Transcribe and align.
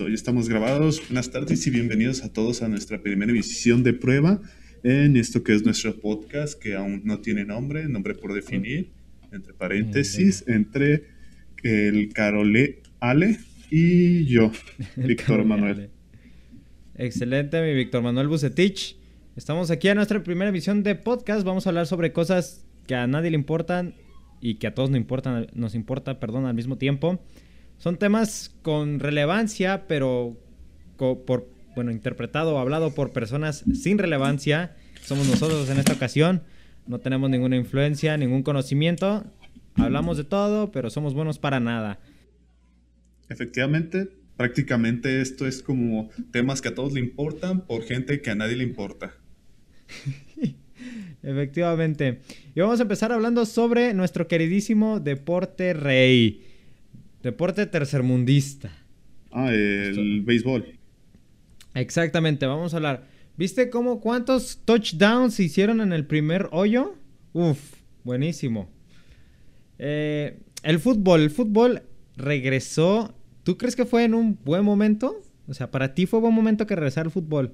Hoy 0.00 0.14
estamos 0.14 0.48
grabados. 0.48 1.02
Buenas 1.06 1.30
tardes 1.30 1.66
y 1.66 1.70
bienvenidos 1.70 2.24
a 2.24 2.32
todos 2.32 2.62
a 2.62 2.68
nuestra 2.68 3.02
primera 3.02 3.30
emisión 3.30 3.82
de 3.82 3.92
prueba 3.92 4.40
en 4.82 5.18
esto 5.18 5.44
que 5.44 5.54
es 5.54 5.66
nuestro 5.66 6.00
podcast, 6.00 6.58
que 6.58 6.74
aún 6.74 7.02
no 7.04 7.20
tiene 7.20 7.44
nombre, 7.44 7.86
nombre 7.90 8.14
por 8.14 8.32
definir, 8.32 8.90
entre 9.32 9.52
paréntesis, 9.52 10.44
entre 10.48 11.08
el 11.62 12.10
Carole 12.14 12.80
Ale 13.00 13.38
y 13.70 14.24
yo, 14.24 14.50
Víctor 14.96 15.44
Manuel. 15.44 15.90
Excelente, 16.94 17.60
mi 17.60 17.74
Víctor 17.74 18.02
Manuel 18.02 18.28
Bucetich. 18.28 18.96
Estamos 19.36 19.70
aquí 19.70 19.88
a 19.88 19.94
nuestra 19.94 20.22
primera 20.22 20.48
emisión 20.48 20.82
de 20.82 20.94
podcast. 20.94 21.44
Vamos 21.44 21.66
a 21.66 21.68
hablar 21.68 21.86
sobre 21.86 22.14
cosas 22.14 22.64
que 22.86 22.94
a 22.94 23.06
nadie 23.06 23.30
le 23.30 23.36
importan 23.36 23.94
y 24.40 24.54
que 24.54 24.68
a 24.68 24.74
todos 24.74 24.88
nos 24.88 24.96
importan, 24.96 25.48
nos 25.52 25.74
importa, 25.74 26.18
perdón, 26.18 26.46
al 26.46 26.54
mismo 26.54 26.78
tiempo. 26.78 27.22
Son 27.82 27.96
temas 27.96 28.54
con 28.62 29.00
relevancia, 29.00 29.88
pero 29.88 30.36
por, 30.96 31.48
bueno, 31.74 31.90
interpretado 31.90 32.54
o 32.54 32.58
hablado 32.58 32.94
por 32.94 33.10
personas 33.10 33.64
sin 33.74 33.98
relevancia. 33.98 34.76
Somos 35.02 35.26
nosotros 35.26 35.68
en 35.68 35.78
esta 35.78 35.92
ocasión. 35.92 36.44
No 36.86 37.00
tenemos 37.00 37.28
ninguna 37.28 37.56
influencia, 37.56 38.16
ningún 38.16 38.44
conocimiento. 38.44 39.24
Hablamos 39.74 40.16
de 40.16 40.22
todo, 40.22 40.70
pero 40.70 40.90
somos 40.90 41.12
buenos 41.12 41.40
para 41.40 41.58
nada. 41.58 41.98
Efectivamente, 43.28 44.10
prácticamente 44.36 45.20
esto 45.20 45.48
es 45.48 45.60
como 45.60 46.08
temas 46.30 46.62
que 46.62 46.68
a 46.68 46.76
todos 46.76 46.92
le 46.92 47.00
importan 47.00 47.66
por 47.66 47.82
gente 47.82 48.22
que 48.22 48.30
a 48.30 48.36
nadie 48.36 48.54
le 48.54 48.62
importa. 48.62 49.12
Efectivamente. 51.24 52.20
Y 52.54 52.60
vamos 52.60 52.78
a 52.78 52.84
empezar 52.84 53.10
hablando 53.10 53.44
sobre 53.44 53.92
nuestro 53.92 54.28
queridísimo 54.28 55.00
deporte 55.00 55.72
rey. 55.72 56.51
Deporte 57.22 57.66
tercermundista. 57.66 58.70
Ah, 59.30 59.52
el 59.52 60.22
béisbol. 60.22 60.78
Exactamente, 61.74 62.46
vamos 62.46 62.74
a 62.74 62.76
hablar. 62.76 63.06
¿Viste 63.36 63.70
cómo 63.70 64.00
cuántos 64.00 64.60
touchdowns 64.64 65.34
se 65.34 65.44
hicieron 65.44 65.80
en 65.80 65.92
el 65.92 66.06
primer 66.06 66.48
hoyo? 66.52 66.94
Uf, 67.32 67.58
buenísimo. 68.04 68.68
Eh, 69.78 70.38
el 70.62 70.78
fútbol, 70.80 71.22
el 71.22 71.30
fútbol 71.30 71.82
regresó. 72.16 73.14
¿Tú 73.42 73.56
crees 73.56 73.74
que 73.74 73.86
fue 73.86 74.04
en 74.04 74.14
un 74.14 74.38
buen 74.44 74.64
momento? 74.64 75.22
O 75.46 75.54
sea, 75.54 75.70
para 75.70 75.94
ti 75.94 76.06
fue 76.06 76.20
buen 76.20 76.34
momento 76.34 76.66
que 76.66 76.76
regresara 76.76 77.06
el 77.06 77.12
fútbol. 77.12 77.52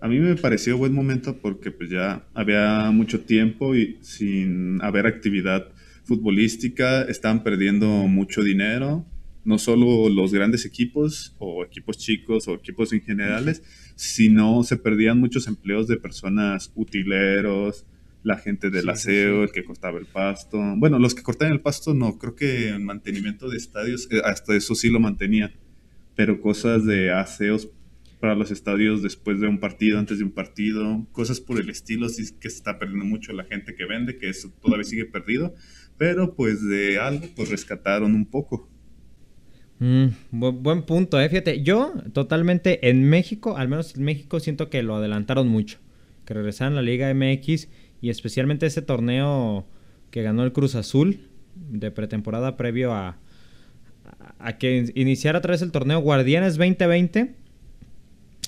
A 0.00 0.08
mí 0.08 0.18
me 0.18 0.34
pareció 0.36 0.78
buen 0.78 0.94
momento 0.94 1.36
porque 1.36 1.70
pues 1.70 1.90
ya 1.90 2.24
había 2.34 2.90
mucho 2.90 3.20
tiempo 3.20 3.74
y 3.74 3.98
sin 4.00 4.82
haber 4.82 5.06
actividad 5.06 5.68
futbolística, 6.10 7.02
estaban 7.02 7.44
perdiendo 7.44 7.86
mucho 7.86 8.42
dinero, 8.42 9.06
no 9.44 9.58
solo 9.58 10.08
los 10.08 10.32
grandes 10.32 10.66
equipos 10.66 11.36
o 11.38 11.64
equipos 11.64 11.98
chicos 11.98 12.48
o 12.48 12.54
equipos 12.54 12.92
en 12.92 13.00
generales, 13.00 13.62
sino 13.94 14.64
se 14.64 14.76
perdían 14.76 15.20
muchos 15.20 15.46
empleos 15.46 15.86
de 15.86 15.98
personas 15.98 16.72
utileros, 16.74 17.86
la 18.24 18.36
gente 18.38 18.70
del 18.70 18.88
aseo, 18.88 19.44
el 19.44 19.52
que 19.52 19.62
cortaba 19.62 20.00
el 20.00 20.06
pasto. 20.06 20.58
Bueno, 20.78 20.98
los 20.98 21.14
que 21.14 21.22
cortaban 21.22 21.52
el 21.52 21.60
pasto 21.60 21.94
no, 21.94 22.18
creo 22.18 22.34
que 22.34 22.70
el 22.70 22.80
mantenimiento 22.80 23.48
de 23.48 23.56
estadios, 23.56 24.08
eh, 24.10 24.20
hasta 24.24 24.56
eso 24.56 24.74
sí 24.74 24.90
lo 24.90 24.98
mantenía, 24.98 25.52
pero 26.16 26.40
cosas 26.40 26.84
de 26.84 27.12
aseos 27.12 27.70
para 28.18 28.34
los 28.34 28.50
estadios 28.50 29.00
después 29.02 29.40
de 29.40 29.46
un 29.46 29.58
partido, 29.58 29.98
antes 29.98 30.18
de 30.18 30.24
un 30.24 30.32
partido, 30.32 31.06
cosas 31.12 31.40
por 31.40 31.58
el 31.58 31.70
estilo, 31.70 32.08
sí 32.08 32.24
que 32.38 32.50
se 32.50 32.56
está 32.56 32.78
perdiendo 32.80 33.06
mucho 33.06 33.32
la 33.32 33.44
gente 33.44 33.74
que 33.74 33.86
vende, 33.86 34.18
que 34.18 34.28
eso 34.28 34.52
todavía 34.60 34.84
sigue 34.84 35.06
perdido, 35.06 35.54
pero 36.00 36.34
pues 36.34 36.66
de 36.66 36.98
algo 36.98 37.26
pues 37.36 37.50
rescataron 37.50 38.14
un 38.14 38.24
poco. 38.24 38.66
Mm, 39.80 40.06
buen, 40.30 40.84
punto, 40.84 41.20
eh. 41.20 41.28
Fíjate, 41.28 41.62
yo 41.62 41.92
totalmente 42.14 42.88
en 42.88 43.04
México, 43.04 43.58
al 43.58 43.68
menos 43.68 43.94
en 43.94 44.04
México, 44.04 44.40
siento 44.40 44.70
que 44.70 44.82
lo 44.82 44.96
adelantaron 44.96 45.46
mucho. 45.48 45.76
Que 46.24 46.32
regresaron 46.32 46.72
a 46.72 46.76
la 46.76 46.82
Liga 46.82 47.12
MX 47.12 47.68
y 48.00 48.08
especialmente 48.08 48.64
ese 48.64 48.80
torneo 48.80 49.66
que 50.10 50.22
ganó 50.22 50.42
el 50.42 50.54
Cruz 50.54 50.74
Azul 50.74 51.28
de 51.54 51.90
pretemporada 51.90 52.56
previo 52.56 52.94
a, 52.94 53.18
a 54.38 54.56
que 54.56 54.90
iniciara 54.94 55.40
otra 55.40 55.50
vez 55.50 55.60
el 55.60 55.70
torneo 55.70 55.98
Guardianes 55.98 56.56
2020. 56.56 57.34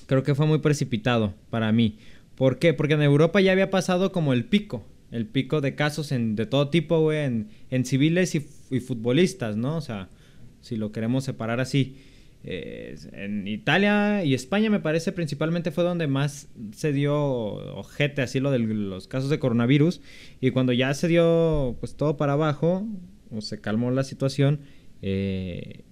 Creo 0.07 0.23
que 0.23 0.35
fue 0.35 0.47
muy 0.47 0.61
precipitado 0.61 1.35
para 1.51 1.71
mí. 1.71 1.99
¿Por 2.35 2.59
qué? 2.59 2.73
Porque 2.73 2.95
en 2.95 3.03
Europa 3.03 3.43
ya 3.43 3.53
había 3.53 3.69
pasado 3.69 4.11
como 4.11 4.33
el 4.33 4.47
pico 4.47 4.87
el 5.13 5.27
pico 5.27 5.61
de 5.61 5.75
casos 5.75 6.11
en, 6.11 6.35
de 6.35 6.47
todo 6.47 6.71
tipo, 6.71 7.01
güey, 7.01 7.47
en, 7.71 7.85
civiles 7.85 8.35
y, 8.35 8.41
futbolistas, 8.81 9.57
¿no? 9.57 9.77
O 9.77 9.81
sea, 9.81 10.09
si 10.63 10.77
lo 10.77 10.91
queremos 10.91 11.25
separar 11.25 11.61
así. 11.61 11.99
Eh, 12.45 12.97
en 13.13 13.47
Italia 13.47 14.25
y 14.25 14.35
España 14.35 14.69
me 14.69 14.81
parece 14.81 15.13
principalmente 15.13 15.71
fue 15.71 15.85
donde 15.85 16.09
más 16.09 16.49
se 16.73 16.93
dio 16.93 17.15
ojete 17.15 18.21
así 18.21 18.41
lo 18.41 18.51
de 18.51 18.59
los 18.59 19.07
casos 19.07 19.31
de 19.31 19.39
coronavirus 19.39 20.01
y 20.41 20.51
cuando 20.51 20.73
ya 20.73 20.93
se 20.93 21.07
dio 21.07 21.77
pues 21.79 21.95
todo 21.95 22.17
para 22.17 22.33
abajo 22.33 22.85
o 23.31 23.41
se 23.43 23.61
calmó 23.61 23.93
la 23.93 24.03
situación 24.03 24.59
eh, 25.03 25.85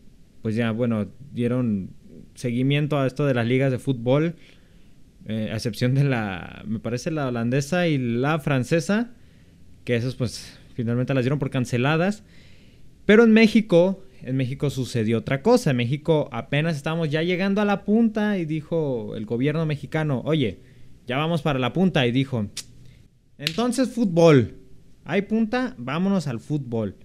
pues 0.42 0.56
ya 0.56 0.72
bueno 0.72 1.06
dieron 1.30 1.90
seguimiento 2.34 2.98
a 2.98 3.06
esto 3.06 3.26
de 3.26 3.34
las 3.34 3.46
ligas 3.46 3.70
de 3.70 3.78
fútbol 3.78 4.34
eh, 5.26 5.50
a 5.52 5.54
excepción 5.54 5.94
de 5.94 6.04
la, 6.04 6.62
me 6.66 6.80
parece 6.80 7.10
la 7.10 7.28
holandesa 7.28 7.88
y 7.88 7.98
la 7.98 8.38
francesa, 8.38 9.12
que 9.84 9.96
esas 9.96 10.14
pues 10.14 10.58
finalmente 10.74 11.14
las 11.14 11.24
dieron 11.24 11.38
por 11.38 11.50
canceladas. 11.50 12.24
Pero 13.04 13.24
en 13.24 13.32
México, 13.32 14.04
en 14.22 14.36
México 14.36 14.70
sucedió 14.70 15.18
otra 15.18 15.42
cosa. 15.42 15.70
En 15.70 15.76
México 15.76 16.28
apenas 16.32 16.76
estábamos 16.76 17.10
ya 17.10 17.22
llegando 17.22 17.60
a 17.60 17.64
la 17.64 17.84
punta 17.84 18.38
y 18.38 18.44
dijo 18.44 19.16
el 19.16 19.26
gobierno 19.26 19.66
mexicano, 19.66 20.22
oye, 20.24 20.60
ya 21.06 21.16
vamos 21.16 21.42
para 21.42 21.58
la 21.58 21.72
punta. 21.72 22.06
Y 22.06 22.12
dijo, 22.12 22.48
entonces 23.38 23.90
fútbol. 23.90 24.56
¿Hay 25.04 25.22
punta? 25.22 25.74
Vámonos 25.78 26.26
al 26.28 26.40
fútbol. 26.40 26.96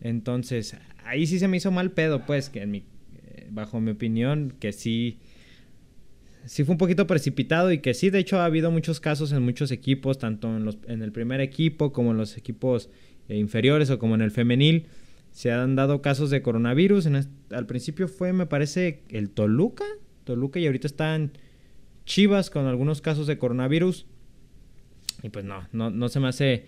Entonces, 0.00 0.76
ahí 1.04 1.26
sí 1.26 1.38
se 1.38 1.48
me 1.48 1.56
hizo 1.56 1.70
mal 1.70 1.92
pedo, 1.92 2.24
pues, 2.26 2.50
que 2.50 2.62
en 2.62 2.70
mi, 2.70 2.84
eh, 3.14 3.48
bajo 3.50 3.80
mi 3.80 3.90
opinión, 3.90 4.54
que 4.60 4.72
sí 4.72 5.18
sí 6.44 6.64
fue 6.64 6.72
un 6.72 6.78
poquito 6.78 7.06
precipitado 7.06 7.72
y 7.72 7.78
que 7.78 7.94
sí, 7.94 8.10
de 8.10 8.18
hecho 8.18 8.38
ha 8.38 8.44
habido 8.44 8.70
muchos 8.70 9.00
casos 9.00 9.32
en 9.32 9.42
muchos 9.42 9.70
equipos, 9.70 10.18
tanto 10.18 10.56
en, 10.56 10.64
los, 10.64 10.78
en 10.86 11.02
el 11.02 11.12
primer 11.12 11.40
equipo 11.40 11.92
como 11.92 12.12
en 12.12 12.16
los 12.16 12.36
equipos 12.36 12.90
eh, 13.28 13.36
inferiores 13.36 13.90
o 13.90 13.98
como 13.98 14.14
en 14.14 14.22
el 14.22 14.30
femenil. 14.30 14.86
Se 15.30 15.50
han 15.50 15.76
dado 15.76 16.02
casos 16.02 16.30
de 16.30 16.42
coronavirus. 16.42 17.08
al 17.50 17.66
principio 17.66 18.08
fue, 18.08 18.32
me 18.32 18.46
parece, 18.46 19.02
el 19.08 19.30
Toluca. 19.30 19.84
Toluca 20.24 20.60
y 20.60 20.66
ahorita 20.66 20.86
están 20.86 21.32
Chivas 22.04 22.50
con 22.50 22.66
algunos 22.66 23.00
casos 23.00 23.26
de 23.26 23.38
coronavirus. 23.38 24.06
Y 25.22 25.28
pues 25.28 25.44
no, 25.44 25.66
no, 25.72 25.90
no 25.90 26.08
se 26.08 26.20
me 26.20 26.28
hace 26.28 26.66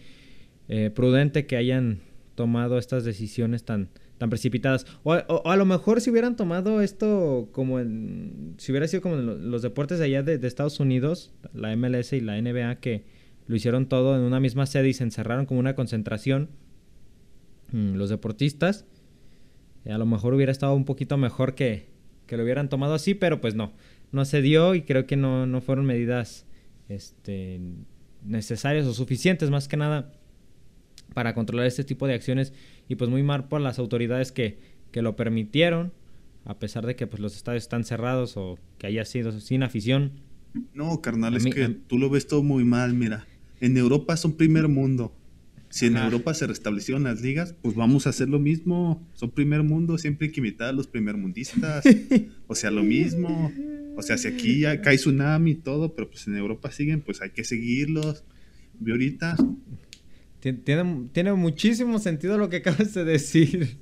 eh, 0.68 0.90
prudente 0.94 1.46
que 1.46 1.56
hayan 1.56 2.00
tomado 2.34 2.78
estas 2.78 3.04
decisiones 3.04 3.64
tan, 3.64 3.90
tan 4.24 4.30
precipitadas. 4.30 4.86
O, 5.02 5.12
a 5.12 5.56
lo 5.56 5.66
mejor 5.66 6.00
si 6.00 6.10
hubieran 6.10 6.34
tomado 6.34 6.80
esto 6.80 7.50
como 7.52 7.78
en... 7.78 8.54
Si 8.56 8.72
hubiera 8.72 8.88
sido 8.88 9.02
como 9.02 9.16
en 9.16 9.50
los 9.50 9.60
deportes 9.60 9.98
de 9.98 10.06
allá 10.06 10.22
de, 10.22 10.46
Estados 10.46 10.80
Unidos, 10.80 11.34
la 11.52 11.76
MLS 11.76 12.14
y 12.14 12.20
la 12.20 12.40
NBA, 12.40 12.76
que 12.76 13.04
lo 13.46 13.54
hicieron 13.54 13.86
todo 13.86 14.16
en 14.16 14.22
una 14.22 14.40
misma 14.40 14.64
sede 14.64 14.88
y 14.88 14.94
se 14.94 15.04
encerraron 15.04 15.44
como 15.44 15.60
una 15.60 15.74
concentración, 15.74 16.48
mm, 17.72 17.96
los 17.96 18.08
deportistas, 18.08 18.86
eh, 19.84 19.92
a 19.92 19.98
lo 19.98 20.06
mejor 20.06 20.32
hubiera 20.32 20.52
estado 20.52 20.74
un 20.74 20.86
poquito 20.86 21.18
mejor 21.18 21.54
que, 21.54 21.90
que 22.26 22.38
lo 22.38 22.44
hubieran 22.44 22.70
tomado 22.70 22.94
así, 22.94 23.14
pero 23.14 23.42
pues 23.42 23.54
no, 23.54 23.74
no 24.10 24.24
se 24.24 24.40
dio 24.40 24.74
y 24.74 24.82
creo 24.82 25.06
que 25.06 25.16
no, 25.16 25.44
no 25.44 25.60
fueron 25.60 25.84
medidas 25.84 26.46
este, 26.88 27.60
necesarias 28.22 28.86
o 28.86 28.94
suficientes 28.94 29.50
más 29.50 29.68
que 29.68 29.76
nada 29.76 30.12
para 31.12 31.34
controlar 31.34 31.66
este 31.66 31.84
tipo 31.84 32.06
de 32.06 32.14
acciones 32.14 32.54
y 32.88 32.96
pues 32.96 33.10
muy 33.10 33.22
mal 33.22 33.48
por 33.48 33.60
las 33.60 33.78
autoridades 33.78 34.32
que, 34.32 34.58
que 34.90 35.02
lo 35.02 35.16
permitieron, 35.16 35.92
a 36.44 36.58
pesar 36.58 36.86
de 36.86 36.96
que 36.96 37.06
pues 37.06 37.20
los 37.20 37.36
estadios 37.36 37.64
están 37.64 37.84
cerrados 37.84 38.36
o 38.36 38.58
que 38.78 38.86
haya 38.86 39.04
sido 39.04 39.38
sin 39.40 39.62
afición. 39.62 40.12
No, 40.72 41.00
carnal, 41.00 41.36
es 41.36 41.44
que 41.46 41.68
tú 41.68 41.98
lo 41.98 42.10
ves 42.10 42.26
todo 42.26 42.42
muy 42.42 42.64
mal, 42.64 42.94
mira. 42.94 43.26
En 43.60 43.76
Europa 43.76 44.16
son 44.16 44.34
primer 44.34 44.68
mundo. 44.68 45.14
Si 45.74 45.86
en 45.86 45.96
Europa 45.96 46.32
se 46.34 46.46
restablecieron 46.46 47.02
las 47.02 47.20
ligas, 47.20 47.56
pues 47.60 47.74
vamos 47.74 48.06
a 48.06 48.10
hacer 48.10 48.28
lo 48.28 48.38
mismo. 48.38 49.04
Son 49.14 49.32
primer 49.32 49.64
mundo, 49.64 49.98
siempre 49.98 50.28
hay 50.28 50.32
que 50.32 50.38
imitar 50.38 50.68
a 50.68 50.72
los 50.72 50.86
primermundistas. 50.86 51.84
o 52.46 52.54
sea, 52.54 52.70
lo 52.70 52.84
mismo. 52.84 53.50
O 53.96 54.02
sea, 54.02 54.16
si 54.16 54.28
aquí 54.28 54.60
ya 54.60 54.80
cae 54.82 54.96
tsunami 54.96 55.50
y 55.50 55.54
todo, 55.56 55.96
pero 55.96 56.08
pues 56.08 56.28
en 56.28 56.36
Europa 56.36 56.70
siguen, 56.70 57.00
pues 57.00 57.20
hay 57.22 57.30
que 57.30 57.42
seguirlos. 57.42 58.22
Vi 58.78 58.92
ahorita, 58.92 59.36
tiene, 60.52 61.08
tiene 61.12 61.32
muchísimo 61.32 61.98
sentido 61.98 62.38
lo 62.38 62.48
que 62.48 62.56
acabas 62.58 62.94
de 62.94 63.04
decir. 63.04 63.78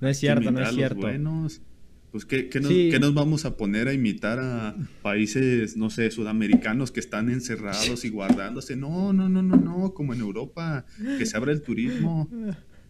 No 0.00 0.08
es 0.08 0.18
cierto, 0.18 0.50
no 0.50 0.60
es 0.60 0.74
cierto. 0.74 1.00
Buenos. 1.00 1.62
Pues, 2.10 2.26
¿qué, 2.26 2.50
qué, 2.50 2.60
nos, 2.60 2.70
¿qué, 2.70 2.98
nos, 3.00 3.14
vamos 3.14 3.46
a 3.46 3.56
poner 3.56 3.88
a 3.88 3.94
imitar 3.94 4.38
a 4.38 4.76
países, 5.00 5.78
no 5.78 5.88
sé, 5.88 6.10
sudamericanos 6.10 6.92
que 6.92 7.00
están 7.00 7.30
encerrados 7.30 8.04
y 8.04 8.10
guardándose? 8.10 8.76
No, 8.76 9.14
no, 9.14 9.30
no, 9.30 9.42
no, 9.42 9.56
no, 9.56 9.94
como 9.94 10.12
en 10.12 10.20
Europa, 10.20 10.84
que 11.16 11.24
se 11.24 11.34
abra 11.38 11.52
el 11.52 11.62
turismo, 11.62 12.28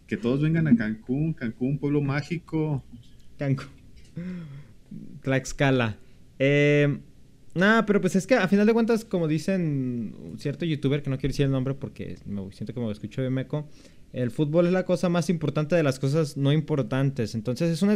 que 0.09 0.17
todos 0.17 0.43
vengan 0.43 0.67
a 0.67 0.75
Cancún, 0.75 1.35
Cancún, 1.35 1.79
pueblo 1.79 2.01
mágico. 2.01 2.85
Cancún. 3.39 3.69
Tlaxcala. 5.23 5.99
Eh, 6.41 6.99
nada, 7.55 7.87
pero 7.87 8.01
pues 8.01 8.17
es 8.17 8.27
que 8.27 8.35
a 8.35 8.49
final 8.49 8.67
de 8.67 8.73
cuentas, 8.73 9.05
como 9.05 9.29
dicen 9.29 10.35
cierto 10.39 10.65
youtuber, 10.65 11.03
que 11.03 11.11
no 11.11 11.19
quiero 11.19 11.33
decir 11.33 11.47
el 11.47 11.53
nombre 11.53 11.75
porque 11.75 12.17
me 12.25 12.51
siento 12.53 12.75
como 12.75 12.91
escucho 12.91 13.23
de 13.23 13.31
meco, 13.31 13.69
el 14.13 14.31
fútbol 14.31 14.67
es 14.67 14.73
la 14.73 14.85
cosa 14.85 15.09
más 15.09 15.31
importante 15.31 15.75
de 15.75 15.83
las 15.83 15.99
cosas 15.99 16.37
no 16.37 16.53
importantes. 16.53 17.35
Entonces 17.35 17.71
es 17.71 17.83
un, 17.83 17.91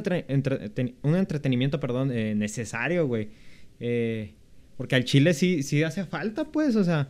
un 1.02 1.16
entretenimiento, 1.16 1.78
perdón, 1.78 2.10
eh, 2.10 2.34
necesario, 2.34 3.06
güey. 3.06 3.28
Eh, 3.80 4.34
porque 4.76 4.94
al 4.94 5.04
Chile 5.04 5.34
sí, 5.34 5.62
sí 5.62 5.82
hace 5.82 6.04
falta, 6.04 6.44
pues, 6.46 6.76
o 6.76 6.84
sea, 6.84 7.08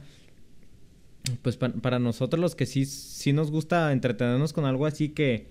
pues 1.43 1.57
para, 1.57 1.99
nosotros 1.99 2.41
los 2.41 2.55
que 2.55 2.67
sí, 2.67 2.85
sí 2.85 3.33
nos 3.33 3.51
gusta 3.51 3.93
entretenernos 3.93 4.53
con 4.53 4.65
algo 4.65 4.87
así 4.87 5.11
que, 5.11 5.49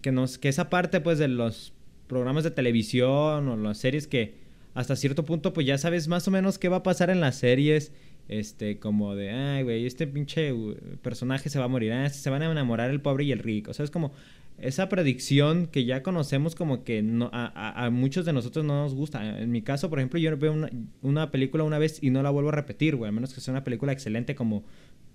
que, 0.00 0.12
nos, 0.12 0.38
que 0.38 0.48
esa 0.48 0.70
parte, 0.70 1.00
pues, 1.00 1.18
de 1.18 1.28
los 1.28 1.72
programas 2.06 2.42
de 2.42 2.50
televisión 2.50 3.48
o 3.48 3.56
las 3.56 3.78
series 3.78 4.08
que 4.08 4.34
hasta 4.80 4.96
cierto 4.96 5.24
punto, 5.24 5.52
pues 5.52 5.66
ya 5.66 5.78
sabes 5.78 6.08
más 6.08 6.26
o 6.28 6.30
menos 6.30 6.58
qué 6.58 6.68
va 6.68 6.78
a 6.78 6.82
pasar 6.82 7.10
en 7.10 7.20
las 7.20 7.36
series 7.36 7.92
este, 8.28 8.78
como 8.78 9.16
de, 9.16 9.30
ay, 9.30 9.64
güey, 9.64 9.86
este 9.86 10.06
pinche 10.06 10.54
personaje 11.02 11.50
se 11.50 11.58
va 11.58 11.64
a 11.64 11.68
morir, 11.68 11.92
ah, 11.92 12.08
se 12.08 12.30
van 12.30 12.42
a 12.42 12.50
enamorar 12.50 12.90
el 12.90 13.00
pobre 13.00 13.24
y 13.24 13.32
el 13.32 13.40
rico. 13.40 13.72
O 13.72 13.74
sea, 13.74 13.84
es 13.84 13.90
como 13.90 14.12
esa 14.58 14.88
predicción 14.88 15.66
que 15.66 15.84
ya 15.84 16.02
conocemos 16.04 16.54
como 16.54 16.84
que 16.84 17.02
no, 17.02 17.28
a, 17.32 17.84
a, 17.84 17.90
muchos 17.90 18.24
de 18.24 18.32
nosotros 18.32 18.64
no 18.64 18.82
nos 18.82 18.94
gusta. 18.94 19.40
En 19.40 19.50
mi 19.50 19.62
caso, 19.62 19.90
por 19.90 19.98
ejemplo, 19.98 20.20
yo 20.20 20.36
veo 20.36 20.52
una, 20.52 20.70
una, 21.02 21.30
película 21.32 21.64
una 21.64 21.78
vez 21.78 21.98
y 22.02 22.10
no 22.10 22.22
la 22.22 22.30
vuelvo 22.30 22.50
a 22.50 22.52
repetir, 22.52 22.94
güey, 22.94 23.08
a 23.08 23.12
menos 23.12 23.34
que 23.34 23.40
sea 23.40 23.52
una 23.52 23.64
película 23.64 23.92
excelente 23.92 24.36
como 24.36 24.62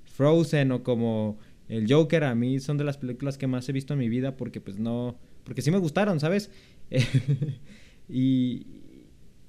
Frozen 0.04 0.74
o 0.74 0.84
como 0.84 1.38
El 1.70 1.92
Joker. 1.92 2.26
A 2.26 2.36
mí 2.36 2.60
son 2.60 2.78
de 2.78 2.84
las 2.84 2.98
películas 2.98 3.38
que 3.38 3.48
más 3.48 3.70
he 3.70 3.72
visto 3.72 3.94
en 3.94 4.00
mi 4.00 4.10
vida 4.10 4.36
porque 4.36 4.60
pues 4.60 4.78
no, 4.78 5.16
porque 5.46 5.62
sí 5.62 5.72
me 5.72 5.78
gustaron, 5.78 6.20
¿sabes? 6.20 6.52
y, 8.10 8.66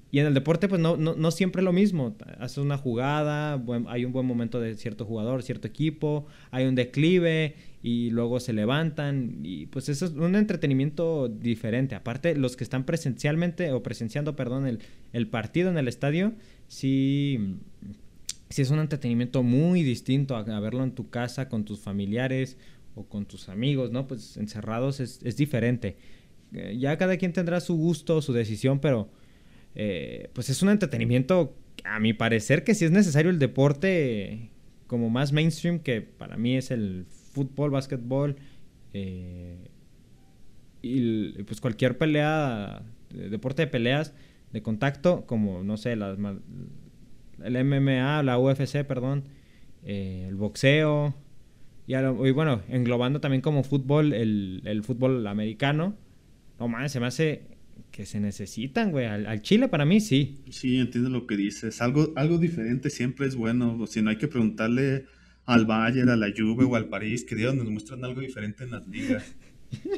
y 0.09 0.19
en 0.19 0.25
el 0.25 0.33
deporte, 0.33 0.69
pues 0.69 0.79
no, 0.79 0.95
no, 0.95 1.15
no 1.15 1.31
siempre 1.31 1.61
es 1.61 1.65
lo 1.65 1.73
mismo. 1.73 2.15
Haces 2.39 2.59
una 2.59 2.77
jugada, 2.77 3.61
hay 3.87 4.05
un 4.05 4.13
buen 4.13 4.25
momento 4.25 4.61
de 4.61 4.75
cierto 4.75 5.05
jugador, 5.05 5.43
cierto 5.43 5.67
equipo, 5.67 6.27
hay 6.49 6.65
un 6.65 6.75
declive 6.75 7.55
y 7.83 8.09
luego 8.11 8.39
se 8.39 8.53
levantan. 8.53 9.39
Y 9.43 9.65
pues 9.65 9.89
eso 9.89 10.05
es 10.05 10.11
un 10.11 10.35
entretenimiento 10.35 11.27
diferente. 11.27 11.93
Aparte, 11.93 12.35
los 12.35 12.55
que 12.55 12.63
están 12.63 12.85
presencialmente 12.85 13.71
o 13.73 13.83
presenciando, 13.83 14.37
perdón, 14.37 14.65
el, 14.65 14.79
el 15.11 15.27
partido 15.27 15.69
en 15.69 15.77
el 15.77 15.89
estadio, 15.89 16.33
sí, 16.69 17.57
sí 18.49 18.61
es 18.61 18.71
un 18.71 18.79
entretenimiento 18.79 19.43
muy 19.43 19.83
distinto 19.83 20.37
a, 20.37 20.43
verlo 20.61 20.85
en 20.85 20.91
tu 20.91 21.09
casa 21.09 21.49
con 21.49 21.65
tus 21.65 21.79
familiares 21.79 22.57
o 22.95 23.03
con 23.03 23.25
tus 23.25 23.49
amigos, 23.49 23.91
¿no? 23.91 24.07
Pues 24.07 24.37
encerrados 24.37 25.01
es, 25.01 25.19
es 25.23 25.35
diferente. 25.35 25.97
Eh, 26.53 26.77
ya 26.79 26.97
cada 26.97 27.17
quien 27.17 27.33
tendrá 27.33 27.59
su 27.59 27.75
gusto, 27.75 28.21
su 28.21 28.31
decisión, 28.31 28.79
pero 28.79 29.09
eh, 29.79 30.31
pues 30.33 30.49
es 30.49 30.63
un 30.63 30.69
entretenimiento, 30.69 31.55
a 31.83 31.99
mi 31.99 32.11
parecer, 32.11 32.63
que 32.63 32.73
sí 32.73 32.83
es 32.83 32.89
necesario 32.89 33.29
el 33.29 33.37
deporte 33.37 34.49
como 34.87 35.11
más 35.11 35.33
mainstream, 35.33 35.77
que 35.77 36.01
para 36.01 36.35
mí 36.35 36.57
es 36.57 36.71
el 36.71 37.05
fútbol, 37.33 37.69
básquetbol, 37.69 38.37
eh, 38.93 39.69
y 40.81 41.43
pues 41.43 41.61
cualquier 41.61 41.99
pelea, 41.99 42.81
deporte 43.11 43.61
de 43.61 43.67
peleas, 43.67 44.15
de 44.51 44.63
contacto, 44.63 45.27
como, 45.27 45.63
no 45.63 45.77
sé, 45.77 45.95
las, 45.95 46.17
el 47.43 47.63
MMA, 47.63 48.23
la 48.23 48.39
UFC, 48.39 48.83
perdón, 48.83 49.25
eh, 49.85 50.25
el 50.27 50.37
boxeo, 50.37 51.13
y, 51.85 51.93
y, 51.93 52.31
bueno, 52.31 52.63
englobando 52.67 53.21
también 53.21 53.41
como 53.41 53.61
fútbol, 53.61 54.11
el, 54.13 54.63
el 54.65 54.83
fútbol 54.83 55.27
americano. 55.27 55.95
No 56.59 56.67
mames, 56.67 56.91
se 56.91 56.99
me 56.99 57.05
hace 57.05 57.56
que 57.91 58.05
se 58.05 58.19
necesitan, 58.19 58.91
güey. 58.91 59.05
Al, 59.05 59.41
Chile 59.41 59.67
para 59.67 59.85
mí 59.85 59.99
sí. 59.99 60.43
Sí, 60.49 60.77
entiendo 60.77 61.09
lo 61.09 61.27
que 61.27 61.37
dices. 61.37 61.81
Algo, 61.81 62.13
algo 62.15 62.37
diferente 62.37 62.89
siempre 62.89 63.27
es 63.27 63.35
bueno. 63.35 63.85
Si 63.87 64.01
no 64.01 64.09
hay 64.09 64.17
que 64.17 64.27
preguntarle 64.27 65.05
al 65.45 65.65
Bayern, 65.65 66.09
a 66.09 66.15
la 66.15 66.27
Juve 66.35 66.65
o 66.65 66.75
al 66.75 66.89
París, 66.89 67.23
que 67.23 67.35
Dios 67.35 67.55
nos 67.55 67.69
muestran 67.69 68.03
algo 68.03 68.21
diferente 68.21 68.63
en 68.63 68.71
las 68.71 68.87
ligas. 68.87 69.35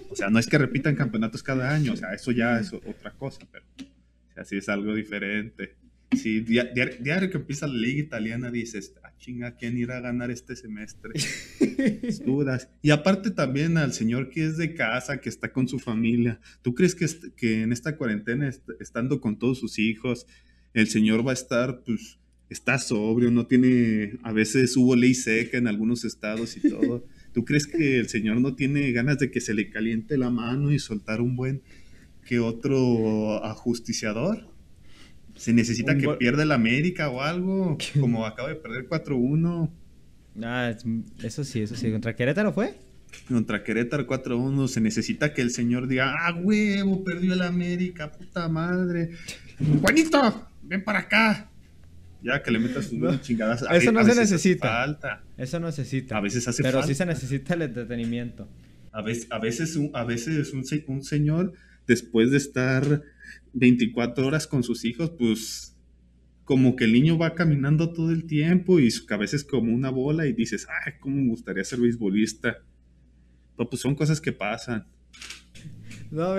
O 0.09 0.15
sea, 0.15 0.29
no 0.29 0.39
es 0.39 0.47
que 0.47 0.57
repitan 0.57 0.95
campeonatos 0.95 1.43
cada 1.43 1.73
año, 1.73 1.93
o 1.93 1.95
sea, 1.95 2.13
eso 2.13 2.31
ya 2.31 2.59
es 2.59 2.73
otra 2.73 3.11
cosa, 3.11 3.41
pero 3.51 3.65
o 3.77 4.45
sea, 4.45 4.57
es 4.57 4.69
algo 4.69 4.95
diferente. 4.95 5.75
Si 6.11 6.41
diario, 6.41 7.29
que 7.29 7.37
empieza 7.37 7.67
la 7.67 7.75
liga 7.75 7.99
italiana 7.99 8.49
dices, 8.49 8.95
ah, 9.03 9.13
chinga, 9.17 9.55
¿quién 9.55 9.77
irá 9.77 9.97
a 9.97 10.01
ganar 10.01 10.31
este 10.31 10.55
semestre? 10.55 11.13
Dudas. 12.25 12.69
Y 12.81 12.89
aparte 12.89 13.29
también 13.29 13.77
al 13.77 13.93
señor 13.93 14.29
que 14.29 14.45
es 14.45 14.57
de 14.57 14.73
casa, 14.73 15.21
que 15.21 15.29
está 15.29 15.51
con 15.53 15.67
su 15.67 15.77
familia. 15.77 16.39
¿Tú 16.63 16.73
crees 16.73 16.95
que, 16.95 17.05
que 17.35 17.61
en 17.61 17.71
esta 17.71 17.95
cuarentena, 17.95 18.49
estando 18.79 19.21
con 19.21 19.37
todos 19.37 19.59
sus 19.59 19.77
hijos, 19.77 20.25
el 20.73 20.87
señor 20.87 21.25
va 21.25 21.31
a 21.31 21.35
estar, 21.35 21.83
pues, 21.83 22.19
está 22.49 22.79
sobrio, 22.79 23.29
no 23.29 23.45
tiene, 23.45 24.17
a 24.23 24.33
veces 24.33 24.75
hubo 24.75 24.95
ley 24.95 25.13
seca 25.13 25.57
en 25.57 25.67
algunos 25.67 26.03
estados 26.05 26.57
y 26.57 26.69
todo. 26.69 27.05
¿Tú 27.33 27.45
crees 27.45 27.67
que 27.67 27.99
el 27.99 28.09
señor 28.09 28.41
no 28.41 28.55
tiene 28.55 28.91
ganas 28.91 29.19
de 29.19 29.29
que 29.29 29.39
se 29.39 29.53
le 29.53 29.69
caliente 29.69 30.17
la 30.17 30.31
mano 30.31 30.71
y 30.71 30.79
soltar 30.79 31.21
un 31.21 31.35
buen 31.35 31.61
que 32.25 32.39
otro 32.39 33.43
ajusticiador? 33.45 34.48
Se 35.39 35.53
necesita 35.53 35.97
que 35.97 36.05
pierda 36.19 36.43
el 36.43 36.51
América 36.51 37.09
o 37.09 37.21
algo, 37.21 37.77
como 37.99 38.25
acaba 38.25 38.49
de 38.49 38.55
perder 38.55 38.89
4-1. 38.89 39.69
Ah, 40.43 40.75
eso 41.23 41.45
sí, 41.45 41.61
eso 41.61 41.75
sí. 41.75 41.89
¿Contra 41.91 42.13
Querétaro 42.13 42.51
fue? 42.51 42.75
Contra 43.29 43.63
Querétaro 43.63 44.05
4-1. 44.05 44.67
Se 44.67 44.81
necesita 44.81 45.33
que 45.33 45.41
el 45.41 45.51
señor 45.51 45.87
diga, 45.87 46.13
ah, 46.19 46.33
huevo, 46.33 47.05
perdió 47.05 47.33
el 47.33 47.41
América, 47.41 48.11
puta 48.11 48.49
madre. 48.49 49.11
Juanito, 49.81 50.49
ven 50.61 50.83
para 50.83 50.99
acá. 50.99 51.49
Ya 52.21 52.43
que 52.43 52.51
le 52.51 52.59
metas 52.59 52.91
un 52.91 53.21
chingadas. 53.21 53.63
Eso 53.71 53.93
no 53.93 54.03
se 54.03 54.15
necesita. 54.15 54.67
Falta. 54.67 55.23
Eso 55.37 55.57
no 55.61 55.67
necesita. 55.67 56.17
A 56.17 56.19
veces 56.19 56.45
hace 56.49 56.61
Pero 56.63 56.79
falta. 56.79 56.87
sí 56.87 56.95
se 56.95 57.05
necesita 57.05 57.53
el 57.53 57.61
entretenimiento. 57.61 58.49
A 58.91 59.01
veces, 59.01 59.27
a 59.29 59.39
veces, 59.39 59.77
un, 59.77 59.91
a 59.93 60.03
veces 60.03 60.51
un, 60.51 60.65
un 60.87 61.03
señor, 61.05 61.53
después 61.87 62.29
de 62.31 62.37
estar 62.37 63.03
24 63.53 64.27
horas 64.27 64.47
con 64.47 64.63
sus 64.63 64.85
hijos, 64.85 65.11
pues 65.11 65.75
como 66.43 66.75
que 66.75 66.85
el 66.85 66.93
niño 66.93 67.17
va 67.17 67.35
caminando 67.35 67.93
todo 67.93 68.11
el 68.11 68.25
tiempo 68.25 68.79
y 68.79 68.89
su 68.89 69.05
cabeza 69.05 69.35
es 69.35 69.43
como 69.43 69.71
una 69.71 69.91
bola 69.91 70.25
y 70.25 70.33
dices, 70.33 70.67
ay, 70.83 70.93
cómo 70.99 71.17
me 71.17 71.29
gustaría 71.29 71.63
ser 71.63 71.79
beisbolista. 71.79 72.57
Pero 73.55 73.69
pues 73.69 73.81
son 73.81 73.93
cosas 73.93 74.19
que 74.19 74.31
pasan. 74.31 74.87
No, 76.09 76.37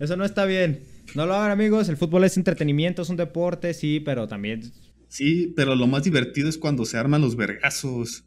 eso 0.00 0.16
no 0.16 0.24
está 0.24 0.46
bien. 0.46 0.82
No 1.14 1.26
lo 1.26 1.34
hagan 1.34 1.52
amigos, 1.52 1.88
el 1.88 1.96
fútbol 1.96 2.24
es 2.24 2.36
entretenimiento, 2.36 3.02
es 3.02 3.08
un 3.08 3.16
deporte, 3.16 3.72
sí, 3.72 4.00
pero 4.00 4.26
también... 4.26 4.62
Sí, 5.08 5.52
pero 5.54 5.76
lo 5.76 5.86
más 5.86 6.02
divertido 6.02 6.48
es 6.48 6.58
cuando 6.58 6.84
se 6.84 6.96
arman 6.96 7.20
los 7.20 7.36
vergazos. 7.36 8.24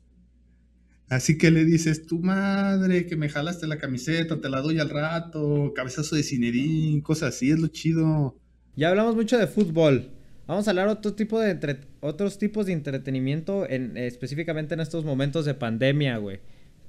Así 1.10 1.38
que 1.38 1.50
le 1.50 1.66
dices, 1.66 2.06
tu 2.06 2.20
madre, 2.20 3.08
que 3.08 3.16
me 3.16 3.30
jalaste 3.30 3.66
la 3.66 3.80
camiseta, 3.80 4.40
te 4.40 4.50
la 4.50 4.62
doy 4.62 4.80
al 4.80 4.90
rato, 4.90 5.74
cabezazo 5.76 6.16
de 6.16 6.22
cinerín, 6.22 7.02
cosas 7.02 7.36
así, 7.36 7.50
es 7.50 7.60
lo 7.60 7.68
chido. 7.68 8.38
Ya 8.76 8.90
hablamos 8.90 9.16
mucho 9.16 9.38
de 9.38 9.48
fútbol. 9.48 10.12
Vamos 10.46 10.68
a 10.68 10.72
hablar 10.72 10.88
otro 10.88 11.14
tipo 11.14 11.40
de 11.40 11.80
otros 12.02 12.38
tipos 12.38 12.68
de 12.68 12.74
entretenimiento, 12.74 13.68
en, 13.68 13.98
específicamente 13.98 14.76
en 14.76 14.82
estos 14.82 15.04
momentos 15.04 15.46
de 15.46 15.56
pandemia, 15.56 16.18
güey. 16.18 16.40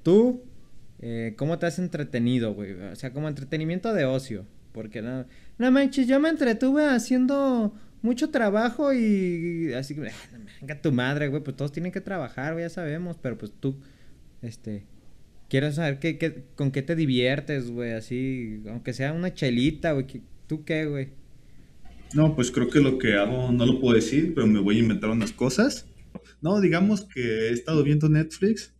Tú, 0.03 0.43
eh, 0.99 1.33
¿cómo 1.37 1.57
te 1.57 1.65
has 1.65 1.79
entretenido, 1.79 2.53
güey? 2.53 2.73
O 2.73 2.95
sea, 2.95 3.13
como 3.13 3.27
entretenimiento 3.27 3.93
de 3.93 4.05
ocio. 4.05 4.45
Porque 4.71 5.01
no, 5.01 5.25
no 5.57 5.71
manches, 5.71 6.07
yo 6.07 6.19
me 6.19 6.29
entretuve 6.29 6.85
haciendo 6.85 7.73
mucho 8.01 8.29
trabajo 8.29 8.93
y 8.93 9.73
así 9.73 9.95
que, 9.95 10.09
ah, 10.09 10.37
venga 10.61 10.81
tu 10.81 10.91
madre, 10.91 11.27
güey, 11.27 11.43
pues 11.43 11.55
todos 11.55 11.71
tienen 11.71 11.91
que 11.91 12.01
trabajar, 12.01 12.53
güey, 12.53 12.65
ya 12.65 12.69
sabemos, 12.69 13.17
pero 13.21 13.37
pues 13.37 13.51
tú 13.59 13.75
este, 14.41 14.85
quiero 15.49 15.71
saber 15.71 15.99
qué, 15.99 16.45
con 16.55 16.71
qué 16.71 16.81
te 16.81 16.95
diviertes, 16.95 17.69
güey, 17.71 17.91
así, 17.91 18.61
aunque 18.69 18.93
sea 18.93 19.13
una 19.13 19.33
chelita, 19.33 19.91
güey. 19.91 20.05
¿Tú 20.47 20.63
qué, 20.63 20.85
güey? 20.85 21.09
No, 22.13 22.35
pues 22.35 22.51
creo 22.51 22.69
que 22.69 22.81
lo 22.81 22.97
que 22.97 23.13
hago 23.13 23.51
no 23.51 23.65
lo 23.65 23.79
puedo 23.79 23.95
decir, 23.95 24.33
pero 24.33 24.47
me 24.47 24.59
voy 24.59 24.77
a 24.77 24.79
inventar 24.79 25.09
unas 25.09 25.31
cosas. 25.31 25.87
No, 26.41 26.59
digamos 26.59 27.05
que 27.05 27.21
he 27.21 27.51
estado 27.51 27.83
viendo 27.83 28.09
Netflix, 28.09 28.73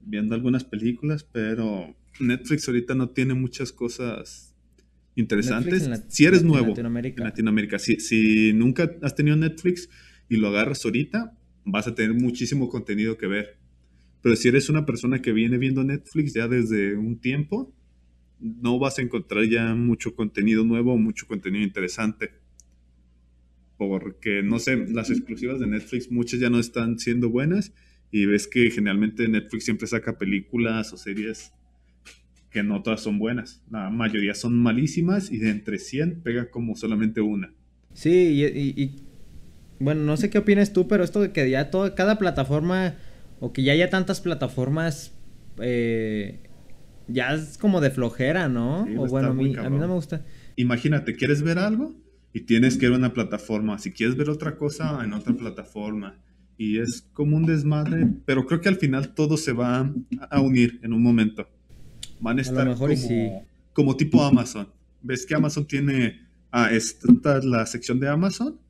viendo 0.00 0.34
algunas 0.34 0.64
películas, 0.64 1.24
pero 1.24 1.94
Netflix 2.20 2.66
ahorita 2.68 2.94
no 2.94 3.10
tiene 3.10 3.34
muchas 3.34 3.72
cosas 3.72 4.54
interesantes. 5.14 5.90
si 6.08 6.24
eres 6.24 6.42
nuevo 6.42 6.64
en 6.64 6.70
Latinoamérica, 6.70 7.22
en 7.22 7.28
Latinoamérica. 7.28 7.78
Si, 7.78 7.96
si 8.00 8.52
nunca 8.52 8.96
has 9.02 9.14
tenido 9.14 9.36
Netflix 9.36 9.88
y 10.28 10.36
lo 10.36 10.48
agarras 10.48 10.84
ahorita, 10.84 11.36
vas 11.64 11.86
a 11.86 11.94
tener 11.94 12.14
muchísimo 12.14 12.68
contenido 12.68 13.18
que 13.18 13.26
ver. 13.26 13.61
Pero 14.22 14.36
si 14.36 14.48
eres 14.48 14.68
una 14.68 14.86
persona 14.86 15.20
que 15.20 15.32
viene 15.32 15.58
viendo 15.58 15.82
Netflix 15.84 16.32
ya 16.32 16.48
desde 16.48 16.96
un 16.96 17.18
tiempo, 17.18 17.74
no 18.38 18.78
vas 18.78 18.98
a 18.98 19.02
encontrar 19.02 19.44
ya 19.44 19.74
mucho 19.74 20.14
contenido 20.14 20.64
nuevo, 20.64 20.96
mucho 20.96 21.26
contenido 21.26 21.64
interesante. 21.64 22.30
Porque, 23.76 24.42
no 24.42 24.58
sé, 24.58 24.76
las 24.88 25.10
exclusivas 25.10 25.58
de 25.58 25.66
Netflix 25.66 26.10
muchas 26.10 26.38
ya 26.40 26.50
no 26.50 26.60
están 26.60 26.98
siendo 26.98 27.30
buenas 27.30 27.72
y 28.12 28.26
ves 28.26 28.46
que 28.46 28.70
generalmente 28.70 29.26
Netflix 29.26 29.64
siempre 29.64 29.86
saca 29.86 30.18
películas 30.18 30.92
o 30.92 30.96
series 30.96 31.52
que 32.50 32.62
no 32.62 32.82
todas 32.82 33.00
son 33.00 33.18
buenas. 33.18 33.62
La 33.70 33.90
mayoría 33.90 34.34
son 34.34 34.56
malísimas 34.56 35.32
y 35.32 35.38
de 35.38 35.50
entre 35.50 35.78
100 35.78 36.20
pega 36.22 36.50
como 36.50 36.76
solamente 36.76 37.22
una. 37.22 37.52
Sí, 37.94 38.44
y, 38.44 39.02
bueno, 39.80 40.02
no 40.02 40.16
sé 40.16 40.30
qué 40.30 40.38
opinas 40.38 40.72
tú, 40.72 40.86
pero 40.86 41.02
esto 41.02 41.20
de 41.20 41.32
que 41.32 41.48
ya 41.50 41.70
todo, 41.70 41.94
cada 41.94 42.18
plataforma 42.18 42.94
o 43.42 43.52
que 43.52 43.64
ya 43.64 43.72
haya 43.72 43.90
tantas 43.90 44.20
plataformas 44.20 45.12
eh, 45.58 46.38
ya 47.08 47.34
es 47.34 47.58
como 47.58 47.80
de 47.80 47.90
flojera, 47.90 48.48
¿no? 48.48 48.84
o 48.96 49.06
bueno, 49.08 49.30
a 49.30 49.34
mí, 49.34 49.56
a 49.56 49.68
mí 49.68 49.78
no 49.78 49.88
me 49.88 49.94
gusta. 49.94 50.24
Imagínate, 50.54 51.16
¿quieres 51.16 51.42
ver 51.42 51.58
algo? 51.58 51.92
Y 52.32 52.42
tienes 52.42 52.78
que 52.78 52.86
ir 52.86 52.92
a 52.92 52.96
una 52.96 53.12
plataforma. 53.12 53.80
Si 53.80 53.90
quieres 53.90 54.16
ver 54.16 54.30
otra 54.30 54.56
cosa, 54.56 55.02
en 55.04 55.12
otra 55.12 55.34
plataforma. 55.34 56.20
Y 56.56 56.78
es 56.78 57.08
como 57.12 57.36
un 57.36 57.44
desmadre, 57.44 58.06
pero 58.24 58.46
creo 58.46 58.60
que 58.60 58.68
al 58.68 58.76
final 58.76 59.12
todo 59.12 59.36
se 59.36 59.52
va 59.52 59.92
a 60.30 60.40
unir 60.40 60.78
en 60.84 60.92
un 60.92 61.02
momento. 61.02 61.48
Van 62.20 62.38
a 62.38 62.42
estar 62.42 62.76
como, 62.76 63.46
como 63.72 63.96
tipo 63.96 64.22
Amazon. 64.22 64.68
¿Ves 65.02 65.26
que 65.26 65.34
Amazon 65.34 65.66
tiene... 65.66 66.28
Ah, 66.52 66.70
esta 66.70 67.40
la 67.40 67.66
sección 67.66 67.98
de 67.98 68.08
Amazon. 68.08 68.60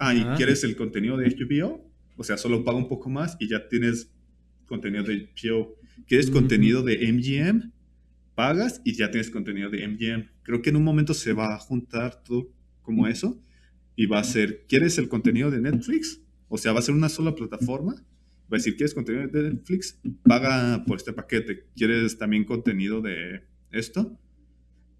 Ah, 0.00 0.12
y 0.12 0.24
quieres 0.36 0.64
el 0.64 0.74
contenido 0.74 1.16
de 1.16 1.28
HBO. 1.28 1.91
O 2.16 2.24
sea, 2.24 2.36
solo 2.36 2.64
paga 2.64 2.78
un 2.78 2.88
poco 2.88 3.10
más 3.10 3.36
y 3.40 3.48
ya 3.48 3.68
tienes 3.68 4.10
contenido 4.66 5.04
de 5.04 5.30
HBO. 5.34 5.76
¿Quieres 6.06 6.30
contenido 6.30 6.82
de 6.82 7.12
MGM? 7.12 7.72
Pagas 8.34 8.80
y 8.84 8.94
ya 8.94 9.10
tienes 9.10 9.30
contenido 9.30 9.70
de 9.70 9.86
MGM. 9.86 10.28
Creo 10.42 10.62
que 10.62 10.70
en 10.70 10.76
un 10.76 10.84
momento 10.84 11.14
se 11.14 11.32
va 11.32 11.54
a 11.54 11.58
juntar 11.58 12.22
todo 12.22 12.50
como 12.82 13.06
eso 13.06 13.40
y 13.96 14.06
va 14.06 14.18
a 14.18 14.24
ser, 14.24 14.64
¿quieres 14.68 14.98
el 14.98 15.08
contenido 15.08 15.50
de 15.50 15.60
Netflix? 15.60 16.20
O 16.48 16.58
sea, 16.58 16.72
va 16.72 16.80
a 16.80 16.82
ser 16.82 16.94
una 16.94 17.08
sola 17.08 17.34
plataforma. 17.34 17.94
Va 17.94 18.56
a 18.56 18.58
decir, 18.58 18.76
¿quieres 18.76 18.94
contenido 18.94 19.28
de 19.28 19.50
Netflix? 19.50 19.98
Paga 20.24 20.84
por 20.84 20.96
este 20.96 21.12
paquete. 21.12 21.66
¿Quieres 21.74 22.18
también 22.18 22.44
contenido 22.44 23.00
de 23.00 23.44
esto? 23.70 24.18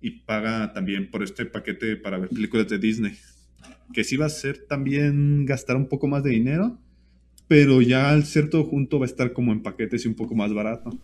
Y 0.01 0.23
paga 0.23 0.73
también 0.73 1.11
por 1.11 1.23
este 1.23 1.45
paquete 1.47 1.97
para 1.97 2.19
ver 2.19 2.31
películas 2.31 2.69
de 2.69 2.79
Disney. 2.79 3.19
Que 3.93 4.05
sí 4.05 4.17
va 4.17 4.27
a 4.27 4.31
ser 4.31 4.67
también 4.67 5.45
gastar 5.45 5.77
un 5.77 5.89
poco 5.89 6.09
más 6.09 6.23
de 6.23 6.31
dinero, 6.31 6.81
pero 7.49 7.83
ya 7.83 8.11
al 8.11 8.25
ser 8.25 8.51
todo 8.51 8.65
junto 8.65 8.99
va 8.99 9.07
a 9.07 9.09
estar 9.09 9.33
como 9.33 9.53
en 9.53 9.63
paquetes 9.63 10.05
y 10.05 10.09
un 10.09 10.15
poco 10.15 10.35
más 10.35 10.53
barato. 10.53 10.99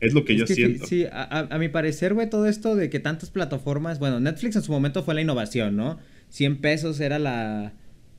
Es 0.00 0.12
lo 0.12 0.24
que 0.24 0.36
yo 0.36 0.46
siento. 0.46 0.86
Sí, 0.86 1.06
a, 1.10 1.56
mi 1.58 1.68
parecer, 1.68 2.14
güey, 2.14 2.28
todo 2.28 2.46
esto 2.46 2.76
de 2.76 2.90
que 2.90 3.00
tantas 3.00 3.30
plataformas, 3.30 3.98
bueno, 3.98 4.20
Netflix 4.20 4.56
en 4.56 4.62
su 4.62 4.72
momento 4.72 5.02
fue 5.02 5.14
la 5.14 5.22
innovación, 5.22 5.76
¿no? 5.76 5.98
100 6.28 6.60
pesos 6.60 7.00
era 7.00 7.18
la, 7.18 7.72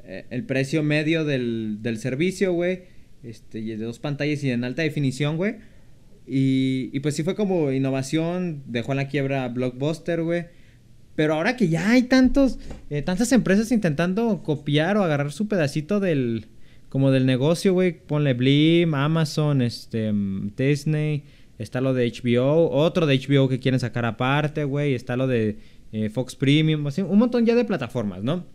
eh, 0.04 0.26
el 0.30 0.46
precio 0.46 0.82
medio 0.84 1.26
del, 1.26 1.80
del 1.82 2.00
servicio, 2.00 2.54
güey. 2.54 2.84
Este, 3.24 3.60
y 3.60 3.68
de 3.76 3.84
dos 3.84 4.00
pantallas 4.00 4.44
y 4.44 4.52
en 4.52 4.64
alta 4.64 4.82
definición, 4.82 5.38
güey. 5.38 5.56
Y, 6.28 6.90
y, 6.94 7.00
pues 7.02 7.16
sí 7.16 7.24
fue 7.24 7.36
como 7.36 7.72
innovación, 7.72 8.64
dejó 8.66 8.94
en 8.94 8.98
la 8.98 9.08
quiebra 9.08 9.48
Blockbuster, 9.50 10.24
güey. 10.24 10.46
Pero 11.16 11.36
ahora 11.36 11.56
que 11.56 11.70
ya 11.70 11.92
hay 11.92 12.04
tantos, 12.04 12.60
eh, 12.90 13.02
tantas 13.02 13.32
empresas 13.32 13.72
intentando 13.72 14.44
copiar 14.44 14.98
o 14.98 15.04
agarrar 15.04 15.32
su 15.32 15.48
pedacito 15.48 16.00
del, 16.00 16.48
como 16.96 17.12
del 17.12 17.26
negocio, 17.26 17.74
güey, 17.74 17.92
ponle 17.92 18.34
Blim, 18.36 18.94
Amazon, 18.94 19.62
este, 19.62 20.14
mm, 20.14 20.54
Disney, 20.56 21.26
está 21.58 21.82
lo 21.82 21.94
de 21.94 22.06
HBO, 22.10 22.70
otro 22.72 23.06
de 23.06 23.20
HBO 23.20 23.50
que 23.50 23.60
quieren 23.60 23.82
sacar 23.82 24.06
aparte, 24.06 24.64
güey, 24.64 24.94
está 24.94 25.18
lo 25.18 25.28
de 25.28 25.58
eh, 25.92 26.10
Fox 26.10 26.38
Premium, 26.38 26.88
así, 26.88 27.02
un 27.02 27.20
montón 27.20 27.46
ya 27.46 27.54
de 27.54 27.66
plataformas, 27.66 28.24
¿no? 28.24 28.46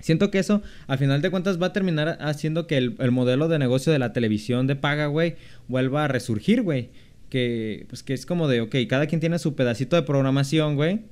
Siento 0.00 0.32
que 0.32 0.40
eso, 0.40 0.60
al 0.88 0.98
final 0.98 1.22
de 1.22 1.30
cuentas, 1.30 1.62
va 1.62 1.66
a 1.66 1.72
terminar 1.72 2.18
haciendo 2.20 2.66
que 2.66 2.78
el, 2.78 3.12
modelo 3.12 3.46
de 3.46 3.60
negocio 3.60 3.92
de 3.92 4.00
la 4.00 4.12
televisión 4.12 4.66
de 4.66 4.74
paga, 4.74 5.06
güey, 5.06 5.36
vuelva 5.68 6.06
a 6.06 6.08
resurgir, 6.08 6.62
güey. 6.62 6.90
Que, 7.28 7.86
pues, 7.88 8.02
que 8.02 8.12
es 8.12 8.26
como 8.26 8.48
de, 8.48 8.62
ok, 8.62 8.74
cada 8.88 9.06
quien 9.06 9.20
tiene 9.20 9.38
su 9.38 9.54
pedacito 9.54 9.94
de 9.94 10.02
programación, 10.02 10.74
güey. 10.74 11.02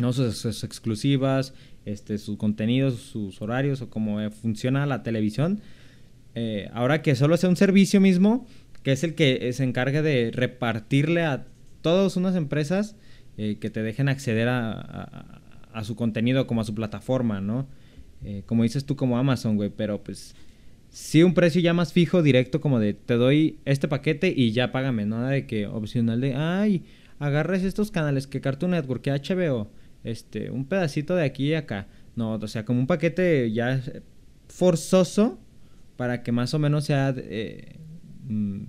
¿no? 0.00 0.12
Sus, 0.12 0.64
exclusivas, 0.64 1.54
este, 1.84 2.18
sus 2.18 2.36
contenidos, 2.36 2.94
sus 2.94 3.40
horarios 3.42 3.82
o 3.82 3.90
cómo 3.90 4.20
eh, 4.20 4.30
funciona 4.30 4.86
la 4.86 5.02
televisión. 5.02 5.60
Eh, 6.34 6.68
ahora 6.72 7.02
que 7.02 7.14
solo 7.14 7.36
sea 7.36 7.48
un 7.48 7.56
servicio 7.56 8.00
mismo, 8.00 8.46
que 8.82 8.92
es 8.92 9.04
el 9.04 9.14
que 9.14 9.48
eh, 9.48 9.52
se 9.52 9.64
encargue 9.64 10.02
de 10.02 10.30
repartirle 10.32 11.24
a 11.24 11.46
todas 11.82 12.16
unas 12.16 12.36
empresas 12.36 12.96
que 13.36 13.70
te 13.70 13.82
dejen 13.82 14.10
acceder 14.10 14.48
a, 14.48 15.40
a, 15.72 15.84
su 15.84 15.96
contenido 15.96 16.46
como 16.46 16.60
a 16.60 16.64
su 16.64 16.74
plataforma, 16.74 17.40
¿no? 17.40 17.66
como 18.44 18.64
dices 18.64 18.84
tú 18.84 18.96
como 18.96 19.16
Amazon, 19.16 19.56
güey, 19.56 19.70
pero 19.74 20.04
pues 20.04 20.34
sí 20.90 21.22
un 21.22 21.32
precio 21.32 21.62
ya 21.62 21.72
más 21.72 21.94
fijo, 21.94 22.22
directo, 22.22 22.60
como 22.60 22.78
de 22.78 22.92
te 22.92 23.14
doy 23.14 23.58
este 23.64 23.88
paquete 23.88 24.30
y 24.36 24.52
ya 24.52 24.72
págame, 24.72 25.06
nada 25.06 25.30
de 25.30 25.46
que 25.46 25.66
opcional 25.66 26.20
de, 26.20 26.34
ay, 26.34 26.84
agarres 27.18 27.62
estos 27.62 27.90
canales 27.90 28.26
que 28.26 28.42
Cartoon 28.42 28.72
Network, 28.72 29.02
que 29.02 29.12
HBO, 29.12 29.70
este, 30.04 30.50
un 30.50 30.66
pedacito 30.66 31.14
de 31.16 31.24
aquí 31.24 31.48
y 31.48 31.54
acá. 31.54 31.88
No, 32.16 32.34
o 32.34 32.48
sea, 32.48 32.64
como 32.64 32.80
un 32.80 32.86
paquete 32.86 33.50
ya 33.52 33.80
forzoso 34.48 35.38
para 35.96 36.22
que 36.22 36.32
más 36.32 36.54
o 36.54 36.58
menos 36.58 36.84
sea 36.84 37.14
eh, 37.16 37.76
mm, 38.28 38.62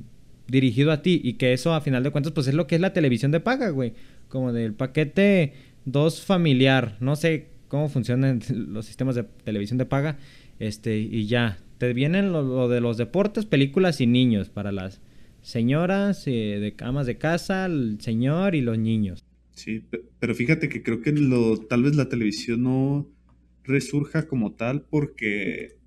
dirigido 0.48 0.92
a 0.92 1.02
ti 1.02 1.22
y 1.24 1.34
que 1.34 1.54
eso 1.54 1.74
a 1.74 1.82
final 1.82 2.04
de 2.04 2.12
cuentas 2.12 2.34
pues 2.34 2.48
es 2.48 2.54
lo 2.54 2.68
que 2.68 2.76
es 2.76 2.82
la 2.82 2.94
televisión 2.94 3.32
de 3.32 3.40
paga, 3.40 3.70
güey. 3.70 3.94
Como 4.28 4.54
del 4.54 4.74
paquete 4.74 5.54
2 5.86 6.24
familiar, 6.24 6.98
no 7.00 7.16
sé 7.16 7.48
cómo 7.68 7.90
funcionan 7.90 8.42
los 8.50 8.86
sistemas 8.86 9.16
de 9.16 9.24
televisión 9.24 9.78
de 9.78 9.86
paga, 9.86 10.18
este 10.60 10.98
y 11.00 11.26
ya, 11.26 11.58
te 11.78 11.94
vienen 11.94 12.32
lo, 12.32 12.68
de 12.70 12.82
los 12.82 12.98
deportes, 12.98 13.46
películas 13.46 14.02
y 14.02 14.08
niños 14.08 14.50
para 14.50 14.72
las 14.72 15.02
señoras 15.42 16.28
eh, 16.28 16.60
de 16.60 16.74
camas 16.76 17.08
de 17.08 17.18
casa, 17.18 17.66
el 17.66 17.98
señor 18.00 18.54
y 18.56 18.62
los 18.62 18.78
niños. 18.78 19.24
Sí, 19.53 19.84
pero 20.20 20.34
fíjate 20.34 20.70
que 20.70 20.81
creo 20.81 21.01
que 21.01 21.12
lo, 21.12 21.58
tal 21.58 21.84
vez 21.84 21.96
la 21.96 22.10
televisión 22.10 22.63
no 22.63 23.08
resurja 23.63 24.27
como 24.27 24.53
tal 24.53 24.84
porque 24.89 25.77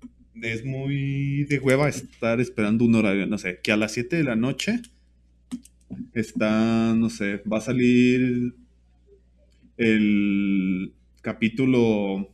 es 0.41 0.65
muy 0.65 1.45
de 1.45 1.59
hueva 1.59 1.89
estar 1.89 2.39
esperando 2.39 2.85
un 2.85 2.95
horario, 2.95 3.25
no 3.25 3.37
sé, 3.37 3.59
que 3.63 3.71
a 3.71 3.77
las 3.77 3.93
7 3.93 4.17
de 4.17 4.23
la 4.23 4.35
noche 4.35 4.81
está, 6.13 6.93
no 6.95 7.09
sé, 7.09 7.41
va 7.51 7.57
a 7.57 7.61
salir 7.61 8.53
el 9.77 10.93
capítulo 11.21 12.31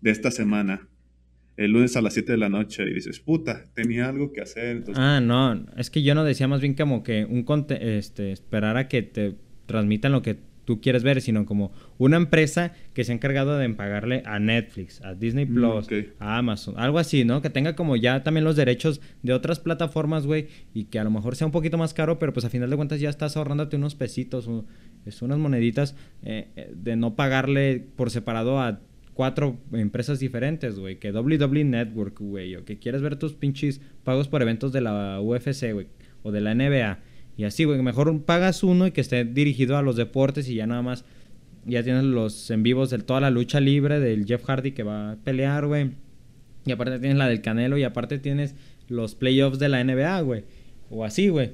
de 0.00 0.10
esta 0.10 0.30
semana. 0.30 0.88
El 1.56 1.72
lunes 1.72 1.96
a 1.96 2.02
las 2.02 2.12
7 2.12 2.32
de 2.32 2.38
la 2.38 2.50
noche 2.50 2.82
y 2.82 2.92
dices, 2.92 3.18
puta, 3.18 3.64
tenía 3.72 4.10
algo 4.10 4.30
que 4.30 4.42
hacer. 4.42 4.84
Ah, 4.94 5.20
no, 5.22 5.66
es 5.76 5.88
que 5.88 6.02
yo 6.02 6.14
no 6.14 6.22
decía 6.22 6.46
más 6.48 6.60
bien 6.60 6.74
como 6.74 7.02
que 7.02 7.24
un 7.24 7.46
este, 7.80 8.32
esperar 8.32 8.76
a 8.76 8.88
que 8.88 9.02
te 9.02 9.36
transmitan 9.66 10.12
lo 10.12 10.22
que 10.22 10.38
tú 10.66 10.80
quieres 10.82 11.02
ver, 11.02 11.22
sino 11.22 11.46
como 11.46 11.72
una 11.96 12.18
empresa 12.18 12.72
que 12.92 13.04
se 13.04 13.12
ha 13.12 13.14
encargado 13.14 13.56
de 13.56 13.66
pagarle 13.70 14.22
a 14.26 14.38
Netflix, 14.38 15.00
a 15.02 15.14
Disney 15.14 15.46
mm, 15.46 15.54
Plus, 15.54 15.88
a 16.18 16.36
Amazon, 16.36 16.74
algo 16.76 16.98
así, 16.98 17.24
¿no? 17.24 17.40
Que 17.40 17.48
tenga 17.48 17.74
como 17.74 17.96
ya 17.96 18.22
también 18.22 18.44
los 18.44 18.56
derechos 18.56 19.00
de 19.22 19.32
otras 19.32 19.60
plataformas, 19.60 20.26
güey, 20.26 20.48
y 20.74 20.84
que 20.84 20.98
a 20.98 21.04
lo 21.04 21.10
mejor 21.10 21.36
sea 21.36 21.46
un 21.46 21.52
poquito 21.52 21.78
más 21.78 21.94
caro, 21.94 22.18
pero 22.18 22.34
pues 22.34 22.44
a 22.44 22.50
final 22.50 22.68
de 22.68 22.76
cuentas 22.76 23.00
ya 23.00 23.08
estás 23.08 23.36
ahorrándote 23.36 23.76
unos 23.76 23.94
pesitos, 23.94 24.46
o, 24.48 24.66
es 25.06 25.22
unas 25.22 25.38
moneditas 25.38 25.94
eh, 26.22 26.48
eh, 26.56 26.72
de 26.74 26.96
no 26.96 27.14
pagarle 27.14 27.86
por 27.94 28.10
separado 28.10 28.60
a 28.60 28.80
cuatro 29.14 29.58
empresas 29.72 30.18
diferentes, 30.18 30.78
güey, 30.78 30.98
que 30.98 31.12
WWE 31.12 31.64
Network, 31.64 32.18
güey, 32.20 32.56
o 32.56 32.64
que 32.64 32.78
quieres 32.78 33.00
ver 33.02 33.16
tus 33.16 33.34
pinches 33.34 33.80
pagos 34.02 34.28
por 34.28 34.42
eventos 34.42 34.72
de 34.72 34.80
la 34.80 35.20
UFC, 35.20 35.72
güey, 35.72 35.86
o 36.22 36.32
de 36.32 36.40
la 36.40 36.54
NBA 36.54 36.98
y 37.36 37.44
así, 37.44 37.64
güey, 37.64 37.80
mejor 37.82 38.22
pagas 38.22 38.62
uno 38.62 38.86
y 38.86 38.92
que 38.92 39.00
esté 39.00 39.24
dirigido 39.24 39.76
a 39.76 39.82
los 39.82 39.96
deportes 39.96 40.48
y 40.48 40.54
ya 40.54 40.66
nada 40.66 40.82
más. 40.82 41.04
Ya 41.66 41.82
tienes 41.82 42.04
los 42.04 42.50
en 42.50 42.62
vivos 42.62 42.90
de 42.90 42.98
toda 42.98 43.20
la 43.20 43.30
lucha 43.30 43.60
libre 43.60 43.98
del 43.98 44.24
Jeff 44.24 44.44
Hardy 44.44 44.72
que 44.72 44.84
va 44.84 45.12
a 45.12 45.16
pelear, 45.16 45.66
güey. 45.66 45.90
Y 46.64 46.72
aparte 46.72 46.98
tienes 46.98 47.18
la 47.18 47.28
del 47.28 47.42
Canelo 47.42 47.76
y 47.76 47.82
aparte 47.82 48.18
tienes 48.18 48.54
los 48.88 49.14
playoffs 49.14 49.58
de 49.58 49.68
la 49.68 49.82
NBA, 49.82 50.20
güey. 50.20 50.44
O 50.90 51.04
así, 51.04 51.28
güey. 51.28 51.52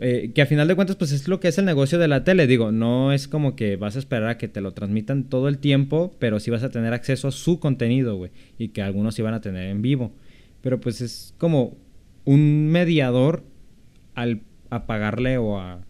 Eh, 0.00 0.32
que 0.34 0.42
a 0.42 0.46
final 0.46 0.68
de 0.68 0.74
cuentas, 0.74 0.96
pues 0.96 1.12
es 1.12 1.28
lo 1.28 1.40
que 1.40 1.48
es 1.48 1.58
el 1.58 1.64
negocio 1.64 1.98
de 1.98 2.08
la 2.08 2.24
tele. 2.24 2.46
Digo, 2.46 2.72
no 2.72 3.12
es 3.12 3.26
como 3.26 3.56
que 3.56 3.76
vas 3.76 3.96
a 3.96 4.00
esperar 4.00 4.28
a 4.28 4.38
que 4.38 4.48
te 4.48 4.60
lo 4.60 4.72
transmitan 4.72 5.24
todo 5.24 5.48
el 5.48 5.58
tiempo, 5.58 6.14
pero 6.18 6.40
sí 6.40 6.50
vas 6.50 6.62
a 6.62 6.70
tener 6.70 6.92
acceso 6.92 7.28
a 7.28 7.32
su 7.32 7.58
contenido, 7.58 8.16
güey. 8.16 8.30
Y 8.58 8.68
que 8.68 8.82
algunos 8.82 9.14
sí 9.14 9.22
van 9.22 9.34
a 9.34 9.40
tener 9.40 9.68
en 9.68 9.82
vivo. 9.82 10.12
Pero 10.60 10.80
pues 10.80 11.00
es 11.00 11.34
como 11.38 11.76
un 12.24 12.68
mediador 12.68 13.44
al 14.14 14.42
a 14.70 14.86
pagarle 14.86 15.38
o 15.38 15.58
a, 15.58 15.84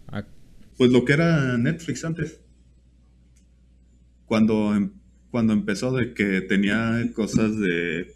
Pues 0.76 0.90
lo 0.90 1.04
que 1.04 1.12
era 1.12 1.56
Netflix 1.58 2.04
antes. 2.04 2.40
Cuando, 4.26 4.74
em, 4.74 4.90
cuando 5.30 5.52
empezó 5.52 5.92
de 5.92 6.14
que 6.14 6.40
tenía 6.40 7.02
cosas 7.14 7.58
de 7.58 8.12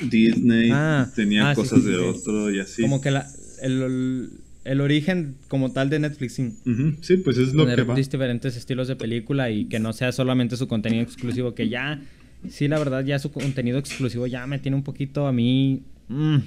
Disney, 0.00 0.70
ah, 0.72 1.10
tenía 1.14 1.50
ah, 1.50 1.54
cosas 1.54 1.84
de 1.84 1.96
otro 1.96 2.50
y 2.50 2.60
así. 2.60 2.82
Como 2.82 3.00
que 3.00 3.10
la, 3.10 3.26
el, 3.62 4.30
el, 4.64 4.80
origen 4.80 5.36
como 5.48 5.72
tal 5.72 5.90
de 5.90 5.98
Netflix. 6.00 6.34
Sí, 6.34 7.16
pues 7.18 7.38
es 7.38 7.54
lo 7.54 7.66
que 7.66 7.82
va. 7.82 7.94
diferentes 7.94 8.56
estilos 8.56 8.88
de 8.88 8.96
película 8.96 9.50
y 9.50 9.66
que 9.66 9.78
no 9.78 9.92
sea 9.92 10.12
solamente 10.12 10.56
su 10.56 10.68
contenido 10.68 11.02
exclusivo, 11.02 11.54
que 11.54 11.68
ya, 11.68 12.00
sí, 12.48 12.68
la 12.68 12.78
verdad, 12.78 13.04
ya 13.04 13.18
su 13.18 13.30
contenido 13.30 13.78
exclusivo 13.78 14.26
ya 14.26 14.46
me 14.46 14.58
tiene 14.58 14.76
un 14.76 14.82
poquito 14.82 15.26
a 15.26 15.32
mí... 15.32 15.82
Mm, 16.08 16.38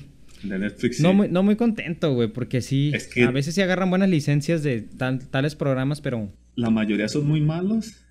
De 0.44 0.60
Netflix. 0.60 1.00
No, 1.00 1.10
sí. 1.12 1.16
muy, 1.16 1.28
no 1.30 1.44
muy 1.44 1.56
contento, 1.56 2.14
güey, 2.14 2.28
porque 2.28 2.62
sí, 2.62 2.92
Es 2.94 3.08
que- 3.08 3.24
a 3.24 3.32
veces 3.32 3.56
sí 3.56 3.62
agarran 3.62 3.90
buenas 3.90 4.10
licencias 4.10 4.62
de 4.64 4.82
tal- 4.82 5.28
tales 5.30 5.56
programas, 5.56 6.02
pero 6.02 6.32
La 6.56 6.70
mayoría 6.70 7.08
son 7.08 7.28
muy 7.28 7.42
malos. 7.42 8.02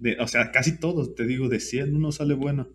De, 0.00 0.16
o 0.20 0.26
sea, 0.26 0.50
casi 0.50 0.78
todos, 0.78 1.14
te 1.14 1.24
digo, 1.26 1.48
de 1.48 1.60
100 1.60 1.94
uno 1.94 2.12
sale 2.12 2.34
bueno. 2.34 2.68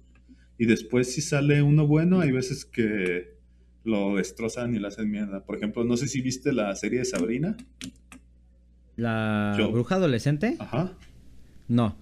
Y 0.58 0.66
después 0.66 1.14
si 1.14 1.22
sale 1.22 1.62
uno 1.62 1.88
bueno, 1.88 2.20
hay 2.22 2.32
veces 2.32 2.66
que 2.66 3.38
lo 3.86 4.16
destrozan 4.18 4.76
y 4.76 4.80
le 4.80 4.88
hacen 4.88 5.10
mierda. 5.10 5.46
Por 5.46 5.56
ejemplo, 5.58 5.84
no 5.86 5.96
sé 5.98 6.08
si 6.08 6.22
viste 6.22 6.52
la 6.54 6.76
serie 6.76 7.00
de 7.00 7.06
Sabrina. 7.06 7.56
la 8.96 9.56
Yo. 9.58 9.72
bruja 9.72 9.96
adolescente, 9.96 10.56
Ajá. 10.60 10.94
no. 11.68 11.96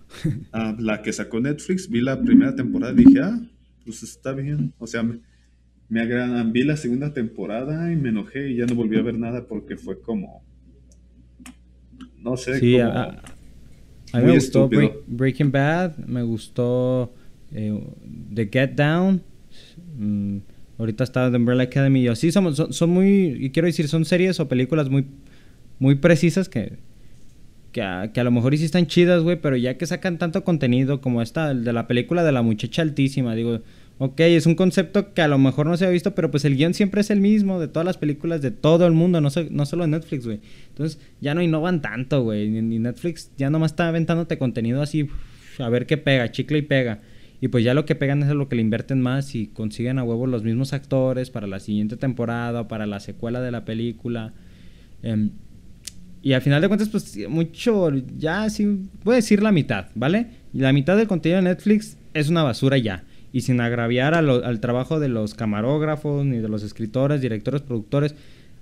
Ah, 0.51 0.75
la 0.79 1.01
que 1.01 1.13
sacó 1.13 1.39
Netflix, 1.39 1.89
vi 1.89 2.01
la 2.01 2.19
primera 2.21 2.55
temporada 2.55 2.93
y 2.93 3.05
dije, 3.05 3.19
ah, 3.21 3.39
pues 3.85 4.01
está 4.03 4.31
bien. 4.33 4.73
O 4.79 4.87
sea, 4.87 5.03
me, 5.03 5.19
me 5.89 6.01
agradan. 6.01 6.51
Vi 6.51 6.63
la 6.63 6.77
segunda 6.77 7.13
temporada 7.13 7.91
y 7.91 7.95
me 7.95 8.09
enojé 8.09 8.49
y 8.49 8.55
ya 8.57 8.65
no 8.65 8.75
volví 8.75 8.97
a 8.97 9.01
ver 9.01 9.17
nada 9.17 9.45
porque 9.47 9.77
fue 9.77 10.01
como. 10.01 10.43
No 12.21 12.35
sé, 12.37 12.59
Sí, 12.59 12.73
como. 12.77 12.91
a, 12.91 13.21
mí 14.15 14.23
me 14.25 14.33
gustó. 14.33 14.69
Break- 14.69 14.97
Breaking 15.07 15.51
Bad, 15.51 15.97
me 15.97 16.23
gustó 16.23 17.13
eh, 17.53 17.79
The 18.33 18.49
Get 18.51 18.71
Down. 18.71 19.21
mm, 19.97 20.37
ahorita 20.77 21.03
está 21.03 21.29
The 21.31 21.37
Umbrella 21.37 21.63
Academy. 21.63 22.01
y 22.03 22.07
así 22.07 22.31
somos, 22.31 22.55
son, 22.57 22.73
son 22.73 22.89
muy, 22.89 23.37
y 23.39 23.49
quiero 23.51 23.67
decir, 23.67 23.87
son 23.87 24.05
series 24.05 24.39
o 24.39 24.47
películas 24.47 24.89
muy, 24.89 25.05
muy 25.79 25.95
precisas 25.95 26.49
que, 26.49 26.73
que, 27.71 27.81
a, 27.81 28.11
que 28.13 28.19
a 28.19 28.23
lo 28.23 28.31
mejor 28.31 28.57
sí 28.57 28.65
están 28.65 28.87
chidas, 28.87 29.23
güey, 29.23 29.39
pero 29.39 29.55
ya 29.55 29.77
que 29.77 29.85
sacan 29.85 30.17
tanto 30.17 30.43
contenido 30.43 30.99
como 31.01 31.21
esta, 31.21 31.51
el 31.51 31.63
de 31.63 31.73
la 31.73 31.87
película 31.87 32.23
de 32.23 32.31
la 32.31 32.41
muchacha 32.41 32.81
altísima, 32.81 33.35
digo, 33.35 33.61
ok, 33.99 34.19
es 34.21 34.45
un 34.45 34.55
concepto 34.55 35.13
que 35.13 35.21
a 35.21 35.27
lo 35.27 35.37
mejor 35.37 35.65
no 35.67 35.75
se 35.77 35.85
ha 35.85 35.89
visto, 35.89 36.13
pero 36.15 36.29
pues 36.31 36.45
el 36.45 36.55
guion 36.55 36.73
siempre 36.73 37.01
es 37.01 37.09
el 37.09 37.19
mismo 37.19 37.59
de 37.59 37.67
todas 37.67 37.85
las 37.85 37.97
películas 37.97 38.41
de 38.41 38.51
todo 38.51 38.85
el 38.85 38.93
mundo, 38.93 39.21
no, 39.21 39.29
so- 39.29 39.47
no 39.49 39.65
solo 39.65 39.83
de 39.83 39.89
Netflix, 39.89 40.25
güey. 40.25 40.39
Entonces 40.69 40.99
ya 41.21 41.33
no 41.33 41.41
innovan 41.41 41.81
tanto, 41.81 42.23
güey, 42.23 42.49
ni, 42.49 42.79
Netflix 42.79 43.31
ya 43.37 43.49
nomás 43.49 43.71
está 43.71 43.87
aventándote 43.87 44.37
contenido 44.37 44.81
así, 44.81 45.07
a 45.59 45.69
ver 45.69 45.85
qué 45.87 45.97
pega, 45.97 46.31
chicle 46.31 46.59
y 46.59 46.61
pega. 46.63 47.01
Y 47.39 47.49
pues 47.49 47.63
ya 47.63 47.73
lo 47.75 47.85
que 47.85 47.93
pegan 47.95 48.23
es 48.23 48.29
lo 48.29 48.49
que 48.49 48.55
le 48.55 48.63
invierten 48.63 48.99
más 49.01 49.35
y 49.35 49.47
consiguen 49.47 49.99
a 49.99 50.03
huevo 50.03 50.25
los 50.25 50.43
mismos 50.43 50.73
actores 50.73 51.29
para 51.29 51.45
la 51.45 51.59
siguiente 51.59 51.95
temporada 51.95 52.67
para 52.67 52.87
la 52.87 52.99
secuela 52.99 53.41
de 53.41 53.51
la 53.51 53.63
película. 53.63 54.33
Em, 55.03 55.29
y 56.23 56.33
al 56.33 56.41
final 56.41 56.61
de 56.61 56.67
cuentas, 56.67 56.89
pues 56.89 57.15
mucho, 57.29 57.91
ya 58.17 58.49
sí, 58.49 58.65
voy 59.03 59.13
a 59.13 59.15
decir 59.17 59.41
la 59.43 59.51
mitad, 59.51 59.87
¿vale? 59.95 60.27
La 60.51 60.73
mitad 60.73 60.97
del 60.97 61.07
contenido 61.07 61.37
de 61.37 61.49
Netflix 61.49 61.97
es 62.13 62.29
una 62.29 62.41
basura 62.43 62.77
ya. 62.79 63.03
Y 63.33 63.41
sin 63.41 63.59
agraviar 63.61 64.13
a 64.13 64.19
al 64.19 64.59
trabajo 64.59 64.99
de 64.99 65.09
los 65.09 65.33
camarógrafos, 65.33 66.25
ni 66.25 66.37
de 66.37 66.47
los 66.47 66.63
escritores, 66.63 67.21
directores, 67.21 67.61
productores. 67.61 68.15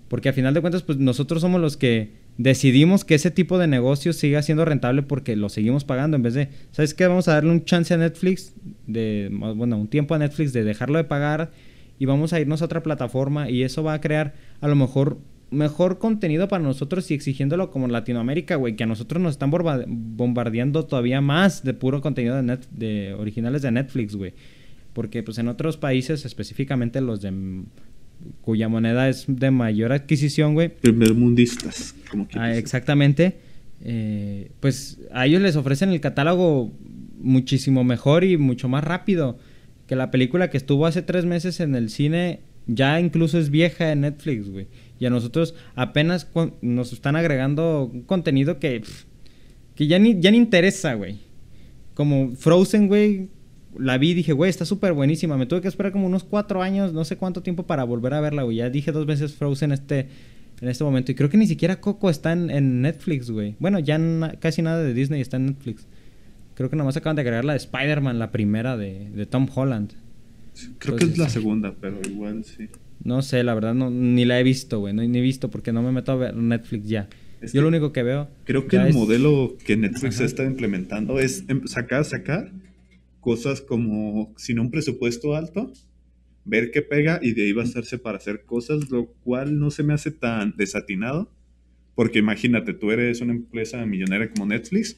Porque 0.08 0.30
al 0.30 0.36
final 0.36 0.54
de 0.54 0.62
cuentas, 0.62 0.84
pues 0.84 0.98
nosotros 0.98 1.42
somos 1.42 1.62
los 1.62 1.78
que 1.78 2.12
decidimos 2.38 3.06
que 3.06 3.16
ese 3.16 3.32
tipo 3.32 3.58
de 3.58 3.68
negocio 3.68 4.12
siga 4.14 4.42
siendo 4.42 4.66
rentable 4.66 5.04
porque 5.04 5.36
lo 5.36 5.50
seguimos 5.50 5.84
pagando. 5.84 6.18
En 6.18 6.24
vez 6.24 6.34
de, 6.34 6.50
¿sabes 6.72 6.94
qué? 6.94 7.08
Vamos 7.08 7.28
a 7.28 7.34
darle 7.34 7.52
un 7.52 7.64
chance 7.64 7.94
a 7.94 7.98
Netflix, 7.98 8.54
de, 8.88 9.30
bueno, 9.32 9.78
un 9.78 9.88
tiempo 9.88 10.14
a 10.16 10.20
Netflix 10.20 10.54
de 10.54 10.64
dejarlo 10.64 10.98
de 10.98 11.06
pagar 11.06 11.52
y 11.98 12.06
vamos 12.06 12.34
a 12.34 12.40
irnos 12.40 12.62
a 12.62 12.66
otra 12.66 12.84
plataforma 12.84 13.50
y 13.50 13.64
eso 13.64 13.84
va 13.84 13.94
a 13.94 14.02
crear 14.02 14.34
a 14.62 14.68
lo 14.68 14.76
mejor 14.76 15.18
mejor 15.56 15.98
contenido 15.98 16.48
para 16.48 16.64
nosotros 16.64 17.10
y 17.10 17.14
exigiéndolo 17.16 17.72
como 17.72 17.88
Latinoamérica, 17.88 18.56
güey, 18.58 18.76
que 18.76 18.84
a 18.84 18.88
nosotros 18.88 19.22
nos 19.22 19.32
están 19.32 19.50
bombardeando 19.88 20.86
todavía 20.86 21.22
más 21.22 21.64
de 21.64 21.74
puro 21.74 22.02
contenido 22.02 22.36
de, 22.36 22.44
net- 22.44 22.68
de 22.72 23.14
originales 23.14 23.62
de 23.62 23.72
Netflix, 23.72 24.16
güey. 24.16 24.34
Porque 24.94 25.24
pues 25.24 25.38
en 25.40 25.48
otros 25.48 25.78
países, 25.78 26.26
específicamente 26.26 27.02
los 27.02 27.22
de 27.22 27.34
cuya 28.42 28.70
moneda 28.70 29.10
es 29.10 29.26
de 29.28 29.52
mayor 29.52 29.92
adquisición, 29.92 30.54
güey, 30.54 30.70
Primermundistas, 30.70 31.96
como 32.10 32.28
que 32.28 32.40
Ah, 32.40 32.56
exactamente. 32.56 33.38
Eh, 33.84 34.52
pues 34.62 35.00
a 35.12 35.26
ellos 35.26 35.42
les 35.42 35.56
ofrecen 35.58 35.90
el 35.90 36.00
catálogo 36.00 36.72
muchísimo 37.20 37.84
mejor 37.84 38.24
y 38.24 38.38
mucho 38.38 38.70
más 38.70 38.84
rápido. 38.84 39.38
Que 39.88 39.96
la 39.96 40.12
película 40.12 40.50
que 40.50 40.58
estuvo 40.58 40.86
hace 40.88 41.02
tres 41.02 41.26
meses 41.26 41.60
en 41.60 41.76
el 41.76 41.90
cine 41.90 42.40
ya 42.68 43.00
incluso 43.00 43.38
es 43.38 43.50
vieja 43.52 43.92
en 43.92 44.02
Netflix, 44.02 44.50
güey. 44.50 44.68
Y 45.00 45.06
a 45.06 45.10
nosotros 45.10 45.56
apenas 45.76 46.28
nos 46.62 46.94
están 46.94 47.16
agregando 47.16 47.90
un 47.92 48.02
contenido 48.04 48.60
que, 48.60 48.80
pff, 48.82 49.04
que 49.76 49.88
ya 49.88 50.00
ni, 50.00 50.20
ya 50.20 50.32
ni 50.32 50.38
interesa, 50.38 50.94
güey. 50.94 51.20
Como 51.94 52.36
Frozen, 52.36 52.88
güey. 52.88 53.30
La 53.78 53.98
vi 53.98 54.12
y 54.12 54.14
dije, 54.14 54.32
güey, 54.32 54.50
está 54.50 54.64
súper 54.64 54.94
buenísima. 54.94 55.36
Me 55.38 55.46
tuve 55.46 55.60
que 55.62 55.68
esperar 55.68 55.92
como 55.92 56.06
unos 56.08 56.24
cuatro 56.24 56.62
años, 56.62 56.94
no 56.94 57.04
sé 57.04 57.18
cuánto 57.18 57.42
tiempo 57.44 57.64
para 57.64 57.84
volver 57.84 58.14
a 58.14 58.22
verla, 58.22 58.44
güey. 58.44 58.58
Ya 58.58 58.70
dije 58.70 58.94
dos 58.94 59.06
veces 59.06 59.34
Frozen 59.34 59.74
este, 59.74 60.08
en 60.62 60.70
este 60.70 60.86
momento. 60.86 61.12
Y 61.12 61.16
creo 61.16 61.30
que 61.30 61.36
ni 61.38 61.46
siquiera 61.46 61.82
Coco 61.82 62.10
está 62.10 62.32
en, 62.32 62.50
en 62.52 62.82
Netflix, 62.82 63.30
güey. 63.30 63.56
Bueno, 63.60 63.80
ya 63.80 63.98
na- 63.98 64.32
casi 64.40 64.62
nada 64.62 64.82
de 64.82 64.94
Disney 64.94 65.20
está 65.20 65.36
en 65.36 65.48
Netflix. 65.48 65.88
Creo 66.54 66.70
que 66.70 66.78
nomás 66.78 66.96
acaban 66.96 67.18
de 67.18 67.22
agregar 67.24 67.44
la 67.44 67.52
de 67.52 67.58
Spider-Man, 67.58 68.18
la 68.18 68.32
primera 68.32 68.78
de, 68.78 69.10
de 69.10 69.26
Tom 69.26 69.46
Holland. 69.54 69.92
Creo 70.80 70.96
que 70.96 71.04
es 71.04 71.18
la 71.18 71.28
segunda, 71.28 71.76
pero 71.82 72.00
igual 72.10 72.46
sí. 72.46 72.70
No 73.04 73.22
sé, 73.22 73.44
la 73.44 73.54
verdad, 73.54 73.74
no, 73.76 73.90
ni 73.90 74.26
la 74.26 74.40
he 74.40 74.44
visto, 74.44 74.80
güey. 74.80 74.94
No, 74.94 75.04
ni 75.04 75.18
he 75.18 75.22
visto 75.22 75.50
porque 75.52 75.72
no 75.72 75.82
me 75.84 75.92
meto 75.92 76.12
a 76.12 76.16
ver 76.16 76.36
Netflix 76.36 76.88
ya. 76.88 77.08
Es 77.42 77.54
Yo 77.54 77.62
lo 77.62 77.68
único 77.68 77.92
que 77.94 78.02
veo. 78.04 78.30
Creo 78.46 78.68
que 78.68 78.78
el 78.78 78.88
es- 78.88 78.96
modelo 78.96 79.56
que 79.66 79.78
Netflix 79.78 80.16
Ajá. 80.16 80.26
está 80.26 80.44
implementando 80.46 81.20
es 81.20 81.44
em- 81.48 81.66
sacar, 81.68 82.04
sacar 82.06 82.52
cosas 83.20 83.62
como 83.62 84.34
sin 84.38 84.60
un 84.60 84.72
presupuesto 84.72 85.36
alto, 85.36 85.72
ver 86.46 86.72
qué 86.72 86.82
pega 86.82 87.20
y 87.22 87.34
de 87.34 87.44
ahí 87.44 87.54
basarse 87.54 87.98
para 87.98 88.18
hacer 88.18 88.46
cosas, 88.46 88.90
lo 88.90 89.08
cual 89.24 89.60
no 89.60 89.70
se 89.72 89.84
me 89.84 89.94
hace 89.94 90.12
tan 90.12 90.56
desatinado, 90.58 91.32
porque 91.96 92.20
imagínate, 92.20 92.74
tú 92.74 92.92
eres 92.92 93.22
una 93.22 93.34
empresa 93.34 93.86
millonaria 93.86 94.30
como 94.30 94.46
Netflix, 94.46 94.98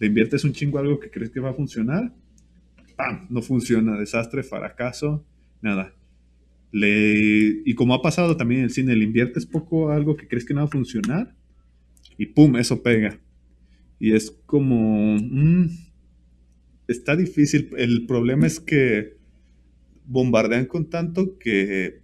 le 0.00 0.06
inviertes 0.06 0.44
un 0.44 0.52
chingo 0.52 0.78
a 0.78 0.82
algo 0.82 0.98
que 1.00 1.10
crees 1.10 1.30
que 1.30 1.40
va 1.40 1.50
a 1.50 1.54
funcionar, 1.54 2.12
¡pam! 2.96 3.26
No 3.28 3.42
funciona, 3.42 3.98
desastre, 3.98 4.42
fracaso, 4.42 5.24
nada. 5.60 5.92
Y 6.76 7.74
como 7.74 7.94
ha 7.94 8.02
pasado 8.02 8.36
también 8.36 8.60
en 8.60 8.64
el 8.64 8.70
cine, 8.70 8.96
le 8.96 9.04
inviertes 9.04 9.46
poco 9.46 9.90
algo 9.90 10.16
que 10.16 10.26
crees 10.26 10.44
que 10.44 10.54
no 10.54 10.60
va 10.60 10.66
a 10.66 10.70
funcionar 10.70 11.34
y 12.18 12.26
¡pum! 12.26 12.56
Eso 12.56 12.82
pega. 12.82 13.18
Y 13.98 14.12
es 14.12 14.30
como... 14.46 15.16
mm, 15.16 15.68
está 16.88 17.16
difícil. 17.16 17.70
El 17.76 18.06
problema 18.06 18.46
es 18.46 18.60
que 18.60 19.16
bombardean 20.06 20.66
con 20.66 20.90
tanto 20.90 21.38
que 21.38 22.00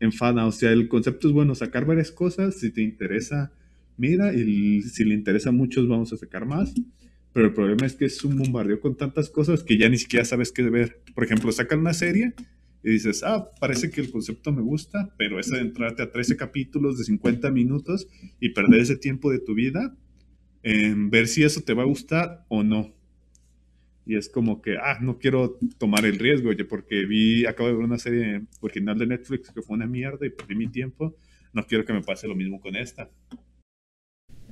enfada. 0.00 0.46
O 0.46 0.52
sea, 0.52 0.72
el 0.72 0.88
concepto 0.88 1.28
es 1.28 1.34
bueno, 1.34 1.54
sacar 1.54 1.84
varias 1.84 2.10
cosas. 2.10 2.58
Si 2.58 2.70
te 2.70 2.82
interesa, 2.82 3.52
mira. 3.96 4.34
Y 4.34 4.82
si 4.82 5.04
le 5.04 5.14
interesa 5.14 5.50
a 5.50 5.52
muchos, 5.52 5.88
vamos 5.88 6.12
a 6.12 6.16
sacar 6.16 6.46
más. 6.46 6.74
Pero 7.32 7.46
el 7.46 7.54
problema 7.54 7.86
es 7.86 7.94
que 7.94 8.04
es 8.04 8.22
un 8.24 8.36
bombardeo 8.38 8.80
con 8.80 8.96
tantas 8.96 9.30
cosas 9.30 9.64
que 9.64 9.76
ya 9.76 9.88
ni 9.88 9.98
siquiera 9.98 10.24
sabes 10.24 10.52
qué 10.52 10.62
ver. 10.62 11.00
Por 11.14 11.24
ejemplo, 11.24 11.50
sacan 11.50 11.80
una 11.80 11.94
serie 11.94 12.34
y 12.84 12.90
dices, 12.90 13.22
ah, 13.24 13.50
parece 13.58 13.90
que 13.90 14.02
el 14.02 14.10
concepto 14.10 14.52
me 14.52 14.60
gusta, 14.60 15.14
pero 15.16 15.40
ese 15.40 15.56
de 15.56 15.62
entrarte 15.62 16.02
a 16.02 16.12
13 16.12 16.36
capítulos 16.36 16.98
de 16.98 17.04
50 17.04 17.50
minutos 17.50 18.06
y 18.40 18.50
perder 18.50 18.82
ese 18.82 18.96
tiempo 18.96 19.32
de 19.32 19.38
tu 19.38 19.54
vida 19.54 19.96
en 20.62 21.08
ver 21.08 21.26
si 21.26 21.44
eso 21.44 21.62
te 21.62 21.72
va 21.72 21.82
a 21.82 21.86
gustar 21.86 22.44
o 22.48 22.62
no. 22.62 22.94
Y 24.04 24.16
es 24.16 24.28
como 24.28 24.60
que, 24.60 24.76
ah, 24.76 24.98
no 25.00 25.18
quiero 25.18 25.58
tomar 25.78 26.04
el 26.04 26.18
riesgo, 26.18 26.50
oye, 26.50 26.66
porque 26.66 27.06
vi, 27.06 27.46
acabo 27.46 27.70
de 27.70 27.74
ver 27.74 27.84
una 27.84 27.98
serie 27.98 28.42
original 28.60 28.98
de 28.98 29.06
Netflix 29.06 29.50
que 29.50 29.62
fue 29.62 29.76
una 29.76 29.86
mierda 29.86 30.26
y 30.26 30.30
perdí 30.30 30.54
mi 30.54 30.68
tiempo. 30.68 31.16
No 31.54 31.66
quiero 31.66 31.86
que 31.86 31.94
me 31.94 32.02
pase 32.02 32.28
lo 32.28 32.34
mismo 32.34 32.60
con 32.60 32.76
esta. 32.76 33.10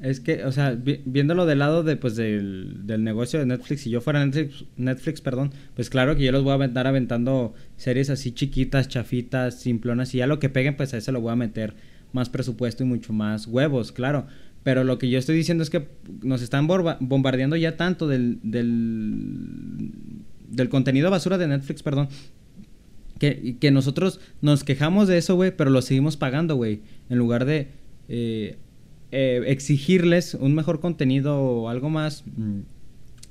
Es 0.00 0.18
que, 0.20 0.44
o 0.44 0.50
sea, 0.52 0.72
vi- 0.72 1.00
viéndolo 1.04 1.46
del 1.46 1.60
lado 1.60 1.84
de, 1.84 1.96
pues, 1.96 2.16
del, 2.16 2.86
del 2.86 3.04
negocio 3.04 3.38
de 3.38 3.46
Netflix, 3.46 3.82
si 3.82 3.90
yo 3.90 4.00
fuera 4.00 4.24
Netflix, 4.24 4.64
Netflix, 4.76 5.20
perdón, 5.20 5.52
pues 5.76 5.90
claro 5.90 6.16
que 6.16 6.24
yo 6.24 6.32
los 6.32 6.42
voy 6.42 6.52
a 6.60 6.64
andar 6.64 6.88
aventando 6.88 7.54
series 7.76 8.10
así 8.10 8.32
chiquitas, 8.32 8.88
chafitas, 8.88 9.60
simplonas, 9.60 10.12
y 10.14 10.18
ya 10.18 10.26
lo 10.26 10.40
que 10.40 10.48
peguen, 10.48 10.76
pues 10.76 10.92
a 10.94 10.96
eso 10.98 11.12
lo 11.12 11.20
voy 11.20 11.32
a 11.32 11.36
meter 11.36 11.74
más 12.12 12.28
presupuesto 12.30 12.82
y 12.82 12.86
mucho 12.86 13.12
más 13.12 13.46
huevos, 13.46 13.92
claro. 13.92 14.26
Pero 14.64 14.82
lo 14.84 14.98
que 14.98 15.08
yo 15.08 15.18
estoy 15.18 15.36
diciendo 15.36 15.62
es 15.62 15.70
que 15.70 15.88
nos 16.22 16.42
están 16.42 16.66
bombardeando 16.66 17.56
ya 17.56 17.76
tanto 17.76 18.08
del, 18.08 18.38
del, 18.42 19.90
del 20.48 20.68
contenido 20.68 21.10
basura 21.10 21.38
de 21.38 21.46
Netflix, 21.48 21.82
perdón, 21.82 22.08
que, 23.18 23.56
que 23.60 23.70
nosotros 23.70 24.20
nos 24.40 24.64
quejamos 24.64 25.06
de 25.06 25.18
eso, 25.18 25.36
güey, 25.36 25.56
pero 25.56 25.70
lo 25.70 25.80
seguimos 25.82 26.16
pagando, 26.16 26.56
güey. 26.56 26.80
En 27.08 27.18
lugar 27.18 27.44
de 27.44 27.68
eh, 28.08 28.56
eh, 29.12 29.42
exigirles 29.46 30.34
un 30.34 30.54
mejor 30.54 30.80
contenido 30.80 31.38
o 31.38 31.68
algo 31.68 31.90
más, 31.90 32.24
mm, 32.36 32.60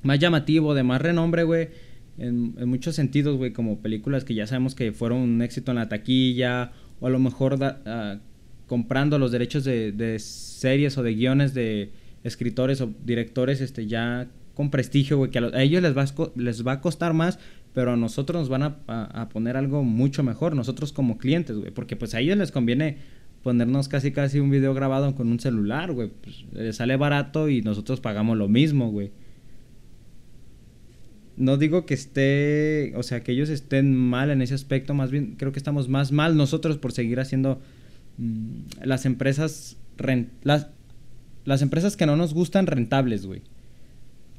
más 0.04 0.20
llamativo, 0.20 0.74
de 0.74 0.84
más 0.84 1.02
renombre, 1.02 1.44
güey. 1.44 1.70
En, 2.18 2.54
muchos 2.70 2.96
sentidos, 2.96 3.38
güey, 3.38 3.52
como 3.52 3.80
películas 3.80 4.24
que 4.24 4.36
ya 4.36 4.46
sabemos 4.48 4.76
que 4.76 4.92
fueron 4.92 5.20
un 5.20 5.42
éxito 5.42 5.72
en 5.72 5.78
la 5.78 5.90
taquilla, 5.90 6.72
o 7.00 7.08
a 7.08 7.10
lo 7.10 7.20
mejor 7.20 7.58
da- 7.58 7.82
ah, 7.86 8.20
comprando 8.68 9.18
los 9.20 9.32
derechos 9.32 9.64
de, 9.64 9.92
de 9.92 10.20
series 10.20 10.98
o 10.98 11.04
de 11.04 11.16
guiones 11.16 11.54
de 11.54 11.90
escritores 12.24 12.80
o 12.82 12.94
directores 13.04 13.60
este, 13.60 13.88
ya 13.88 14.28
con 14.54 14.70
prestigio, 14.70 15.18
güey, 15.18 15.32
que 15.32 15.40
a, 15.40 15.42
lo- 15.42 15.56
a 15.56 15.64
ellos 15.64 15.82
les 15.82 15.98
va, 15.98 16.04
a, 16.04 16.32
les 16.36 16.66
va 16.66 16.74
a 16.74 16.82
costar 16.82 17.14
más, 17.14 17.40
pero 17.74 17.94
a 17.94 17.98
nosotros 17.98 18.42
nos 18.42 18.50
van 18.50 18.64
a, 18.88 19.30
poner 19.30 19.58
algo 19.58 19.84
mucho 19.84 20.22
mejor, 20.24 20.56
nosotros 20.56 20.92
como 20.94 21.18
clientes, 21.18 21.58
güey, 21.58 21.72
porque 21.72 21.96
pues 21.96 22.14
a 22.14 22.20
ellos 22.20 22.38
les 22.38 22.52
conviene 22.52 22.98
ponernos 23.44 23.88
casi 23.88 24.12
casi 24.12 24.40
un 24.40 24.50
video 24.50 24.74
grabado 24.74 25.16
con 25.16 25.30
un 25.30 25.40
celular, 25.40 25.92
güey, 25.92 26.10
pues 26.22 26.46
les 26.54 26.76
sale 26.76 26.96
barato 26.96 27.50
y 27.50 27.62
nosotros 27.62 28.00
pagamos 28.00 28.38
lo 28.38 28.48
mismo, 28.48 28.92
güey. 28.92 29.12
No 31.38 31.58
digo 31.58 31.86
que 31.86 31.94
esté, 31.94 32.94
o 32.96 33.04
sea, 33.04 33.22
que 33.24 33.32
ellos 33.32 33.50
estén 33.50 33.96
mal 33.96 34.30
en 34.30 34.42
ese 34.42 34.54
aspecto, 34.54 34.94
más 34.94 35.12
bien 35.12 35.36
creo 35.38 35.52
que 35.52 35.60
estamos 35.60 35.90
más 35.90 36.12
mal 36.12 36.38
nosotros 36.38 36.78
por 36.78 36.92
seguir 36.92 37.20
haciendo 37.20 37.62
mm, 38.18 38.84
las 38.84 39.06
empresas 39.06 39.78
las, 40.44 40.68
las 41.46 41.62
empresas 41.62 41.96
que 41.96 42.06
no 42.06 42.16
nos 42.16 42.34
gustan 42.34 42.68
rentables, 42.68 43.26
güey. 43.26 43.42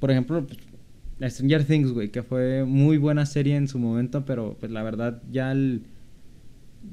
Por 0.01 0.11
ejemplo, 0.11 0.47
pues, 0.47 1.35
Stranger 1.35 1.65
Things, 1.65 1.93
güey, 1.93 2.11
que 2.11 2.23
fue 2.23 2.65
muy 2.65 2.99
buena 2.99 3.27
serie 3.27 3.57
en 3.57 3.69
su 3.69 3.79
momento, 3.79 4.25
pero 4.25 4.57
pues 4.59 4.73
la 4.73 4.83
verdad 4.83 5.23
ya 5.31 5.55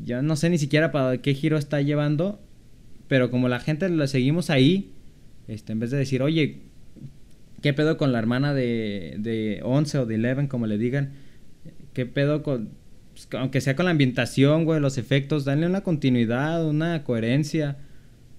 ya 0.03 0.21
no 0.21 0.35
sé 0.35 0.49
ni 0.49 0.57
siquiera 0.57 0.91
para 0.91 1.17
qué 1.21 1.33
giro 1.33 1.57
está 1.57 1.81
llevando, 1.81 2.39
pero 3.07 3.31
como 3.31 3.49
la 3.49 3.59
gente 3.59 3.89
la 3.89 4.07
seguimos 4.07 4.49
ahí, 4.49 4.91
este, 5.47 5.71
en 5.73 5.79
vez 5.79 5.91
de 5.91 5.97
decir, 5.97 6.21
oye, 6.21 6.59
¿qué 7.61 7.73
pedo 7.73 7.97
con 7.97 8.11
la 8.11 8.19
hermana 8.19 8.53
de, 8.53 9.15
de 9.19 9.61
11 9.63 9.99
o 9.99 10.05
de 10.05 10.15
11, 10.15 10.47
como 10.47 10.67
le 10.67 10.77
digan? 10.77 11.13
¿Qué 11.93 12.05
pedo 12.05 12.43
con, 12.43 12.69
pues, 13.27 13.27
aunque 13.41 13.61
sea 13.61 13.75
con 13.75 13.85
la 13.85 13.91
ambientación, 13.91 14.63
güey, 14.63 14.79
los 14.79 14.97
efectos, 14.97 15.43
danle 15.43 15.65
una 15.65 15.81
continuidad, 15.81 16.65
una 16.65 17.03
coherencia, 17.03 17.77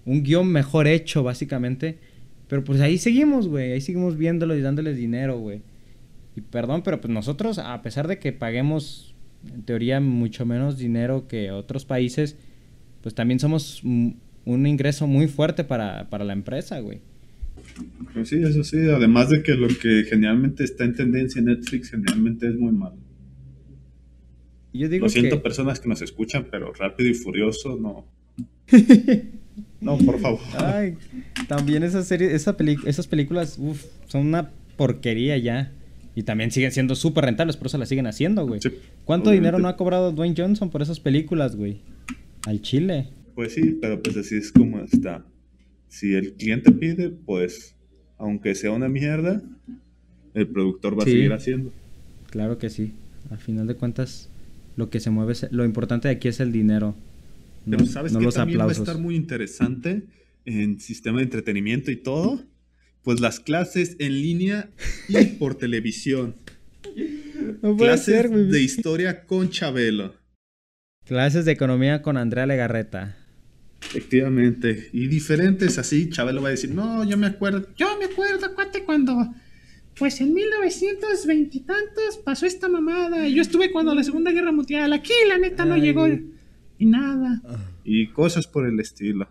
un 0.06 0.22
guion 0.22 0.48
mejor 0.48 0.86
hecho, 0.86 1.22
básicamente. 1.22 1.98
Pero 2.48 2.64
pues 2.64 2.80
ahí 2.80 2.98
seguimos, 2.98 3.46
güey, 3.46 3.72
ahí 3.72 3.80
seguimos 3.80 4.16
viéndolo 4.16 4.56
y 4.56 4.60
dándoles 4.60 4.96
dinero, 4.96 5.38
güey. 5.38 5.60
Y 6.34 6.40
perdón, 6.40 6.82
pero 6.82 7.00
pues 7.00 7.12
nosotros, 7.12 7.58
a 7.58 7.82
pesar 7.82 8.08
de 8.08 8.18
que 8.18 8.32
paguemos, 8.32 9.09
en 9.46 9.62
teoría, 9.62 10.00
mucho 10.00 10.44
menos 10.46 10.78
dinero 10.78 11.28
que 11.28 11.50
otros 11.50 11.84
países, 11.84 12.36
pues 13.02 13.14
también 13.14 13.40
somos 13.40 13.82
un 13.82 14.66
ingreso 14.66 15.06
muy 15.06 15.28
fuerte 15.28 15.64
para, 15.64 16.08
para 16.10 16.24
la 16.24 16.32
empresa, 16.32 16.80
güey. 16.80 17.00
Pues 18.12 18.28
sí, 18.28 18.42
eso 18.42 18.64
sí. 18.64 18.78
Además 18.88 19.30
de 19.30 19.42
que 19.42 19.54
lo 19.54 19.68
que 19.68 20.04
generalmente 20.08 20.64
está 20.64 20.84
en 20.84 20.94
tendencia 20.94 21.38
en 21.38 21.46
Netflix 21.46 21.90
generalmente 21.90 22.48
es 22.48 22.56
muy 22.56 22.72
malo. 22.72 22.96
Yo 24.72 24.88
digo 24.88 25.06
lo 25.06 25.10
siento 25.10 25.42
personas 25.42 25.80
que 25.80 25.88
nos 25.88 26.00
escuchan, 26.00 26.46
pero 26.50 26.72
rápido 26.72 27.10
y 27.10 27.14
furioso 27.14 27.76
no. 27.76 28.06
no, 29.80 29.98
por 29.98 30.20
favor. 30.20 30.40
Ay, 30.56 30.96
también 31.48 31.82
esa 31.82 32.04
serie, 32.04 32.34
esa 32.34 32.56
esas 32.86 33.06
películas, 33.08 33.58
uf, 33.58 33.84
son 34.06 34.26
una 34.26 34.50
porquería 34.76 35.36
ya. 35.38 35.72
Y 36.14 36.24
también 36.24 36.50
siguen 36.50 36.72
siendo 36.72 36.94
súper 36.94 37.24
rentables, 37.24 37.56
por 37.56 37.68
eso 37.68 37.78
las 37.78 37.88
siguen 37.88 38.06
haciendo, 38.06 38.46
güey. 38.46 38.60
¿Cuánto 39.04 39.30
dinero 39.30 39.58
no 39.58 39.68
ha 39.68 39.76
cobrado 39.76 40.12
Dwayne 40.12 40.34
Johnson 40.36 40.70
por 40.70 40.82
esas 40.82 41.00
películas, 41.00 41.56
güey? 41.56 41.82
Al 42.46 42.60
Chile. 42.62 43.08
Pues 43.34 43.54
sí, 43.54 43.78
pero 43.80 44.02
pues 44.02 44.16
así 44.16 44.36
es 44.36 44.50
como 44.50 44.80
está. 44.80 45.24
Si 45.88 46.14
el 46.14 46.34
cliente 46.34 46.72
pide, 46.72 47.10
pues, 47.10 47.76
aunque 48.18 48.54
sea 48.54 48.72
una 48.72 48.88
mierda, 48.88 49.42
el 50.34 50.48
productor 50.48 50.98
va 50.98 51.02
a 51.02 51.06
seguir 51.06 51.32
haciendo. 51.32 51.72
Claro 52.30 52.58
que 52.58 52.70
sí. 52.70 52.92
Al 53.30 53.38
final 53.38 53.66
de 53.66 53.74
cuentas, 53.74 54.30
lo 54.76 54.90
que 54.90 55.00
se 55.00 55.10
mueve, 55.10 55.34
lo 55.50 55.64
importante 55.64 56.08
de 56.08 56.14
aquí 56.14 56.28
es 56.28 56.40
el 56.40 56.52
dinero. 56.52 56.96
Pero 57.68 57.86
sabes 57.86 58.16
que 58.16 58.26
también 58.28 58.60
va 58.60 58.68
a 58.68 58.72
estar 58.72 58.98
muy 58.98 59.14
interesante 59.14 60.04
en 60.44 60.80
sistema 60.80 61.18
de 61.18 61.24
entretenimiento 61.24 61.90
y 61.90 61.96
todo 61.96 62.42
pues 63.02 63.20
las 63.20 63.40
clases 63.40 63.96
en 63.98 64.12
línea 64.12 64.70
y 65.08 65.24
por 65.26 65.54
televisión. 65.54 66.34
clases 67.78 68.50
de 68.50 68.62
historia 68.62 69.24
con 69.24 69.50
Chabelo. 69.50 70.14
Clases 71.04 71.44
de 71.44 71.52
economía 71.52 72.02
con 72.02 72.16
Andrea 72.16 72.46
Legarreta. 72.46 73.16
Efectivamente. 73.82 74.90
Y 74.92 75.08
diferentes 75.08 75.78
así, 75.78 76.10
Chabelo 76.10 76.42
va 76.42 76.48
a 76.48 76.52
decir, 76.52 76.70
no, 76.70 77.04
yo 77.04 77.16
me 77.16 77.26
acuerdo, 77.26 77.66
yo 77.76 77.98
me 77.98 78.04
acuerdo, 78.04 78.54
cuate, 78.54 78.84
cuando, 78.84 79.34
pues 79.98 80.20
en 80.20 80.34
1920 80.34 81.56
y 81.56 81.60
tantos 81.60 82.18
pasó 82.24 82.46
esta 82.46 82.68
mamada. 82.68 83.26
Y 83.26 83.34
yo 83.34 83.42
estuve 83.42 83.72
cuando 83.72 83.94
la 83.94 84.04
Segunda 84.04 84.30
Guerra 84.30 84.52
Mundial, 84.52 84.92
aquí 84.92 85.14
la 85.26 85.38
neta 85.38 85.64
no 85.64 85.76
llegó 85.76 86.06
y 86.06 86.86
nada. 86.86 87.40
Ah. 87.44 87.58
Y 87.84 88.08
cosas 88.08 88.46
por 88.46 88.66
el 88.66 88.78
estilo. 88.78 89.28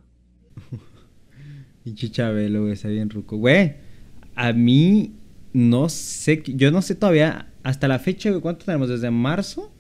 Y 1.96 2.10
Chabelo, 2.10 2.62
güey, 2.62 2.74
está 2.74 2.88
bien 2.88 3.10
ruco. 3.10 3.38
Güey, 3.38 3.76
a 4.36 4.54
mí 4.54 5.14
no 5.54 5.90
sé, 5.90 6.44
yo 6.46 6.72
no 6.72 6.82
sé 6.82 6.96
todavía, 6.96 7.52
hasta 7.64 7.88
la 7.88 8.00
fecha, 8.00 8.30
güey, 8.30 8.42
¿cuánto 8.42 8.66
tenemos? 8.66 8.90
¿Desde 8.90 9.12
marzo? 9.12 9.72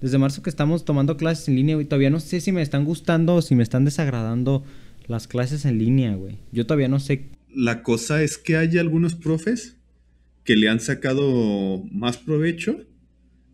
Desde 0.00 0.18
marzo 0.18 0.42
que 0.42 0.50
estamos 0.50 0.84
tomando 0.84 1.16
clases 1.16 1.48
en 1.48 1.56
línea, 1.56 1.74
güey. 1.74 1.86
Todavía 1.86 2.10
no 2.10 2.20
sé 2.20 2.40
si 2.40 2.52
me 2.52 2.62
están 2.62 2.84
gustando 2.84 3.36
o 3.36 3.42
si 3.42 3.54
me 3.54 3.62
están 3.62 3.84
desagradando 3.84 4.64
las 5.06 5.26
clases 5.26 5.64
en 5.64 5.78
línea, 5.78 6.14
güey. 6.14 6.38
Yo 6.52 6.66
todavía 6.66 6.88
no 6.88 7.00
sé. 7.00 7.30
La 7.54 7.82
cosa 7.82 8.22
es 8.22 8.36
que 8.36 8.56
hay 8.56 8.76
algunos 8.78 9.14
profes 9.14 9.76
que 10.44 10.56
le 10.56 10.68
han 10.68 10.80
sacado 10.80 11.82
más 11.90 12.18
provecho 12.18 12.84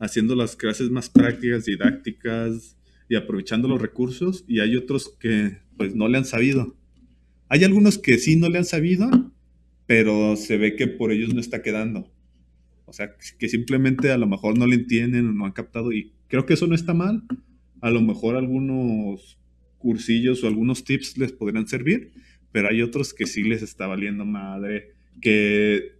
haciendo 0.02 0.34
las 0.34 0.56
clases 0.56 0.90
más 0.90 1.08
prácticas, 1.08 1.64
didácticas 1.64 2.76
y 3.08 3.14
aprovechando 3.14 3.68
los 3.68 3.80
recursos 3.80 4.44
y 4.48 4.58
hay 4.58 4.76
otros 4.76 5.14
que 5.20 5.58
pues 5.76 5.94
no 5.94 6.08
le 6.08 6.18
han 6.18 6.24
sabido. 6.24 6.76
Hay 7.52 7.64
algunos 7.64 7.98
que 7.98 8.16
sí 8.16 8.36
no 8.36 8.48
le 8.48 8.56
han 8.56 8.64
sabido, 8.64 9.10
pero 9.86 10.36
se 10.36 10.56
ve 10.56 10.74
que 10.74 10.86
por 10.86 11.12
ellos 11.12 11.34
no 11.34 11.40
está 11.40 11.60
quedando. 11.60 12.10
O 12.86 12.94
sea, 12.94 13.14
que 13.38 13.46
simplemente 13.46 14.10
a 14.10 14.16
lo 14.16 14.26
mejor 14.26 14.56
no 14.56 14.66
le 14.66 14.76
entienden 14.76 15.28
o 15.28 15.32
no 15.34 15.44
han 15.44 15.52
captado 15.52 15.92
y 15.92 16.14
creo 16.28 16.46
que 16.46 16.54
eso 16.54 16.66
no 16.66 16.74
está 16.74 16.94
mal. 16.94 17.24
A 17.82 17.90
lo 17.90 18.00
mejor 18.00 18.36
algunos 18.36 19.38
cursillos 19.76 20.42
o 20.42 20.46
algunos 20.46 20.84
tips 20.84 21.18
les 21.18 21.32
podrían 21.32 21.68
servir, 21.68 22.12
pero 22.52 22.70
hay 22.70 22.80
otros 22.80 23.12
que 23.12 23.26
sí 23.26 23.42
les 23.42 23.60
está 23.60 23.86
valiendo 23.86 24.24
madre, 24.24 24.94
que 25.20 25.92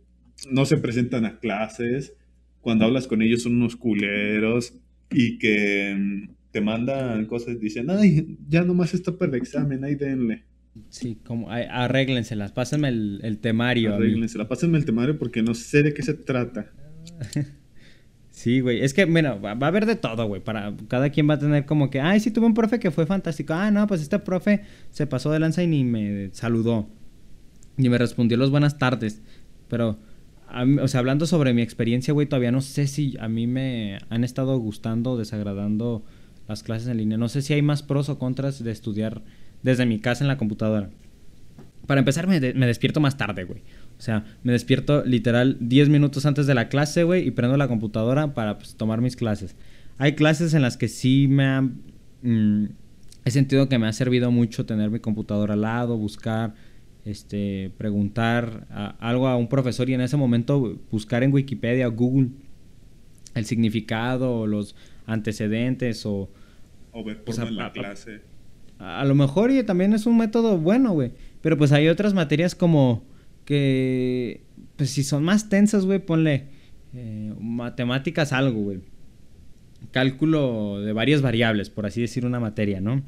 no 0.51 0.65
se 0.65 0.79
presentan 0.79 1.27
a 1.27 1.39
clases, 1.39 2.15
cuando 2.63 2.87
hablas 2.87 3.07
con 3.07 3.21
ellos 3.21 3.43
son 3.43 3.57
unos 3.57 3.77
culeros 3.77 4.73
y 5.11 5.37
que 5.37 5.95
mm, 5.99 6.31
te 6.51 6.63
mandan 6.63 7.27
cosas, 7.27 7.61
dicen, 7.61 7.91
ay, 7.91 8.39
ya 8.49 8.65
nomás 8.65 8.95
está 8.95 9.19
para 9.19 9.33
el 9.33 9.43
examen, 9.43 9.85
ahí 9.85 9.97
denle. 9.97 10.45
Sí, 10.89 11.19
como 11.25 11.51
arréglenselas, 11.51 12.53
pásenme 12.53 12.89
el, 12.89 13.21
el 13.23 13.39
temario. 13.39 13.95
Arréglenselas, 13.95 14.47
pásenme 14.47 14.79
el 14.79 14.85
temario 14.85 15.19
porque 15.19 15.43
no 15.43 15.55
sé 15.55 15.83
de 15.83 15.93
qué 15.93 16.03
se 16.03 16.15
trata. 16.15 16.71
sí, 18.31 18.61
güey, 18.61 18.83
es 18.83 18.95
que, 18.95 19.05
bueno, 19.05 19.41
va, 19.41 19.51
a 19.51 19.67
haber 19.67 19.85
de 19.85 19.97
todo, 19.97 20.27
güey, 20.27 20.43
para 20.43 20.75
cada 20.89 21.11
quien 21.11 21.29
va 21.29 21.35
a 21.35 21.39
tener 21.39 21.67
como 21.67 21.91
que, 21.91 22.01
ay, 22.01 22.21
sí 22.21 22.31
tuve 22.31 22.47
un 22.47 22.55
profe 22.55 22.79
que 22.79 22.91
fue 22.91 23.05
fantástico, 23.05 23.53
ah, 23.53 23.71
no, 23.71 23.87
pues 23.87 24.01
este 24.01 24.19
profe 24.19 24.63
se 24.91 25.07
pasó 25.07 25.31
de 25.31 25.41
lanza 25.41 25.63
y 25.63 25.67
ni 25.67 25.85
me 25.85 26.31
saludó, 26.33 26.89
ni 27.77 27.91
me 27.91 27.99
respondió 27.99 28.39
los 28.39 28.51
buenas 28.51 28.79
tardes, 28.79 29.21
pero, 29.69 29.99
o 30.81 30.89
sea, 30.89 31.01
hablando 31.01 31.27
sobre 31.27 31.53
mi 31.53 31.61
experiencia, 31.61 32.15
güey, 32.15 32.27
todavía 32.27 32.53
no 32.53 32.63
sé 32.63 32.87
si 32.87 33.17
a 33.21 33.29
mí 33.29 33.47
me 33.47 33.99
han 34.09 34.25
estado 34.25 34.57
gustando 34.59 35.13
o 35.13 35.19
desagradando 35.19 36.03
las 36.49 36.63
clases 36.63 36.89
en 36.89 36.97
línea, 36.97 37.19
no 37.19 37.29
sé 37.29 37.43
si 37.43 37.53
hay 37.53 37.63
más 37.63 37.83
pros 37.83 38.09
o 38.09 38.19
contras 38.19 38.63
de 38.65 38.71
estudiar 38.71 39.23
desde 39.63 39.87
mi 39.87 39.99
casa 39.99 40.25
en 40.25 40.29
la 40.29 40.37
computadora. 40.37 40.91
Para 41.87 41.99
empezar, 41.99 42.27
me, 42.29 42.39
despierto 42.41 43.01
más 43.01 43.17
tarde, 43.17 43.45
güey. 43.45 43.61
O 43.99 44.03
sea, 44.03 44.25
me 44.45 44.53
despierto 44.53 45.05
literal 45.05 45.57
10 45.61 45.89
minutos 45.89 46.27
antes 46.27 46.47
de 46.47 46.55
la 46.55 46.69
clase, 46.69 47.03
güey, 47.03 47.27
y 47.27 47.33
prendo 47.33 47.57
la 47.57 47.69
computadora 47.69 48.35
para 48.35 48.59
pues, 48.59 48.77
tomar 48.77 49.01
mis 49.01 49.17
clases. 49.17 49.57
Hay 49.99 50.15
clases 50.15 50.55
en 50.55 50.63
las 50.63 50.77
que 50.77 50.89
sí 50.89 51.27
me 51.29 51.45
ha... 51.45 51.63
Mm, 52.23 52.67
he 53.25 53.31
sentido 53.31 53.69
que 53.69 53.79
me 53.79 53.87
ha 53.87 53.93
servido 53.93 54.31
mucho 54.31 54.65
tener 54.65 54.91
mi 54.91 55.01
computadora 55.01 55.55
al 55.55 55.63
lado, 55.63 55.97
buscar, 55.97 56.55
este, 57.05 57.73
preguntar 57.79 58.67
algo 58.99 59.29
a 59.29 59.37
un 59.37 59.49
profesor 59.49 59.89
y 59.91 59.95
en 59.95 60.01
ese 60.01 60.17
momento 60.17 60.81
buscar 60.91 61.23
en 61.23 61.33
Wikipedia 61.33 61.89
o 61.89 61.93
Google 61.93 62.31
el 63.35 63.45
significado 63.45 64.33
o 64.41 64.47
los 64.47 64.77
antecedentes 65.07 66.07
o... 66.07 66.31
O 66.93 67.03
ver 67.03 67.25
por 67.25 67.35
en 67.35 67.57
la 67.57 67.73
clase 67.73 68.32
a 68.83 69.05
lo 69.05 69.15
mejor 69.15 69.51
y 69.51 69.63
también 69.63 69.93
es 69.93 70.07
un 70.07 70.19
método 70.19 70.59
bueno, 70.59 70.93
güey. 70.93 71.13
Pero 71.41 71.57
pues 71.57 71.73
hay 71.73 71.89
otras 71.89 72.15
materias 72.15 72.55
como 72.55 73.05
que, 73.45 74.43
pues 74.77 74.91
si 74.91 75.05
son 75.05 75.23
más 75.23 75.49
tensas, 75.49 75.85
güey, 75.85 76.01
ponle 76.01 76.47
eh, 76.93 77.33
matemáticas 77.39 78.33
algo, 78.33 78.61
güey. 78.61 78.81
Cálculo 79.93 80.81
de 80.81 80.93
varias 80.93 81.23
variables, 81.23 81.71
por 81.71 81.87
así 81.87 82.01
decir 82.01 82.27
una 82.27 82.41
materia, 82.41 82.81
¿no? 82.81 83.03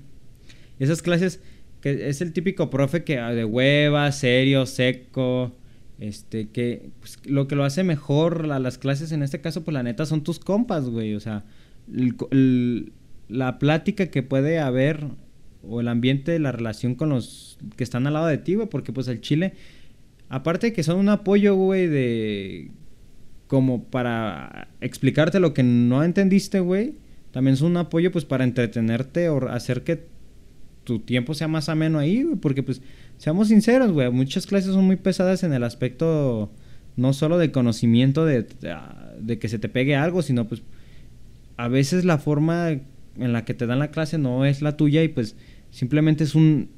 Esas 0.79 1.03
clases, 1.03 1.41
que 1.81 2.09
es 2.09 2.21
el 2.21 2.33
típico 2.33 2.71
profe 2.71 3.05
que 3.05 3.19
ah, 3.19 3.33
de 3.33 3.45
hueva, 3.45 4.11
serio, 4.13 4.67
seco, 4.67 5.57
este, 5.99 6.51
que 6.51 6.91
pues, 7.01 7.19
lo 7.27 7.49
que 7.49 7.57
lo 7.57 7.65
hace 7.65 7.85
mejor 7.85 8.51
a 8.51 8.59
las 8.59 8.79
clases 8.79 9.13
en 9.13 9.23
este 9.23 9.41
caso, 9.41 9.65
pues 9.65 9.73
la 9.73 9.83
neta 9.83 10.07
son 10.07 10.23
tus 10.23 10.39
compas, 10.39 10.89
güey. 10.89 11.15
O 11.15 11.21
sea, 11.21 11.45
la 13.29 13.59
plática 13.59 14.07
que 14.07 14.23
puede 14.23 14.59
haber 14.59 15.07
o 15.69 15.81
el 15.81 15.89
ambiente, 15.89 16.39
la 16.39 16.53
relación 16.53 16.95
con 16.95 17.11
los 17.11 17.59
que 17.77 17.85
están 17.85 18.07
al 18.07 18.15
lado 18.15 18.27
de 18.27 18.39
ti, 18.39 18.55
güey, 18.55 18.69
porque 18.69 18.93
pues 18.93 19.09
el 19.09 19.21
Chile, 19.21 19.55
aparte 20.29 20.69
de 20.69 20.73
que 20.73 20.83
son 20.83 20.99
un 20.99 21.09
apoyo, 21.09 21.55
güey, 21.55 21.87
de 21.87 22.71
como 23.47 23.85
para 23.85 24.69
explicarte 24.81 25.41
lo 25.41 25.55
que 25.55 25.63
no 25.63 26.03
entendiste, 26.03 26.61
güey. 26.61 26.95
También 27.31 27.55
es 27.55 27.61
un 27.61 27.77
apoyo 27.77 28.11
pues 28.13 28.25
para 28.25 28.45
entretenerte 28.45 29.29
o 29.29 29.49
hacer 29.49 29.83
que 29.83 30.07
tu 30.85 31.01
tiempo 31.01 31.35
sea 31.35 31.49
más 31.49 31.69
ameno 31.69 31.99
ahí, 31.99 32.23
güey. 32.23 32.37
Porque 32.37 32.63
pues, 32.63 32.81
seamos 33.19 33.49
sinceros, 33.49 33.93
güey, 33.93 34.11
muchas 34.11 34.47
clases 34.47 34.73
son 34.73 34.85
muy 34.85 34.97
pesadas 34.97 35.43
en 35.43 35.53
el 35.53 35.65
aspecto 35.65 36.51
no 36.97 37.13
solo 37.13 37.39
de 37.39 37.51
conocimiento 37.51 38.25
de, 38.25 38.47
de 39.21 39.39
que 39.39 39.49
se 39.49 39.59
te 39.59 39.69
pegue 39.69 39.97
algo, 39.97 40.23
sino 40.23 40.47
pues 40.47 40.63
a 41.57 41.69
veces 41.69 42.05
la 42.05 42.19
forma 42.19 42.71
en 42.71 43.33
la 43.33 43.45
que 43.45 43.55
te 43.55 43.67
dan 43.67 43.79
la 43.79 43.91
clase 43.91 44.19
no 44.19 44.45
es 44.45 44.63
la 44.63 44.77
tuya 44.77 45.03
y 45.03 45.09
pues 45.09 45.37
simplemente 45.75 46.25
es 46.25 46.35
un 46.35 46.69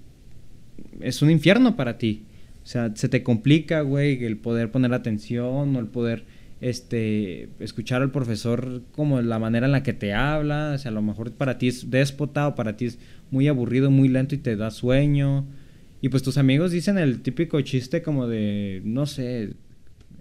es 1.00 1.22
un 1.22 1.30
infierno 1.30 1.76
para 1.76 1.98
ti. 1.98 2.24
O 2.64 2.66
sea, 2.66 2.92
se 2.96 3.08
te 3.08 3.22
complica, 3.22 3.82
güey, 3.82 4.24
el 4.24 4.38
poder 4.38 4.70
poner 4.70 4.92
atención 4.92 5.76
o 5.76 5.78
el 5.78 5.86
poder 5.86 6.24
este 6.60 7.50
escuchar 7.60 8.00
al 8.00 8.10
profesor 8.10 8.82
como 8.92 9.20
la 9.20 9.38
manera 9.38 9.66
en 9.66 9.72
la 9.72 9.82
que 9.82 9.92
te 9.92 10.14
habla, 10.14 10.72
o 10.74 10.78
sea, 10.78 10.90
a 10.90 10.94
lo 10.94 11.02
mejor 11.02 11.32
para 11.32 11.58
ti 11.58 11.68
es 11.68 11.90
déspota 11.90 12.48
o 12.48 12.54
para 12.54 12.76
ti 12.76 12.86
es 12.86 12.98
muy 13.30 13.46
aburrido, 13.46 13.90
muy 13.90 14.08
lento 14.08 14.34
y 14.34 14.38
te 14.38 14.56
da 14.56 14.70
sueño. 14.70 15.44
Y 16.00 16.08
pues 16.08 16.22
tus 16.22 16.38
amigos 16.38 16.72
dicen 16.72 16.98
el 16.98 17.20
típico 17.20 17.60
chiste 17.60 18.02
como 18.02 18.26
de, 18.26 18.80
no 18.84 19.06
sé, 19.06 19.50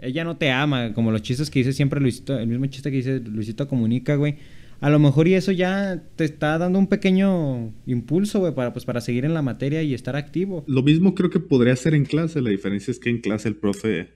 ella 0.01 0.23
no 0.23 0.37
te 0.37 0.51
ama, 0.51 0.93
como 0.93 1.11
los 1.11 1.21
chistes 1.21 1.49
que 1.49 1.59
dice 1.59 1.73
siempre 1.73 2.01
Luisito, 2.01 2.37
el 2.37 2.47
mismo 2.47 2.65
chiste 2.67 2.91
que 2.91 2.97
dice 2.97 3.19
Luisito 3.19 3.67
Comunica, 3.67 4.15
güey. 4.15 4.35
A 4.81 4.89
lo 4.89 4.99
mejor 4.99 5.27
y 5.27 5.33
eso 5.33 5.51
ya 5.51 6.03
te 6.15 6.25
está 6.25 6.57
dando 6.57 6.77
un 6.79 6.87
pequeño 6.87 7.73
impulso, 7.85 8.39
güey, 8.39 8.53
para, 8.53 8.73
pues, 8.73 8.85
para 8.85 9.01
seguir 9.01 9.25
en 9.25 9.33
la 9.33 9.41
materia 9.41 9.81
y 9.83 9.93
estar 9.93 10.15
activo. 10.15 10.63
Lo 10.67 10.83
mismo 10.83 11.15
creo 11.15 11.29
que 11.29 11.39
podría 11.39 11.75
ser 11.75 11.93
en 11.95 12.05
clase, 12.05 12.41
la 12.41 12.49
diferencia 12.49 12.91
es 12.91 12.99
que 12.99 13.09
en 13.09 13.21
clase 13.21 13.47
el 13.47 13.55
profe 13.55 14.09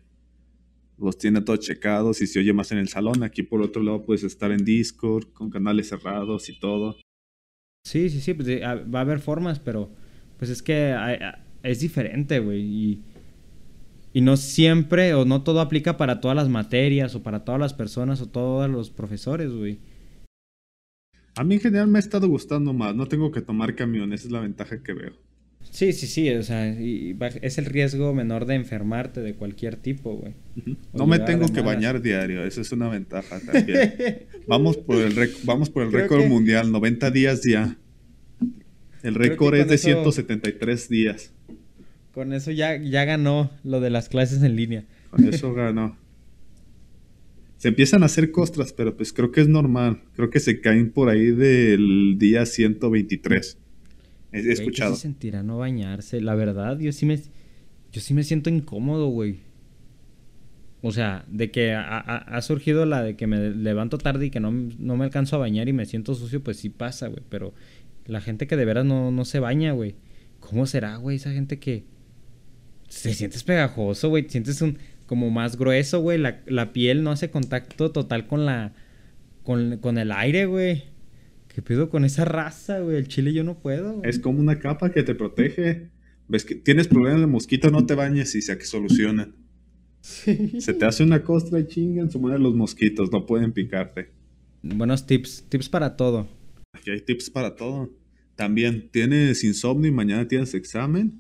los 0.98 1.18
tiene 1.18 1.42
todos 1.42 1.62
checados 1.62 2.22
y 2.22 2.28
se 2.28 2.40
oye 2.40 2.52
más 2.54 2.72
en 2.72 2.78
el 2.78 2.90
salón. 2.90 3.24
Aquí 3.24 3.42
por 3.42 3.62
otro 3.62 3.82
lado 3.82 4.06
puedes 4.06 4.24
estar 4.24 4.52
en 4.52 4.66
Discord 4.66 5.32
con 5.34 5.50
canales 5.50 5.90
cerrados 5.90 6.50
y 6.50 6.60
todo. 6.60 6.98
Sí, 7.86 8.10
sí, 8.10 8.20
sí, 8.20 8.34
pues 8.34 8.48
va 8.50 9.00
a 9.00 9.02
haber 9.02 9.20
formas, 9.20 9.60
pero 9.60 9.90
pues 10.38 10.52
es 10.52 10.62
que 10.62 10.94
es 11.64 11.80
diferente, 11.80 12.40
güey. 12.40 12.62
Y 12.62 13.02
y 14.12 14.22
no 14.22 14.38
siempre 14.38 15.14
o 15.14 15.26
no 15.26 15.44
todo 15.44 15.62
aplica 15.62 15.98
para 15.98 16.20
todas 16.20 16.36
las 16.36 16.50
materias 16.50 17.14
o 17.16 17.22
para 17.24 17.46
todas 17.46 17.62
las 17.62 17.74
personas 17.74 18.22
o 18.22 18.28
todos 18.28 18.70
los 18.70 18.90
profesores, 18.90 19.52
güey. 19.52 19.80
A 21.40 21.46
mí 21.46 21.56
en 21.56 21.62
general 21.62 21.88
me 21.88 22.00
ha 22.00 22.02
estado 22.02 22.28
gustando 22.28 22.74
más, 22.74 22.94
no 22.94 23.08
tengo 23.08 23.32
que 23.32 23.40
tomar 23.40 23.74
camión, 23.74 24.12
esa 24.12 24.28
es 24.28 24.32
la 24.34 24.42
ventaja 24.42 24.84
que 24.84 24.92
veo. 24.92 25.14
Sí, 25.72 25.94
sí, 25.94 26.06
sí, 26.06 26.30
o 26.32 26.44
sea, 26.44 26.68
es 26.68 27.58
el 27.58 27.64
riesgo 27.64 28.14
menor 28.14 28.46
de 28.46 28.56
enfermarte 28.56 29.22
de 29.22 29.36
cualquier 29.36 29.78
tipo, 29.78 30.18
güey. 30.18 30.34
No 30.92 31.08
me 31.08 31.18
tengo 31.20 31.48
que 31.48 31.62
bañar 31.62 32.02
diario, 32.02 32.44
esa 32.44 32.60
es 32.60 32.74
una 32.74 32.90
ventaja 32.90 33.40
también. 33.40 33.94
vamos 34.48 34.76
por 34.76 34.98
el, 34.98 35.16
vamos 35.46 35.70
por 35.70 35.84
el 35.84 35.94
récord 35.94 36.26
mundial, 36.26 36.74
90 36.74 37.10
días 37.10 37.42
ya. 37.46 37.78
El 39.02 39.16
récord 39.16 39.56
es 39.56 39.70
de 39.70 39.78
173 39.78 40.90
días. 40.90 41.32
Con 42.14 42.34
eso 42.34 42.52
ya, 42.52 42.76
ya 42.76 43.06
ganó 43.06 43.50
lo 43.64 43.80
de 43.80 43.90
las 43.90 44.10
clases 44.10 44.44
en 44.44 44.58
línea. 44.58 44.84
Con 45.10 45.24
eso 45.24 45.54
ganó. 45.54 45.96
Se 47.60 47.68
empiezan 47.68 48.04
a 48.04 48.06
hacer 48.06 48.32
costras, 48.32 48.72
pero 48.72 48.96
pues 48.96 49.12
creo 49.12 49.34
que 49.34 49.42
es 49.42 49.50
normal. 49.50 50.02
Creo 50.16 50.30
que 50.30 50.40
se 50.40 50.62
caen 50.62 50.92
por 50.92 51.10
ahí 51.10 51.32
del 51.32 52.16
día 52.18 52.46
123. 52.46 53.58
He, 54.32 54.52
escuchado. 54.54 54.92
¿Qué 54.92 54.96
se 54.96 55.02
sentirá 55.02 55.44
no 55.44 55.58
bañarse? 55.58 56.22
La 56.22 56.36
verdad, 56.36 56.80
yo 56.80 56.94
sí 56.94 57.06
me, 57.06 57.20
yo 57.92 58.00
sí 58.00 58.14
me 58.14 58.24
siento 58.24 58.50
incómodo, 58.50 59.10
güey. 59.10 59.42
O 60.82 60.94
sea, 60.94 61.26
de 61.28 61.52
que 61.52 61.74
ha, 61.74 62.42
surgido 62.44 62.86
la 62.86 63.04
de 63.04 63.18
que 63.18 63.28
me 63.28 63.50
levanto 63.50 63.98
tarde 63.98 64.28
y 64.28 64.30
que 64.30 64.40
no, 64.40 64.52
no, 64.52 64.96
me 64.96 65.04
alcanzo 65.04 65.36
a 65.36 65.40
bañar 65.40 65.68
y 65.68 65.74
me 65.74 65.86
siento 65.86 66.16
sucio, 66.16 66.42
pues 66.42 66.56
sí 66.56 66.70
pasa, 66.70 67.10
güey. 67.10 67.24
Pero 67.28 67.54
la 68.06 68.22
gente 68.22 68.48
que 68.48 68.56
de 68.56 68.64
veras 68.64 68.86
no, 68.86 69.12
no 69.12 69.26
se 69.26 69.42
baña, 69.42 69.74
güey. 69.74 69.96
¿Cómo 70.40 70.66
será, 70.66 70.96
güey? 70.96 71.18
Esa 71.18 71.34
gente 71.34 71.60
que, 71.60 71.84
se 72.90 73.14
sientes 73.14 73.44
pegajoso, 73.44 74.10
güey. 74.10 74.24
Te 74.24 74.30
sientes 74.30 74.62
un, 74.62 74.78
como 75.10 75.32
más 75.32 75.58
grueso, 75.58 76.02
güey. 76.02 76.20
La, 76.20 76.44
la, 76.46 76.72
piel 76.72 77.02
no 77.02 77.10
hace 77.10 77.32
contacto 77.32 77.92
total 77.92 78.28
con 78.28 78.46
la. 78.46 78.76
con, 79.42 79.78
con 79.78 79.98
el 79.98 80.12
aire, 80.12 80.46
güey. 80.46 80.84
¿Qué 81.48 81.64
pedo 81.64 81.90
con 81.90 82.06
esa 82.06 82.26
raza, 82.26 82.80
güey? 82.80 82.98
El 82.98 83.08
chile 83.08 83.34
yo 83.34 83.44
no 83.44 83.58
puedo. 83.58 84.04
Es 84.04 84.20
como 84.20 84.40
una 84.40 84.60
capa 84.60 84.92
que 84.92 85.02
te 85.02 85.16
protege. 85.16 85.90
Ves 86.28 86.46
que 86.46 86.54
tienes 86.54 86.88
problemas 86.88 87.22
de 87.22 87.26
mosquito, 87.26 87.72
no 87.72 87.88
te 87.88 87.96
bañes 87.96 88.36
y 88.36 88.44
se 88.44 88.62
solucionan. 88.62 89.34
Sí. 90.02 90.62
Se 90.62 90.76
te 90.76 90.86
hace 90.86 91.04
una 91.04 91.24
costra 91.24 91.60
y 91.60 91.66
chingan 91.66 92.12
su 92.12 92.20
madre 92.20 92.38
los 92.38 92.54
mosquitos, 92.54 93.12
no 93.12 93.26
pueden 93.26 93.52
picarte. 93.52 94.12
Buenos 94.62 95.08
tips, 95.08 95.44
tips 95.50 95.70
para 95.70 95.98
todo. 95.98 96.28
Aquí 96.74 96.92
hay 96.92 97.02
tips 97.02 97.32
para 97.32 97.56
todo. 97.56 97.90
También 98.36 98.90
tienes 98.92 99.44
insomnio 99.44 99.90
y 99.90 99.92
mañana 99.92 100.28
tienes 100.28 100.54
examen 100.54 101.20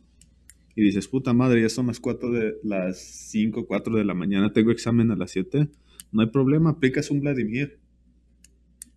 y 0.79 0.83
dices, 0.83 1.07
puta 1.09 1.33
madre, 1.33 1.61
ya 1.61 1.69
son 1.69 1.87
las 1.87 1.99
4 1.99 2.31
de 2.31 2.55
las 2.63 2.97
5, 2.99 3.65
4 3.67 3.97
de 3.97 4.05
la 4.05 4.13
mañana, 4.13 4.53
tengo 4.53 4.71
examen 4.71 5.11
a 5.11 5.15
las 5.17 5.31
7, 5.31 5.67
no 6.13 6.21
hay 6.21 6.27
problema, 6.27 6.69
aplicas 6.71 7.11
un 7.11 7.19
Vladimir. 7.19 7.79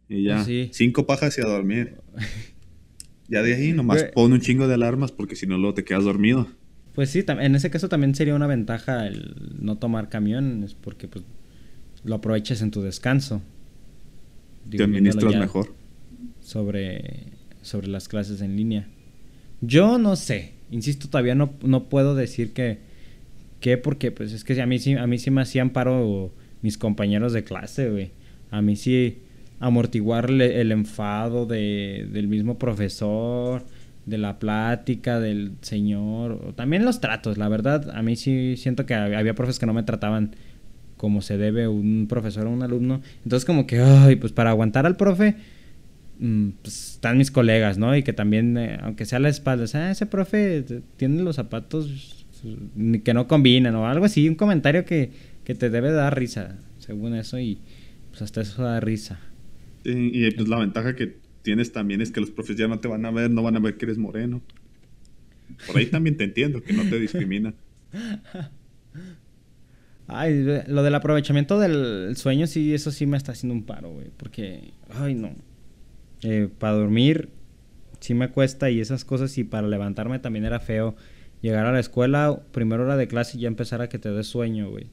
Y 0.08 0.24
ya, 0.24 0.44
cinco 0.72 1.06
pajas 1.06 1.36
y 1.38 1.40
a 1.40 1.44
dormir. 1.44 1.96
ya 3.28 3.42
de 3.42 3.54
ahí 3.54 3.72
nomás 3.72 4.04
pon 4.14 4.32
un 4.32 4.40
chingo 4.40 4.68
de 4.68 4.74
alarmas 4.74 5.10
porque 5.10 5.36
si 5.36 5.46
no 5.46 5.56
luego 5.56 5.74
te 5.74 5.84
quedas 5.84 6.04
dormido. 6.04 6.48
Pues 6.94 7.10
sí, 7.10 7.24
en 7.26 7.54
ese 7.54 7.70
caso 7.70 7.88
también 7.88 8.14
sería 8.14 8.34
una 8.34 8.46
ventaja 8.46 9.06
el 9.06 9.34
no 9.58 9.78
tomar 9.78 10.10
camiones 10.10 10.74
porque 10.74 11.08
pues 11.08 11.24
lo 12.04 12.14
aprovechas 12.14 12.60
en 12.60 12.70
tu 12.70 12.82
descanso. 12.82 13.42
te 14.68 14.82
administras 14.82 15.34
mejor. 15.34 15.74
Sobre, 16.40 17.32
sobre 17.62 17.88
las 17.88 18.08
clases 18.08 18.42
en 18.42 18.56
línea. 18.56 18.88
Yo 19.62 19.98
no 19.98 20.16
sé. 20.16 20.52
Insisto, 20.72 21.08
todavía 21.08 21.36
no, 21.36 21.52
no 21.62 21.84
puedo 21.84 22.16
decir 22.16 22.52
que, 22.52 22.78
que 23.60 23.78
porque 23.78 24.10
pues 24.10 24.32
es 24.32 24.42
que 24.42 24.60
a 24.60 24.66
mí, 24.66 24.80
sí, 24.80 24.94
a 24.94 25.06
mí 25.06 25.18
sí 25.18 25.30
me 25.30 25.42
hacían 25.42 25.70
paro 25.70 26.32
mis 26.62 26.78
compañeros 26.78 27.32
de 27.32 27.44
clase, 27.44 27.88
güey. 27.90 28.10
A 28.50 28.60
mí 28.62 28.74
sí 28.74 29.18
amortiguarle 29.60 30.60
el 30.60 30.72
enfado 30.72 31.46
de, 31.46 32.08
del 32.10 32.26
mismo 32.26 32.58
profesor, 32.58 33.64
de 34.06 34.18
la 34.18 34.40
plática 34.40 35.20
del 35.20 35.52
señor, 35.60 36.54
también 36.56 36.84
los 36.84 37.00
tratos, 37.00 37.38
la 37.38 37.48
verdad, 37.48 37.90
a 37.94 38.02
mí 38.02 38.16
sí 38.16 38.56
siento 38.56 38.84
que 38.84 38.94
había 38.94 39.34
profes 39.34 39.60
que 39.60 39.66
no 39.66 39.72
me 39.72 39.84
trataban 39.84 40.34
como 40.96 41.22
se 41.22 41.36
debe 41.36 41.68
un 41.68 42.06
profesor 42.08 42.46
o 42.46 42.50
un 42.50 42.62
alumno. 42.62 43.00
Entonces 43.24 43.44
como 43.44 43.66
que, 43.66 43.80
ay, 43.80 44.16
pues 44.16 44.32
para 44.32 44.50
aguantar 44.50 44.86
al 44.86 44.96
profe, 44.96 45.36
pues, 46.62 46.94
están 46.94 47.18
mis 47.18 47.30
colegas, 47.30 47.78
¿no? 47.78 47.96
Y 47.96 48.02
que 48.02 48.12
también, 48.12 48.56
eh, 48.56 48.78
aunque 48.80 49.06
sea 49.06 49.18
la 49.18 49.28
espalda, 49.28 49.64
ah, 49.74 49.90
ese 49.90 50.06
profe 50.06 50.64
tiene 50.96 51.22
los 51.22 51.36
zapatos 51.36 52.26
que 53.04 53.14
no 53.14 53.26
combinan 53.26 53.74
o 53.74 53.86
algo 53.86 54.04
así, 54.04 54.28
un 54.28 54.34
comentario 54.34 54.84
que, 54.84 55.32
te 55.44 55.70
debe 55.70 55.90
dar 55.90 56.18
risa, 56.18 56.58
según 56.78 57.14
eso, 57.14 57.38
y 57.38 57.58
pues 58.10 58.22
hasta 58.22 58.40
eso 58.40 58.62
da 58.62 58.80
risa. 58.80 59.20
Y, 59.84 60.30
pues 60.30 60.48
la 60.48 60.58
ventaja 60.58 60.94
que 60.94 61.16
tienes 61.42 61.72
también 61.72 62.00
es 62.00 62.12
que 62.12 62.20
los 62.20 62.30
profes 62.30 62.56
ya 62.56 62.68
no 62.68 62.78
te 62.78 62.88
van 62.88 63.04
a 63.04 63.10
ver, 63.10 63.30
no 63.30 63.42
van 63.42 63.56
a 63.56 63.60
ver 63.60 63.76
que 63.76 63.86
eres 63.86 63.98
moreno. 63.98 64.40
Por 65.66 65.76
ahí 65.76 65.86
también 65.86 66.16
te 66.16 66.24
entiendo, 66.24 66.62
que 66.62 66.72
no 66.72 66.88
te 66.88 67.00
discriminan. 67.00 67.54
Ay, 70.06 70.62
lo 70.66 70.82
del 70.82 70.94
aprovechamiento 70.94 71.58
del 71.58 72.16
sueño, 72.16 72.46
sí, 72.46 72.74
eso 72.74 72.92
sí 72.92 73.06
me 73.06 73.16
está 73.16 73.32
haciendo 73.32 73.54
un 73.54 73.64
paro, 73.64 73.90
güey. 73.90 74.08
Porque, 74.16 74.72
ay, 74.90 75.14
no. 75.14 75.34
Eh, 76.22 76.48
para 76.58 76.74
dormir 76.74 77.30
sí 78.00 78.14
me 78.14 78.30
cuesta 78.30 78.70
y 78.70 78.80
esas 78.80 79.04
cosas 79.04 79.36
y 79.38 79.44
para 79.44 79.68
levantarme 79.68 80.18
también 80.18 80.44
era 80.44 80.60
feo. 80.60 80.96
Llegar 81.40 81.66
a 81.66 81.72
la 81.72 81.80
escuela, 81.80 82.40
primera 82.52 82.82
hora 82.82 82.96
de 82.96 83.08
clase 83.08 83.36
y 83.36 83.42
ya 83.42 83.48
empezar 83.48 83.80
a 83.82 83.88
que 83.88 83.98
te 83.98 84.10
dé 84.10 84.22
sueño, 84.22 84.70
güey. 84.70 84.86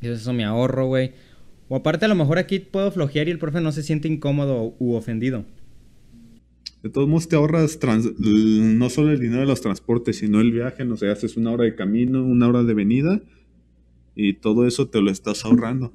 Y 0.00 0.08
eso 0.08 0.32
me 0.32 0.44
ahorro, 0.44 0.86
güey. 0.86 1.12
O 1.68 1.76
aparte 1.76 2.04
a 2.04 2.08
lo 2.08 2.14
mejor 2.14 2.38
aquí 2.38 2.58
puedo 2.58 2.90
flojear 2.90 3.28
y 3.28 3.30
el 3.30 3.38
profe 3.38 3.60
no 3.60 3.70
se 3.70 3.82
siente 3.82 4.08
incómodo 4.08 4.74
u 4.78 4.94
ofendido. 4.94 5.44
De 6.82 6.88
todos 6.88 7.08
modos 7.08 7.28
te 7.28 7.36
ahorras 7.36 7.78
no 8.18 8.90
solo 8.90 9.12
el 9.12 9.20
dinero 9.20 9.40
de 9.40 9.46
los 9.46 9.60
transportes, 9.60 10.16
sino 10.16 10.40
el 10.40 10.50
viaje, 10.50 10.84
no 10.84 10.96
sé, 10.96 11.10
haces 11.10 11.36
una 11.36 11.52
hora 11.52 11.64
de 11.64 11.74
camino, 11.74 12.24
una 12.24 12.48
hora 12.48 12.62
de 12.62 12.74
venida 12.74 13.20
y 14.16 14.34
todo 14.34 14.66
eso 14.66 14.88
te 14.88 15.00
lo 15.00 15.10
estás 15.10 15.44
ahorrando. 15.44 15.92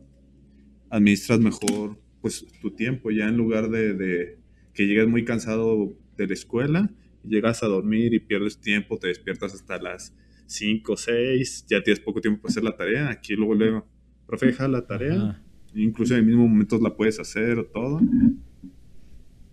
Administras 0.90 1.40
mejor 1.40 1.98
pues 2.26 2.44
tu 2.60 2.72
tiempo 2.72 3.12
ya 3.12 3.28
en 3.28 3.38
lugar 3.38 3.70
de, 3.70 4.40
que 4.74 4.88
llegues 4.88 5.08
muy 5.08 5.24
cansado 5.24 5.96
de 6.18 6.26
la 6.26 6.34
escuela, 6.34 6.92
llegas 7.24 7.62
a 7.62 7.68
dormir 7.68 8.16
y 8.16 8.20
pierdes 8.20 8.60
tiempo, 8.60 8.98
te 8.98 9.10
despiertas 9.10 9.54
hasta 9.54 9.80
las 9.80 10.12
5 10.48 10.92
o 10.92 10.98
6, 10.98 11.68
ya 11.70 11.84
tienes 11.84 12.00
poco 12.00 12.22
tiempo 12.22 12.42
para 12.42 12.52
hacer 12.52 12.64
la 12.64 12.76
tarea, 12.76 13.12
aquí 13.12 13.36
luego 13.36 13.54
le 13.54 13.84
profe, 14.26 14.48
deja 14.48 14.68
la 14.68 14.88
tarea, 14.88 15.40
incluso 15.76 16.16
en 16.16 16.22
el 16.22 16.26
mismo 16.26 16.48
momento 16.48 16.80
la 16.82 16.96
puedes 16.96 17.20
hacer 17.20 17.60
o 17.60 17.66
todo. 17.68 18.02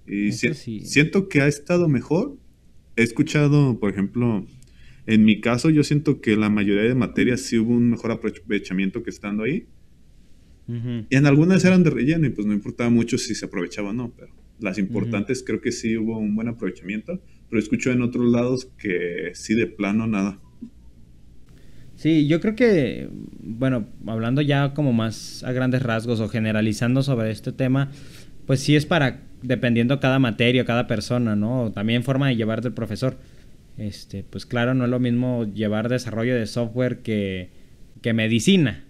Y 0.07 0.33
siento 0.33 1.29
que 1.29 1.43
ha 1.43 1.49
estado 1.49 1.91
mejor. 1.91 2.39
He 2.97 3.03
escuchado, 3.03 3.79
por 3.81 3.91
ejemplo, 3.91 4.47
en 5.05 5.27
mi 5.27 5.43
caso 5.43 5.69
yo 5.69 5.85
siento 5.85 6.23
que 6.23 6.39
la 6.39 6.49
mayoría 6.49 6.85
de 6.85 6.95
materias 6.95 7.43
sí 7.43 7.59
hubo 7.59 7.75
un 7.75 7.91
mejor 7.91 8.13
aprovechamiento 8.13 9.03
que 9.03 9.11
estando 9.11 9.43
ahí 9.43 9.67
Y 11.11 11.17
en 11.17 11.27
algunas 11.27 11.65
eran 11.65 11.83
de 11.83 11.91
relleno 11.91 12.27
y 12.27 12.31
pues 12.31 12.47
no 12.47 12.53
importaba 12.53 12.91
mucho 12.91 13.19
si 13.19 13.35
se 13.35 13.47
aprovechaba 13.47 13.91
o 13.91 13.93
no, 13.93 14.13
pero 14.17 14.33
las 14.61 14.79
importantes 14.79 15.43
creo 15.47 15.61
que 15.61 15.73
sí 15.73 15.97
hubo 15.97 16.19
un 16.19 16.35
buen 16.35 16.49
aprovechamiento, 16.49 17.21
pero 17.49 17.61
escucho 17.61 17.91
en 17.91 18.03
otros 18.03 18.31
lados 18.31 18.69
que 18.79 19.33
sí 19.35 19.55
de 19.55 19.67
plano 19.67 20.07
nada. 20.07 20.39
Sí, 21.97 22.27
yo 22.27 22.41
creo 22.41 22.57
que, 22.57 23.09
bueno, 23.41 23.87
hablando 24.07 24.41
ya 24.41 24.75
como 24.75 24.93
más 24.93 25.45
a 25.45 25.53
grandes 25.53 25.83
rasgos 25.83 26.21
o 26.21 26.29
generalizando 26.29 27.03
sobre 27.03 27.31
este 27.31 27.53
tema, 27.53 27.91
pues 28.47 28.61
sí 28.61 28.75
es 28.75 28.87
para, 28.87 29.23
dependiendo 29.43 30.01
cada 30.01 30.19
materia, 30.19 30.65
cada 30.65 30.87
persona, 30.87 31.37
¿no? 31.37 31.71
También 31.73 32.03
forma 32.03 32.29
de 32.29 32.37
llevar 32.37 32.63
del 32.63 32.73
profesor. 32.73 33.19
Este, 33.77 34.25
pues 34.25 34.47
claro, 34.47 34.75
no 34.75 34.85
es 34.85 34.91
lo 34.91 35.01
mismo 35.01 35.45
llevar 35.45 35.89
desarrollo 35.89 36.35
de 36.35 36.47
software 36.47 36.99
que, 36.99 37.51
que 38.01 38.13
medicina 38.13 38.85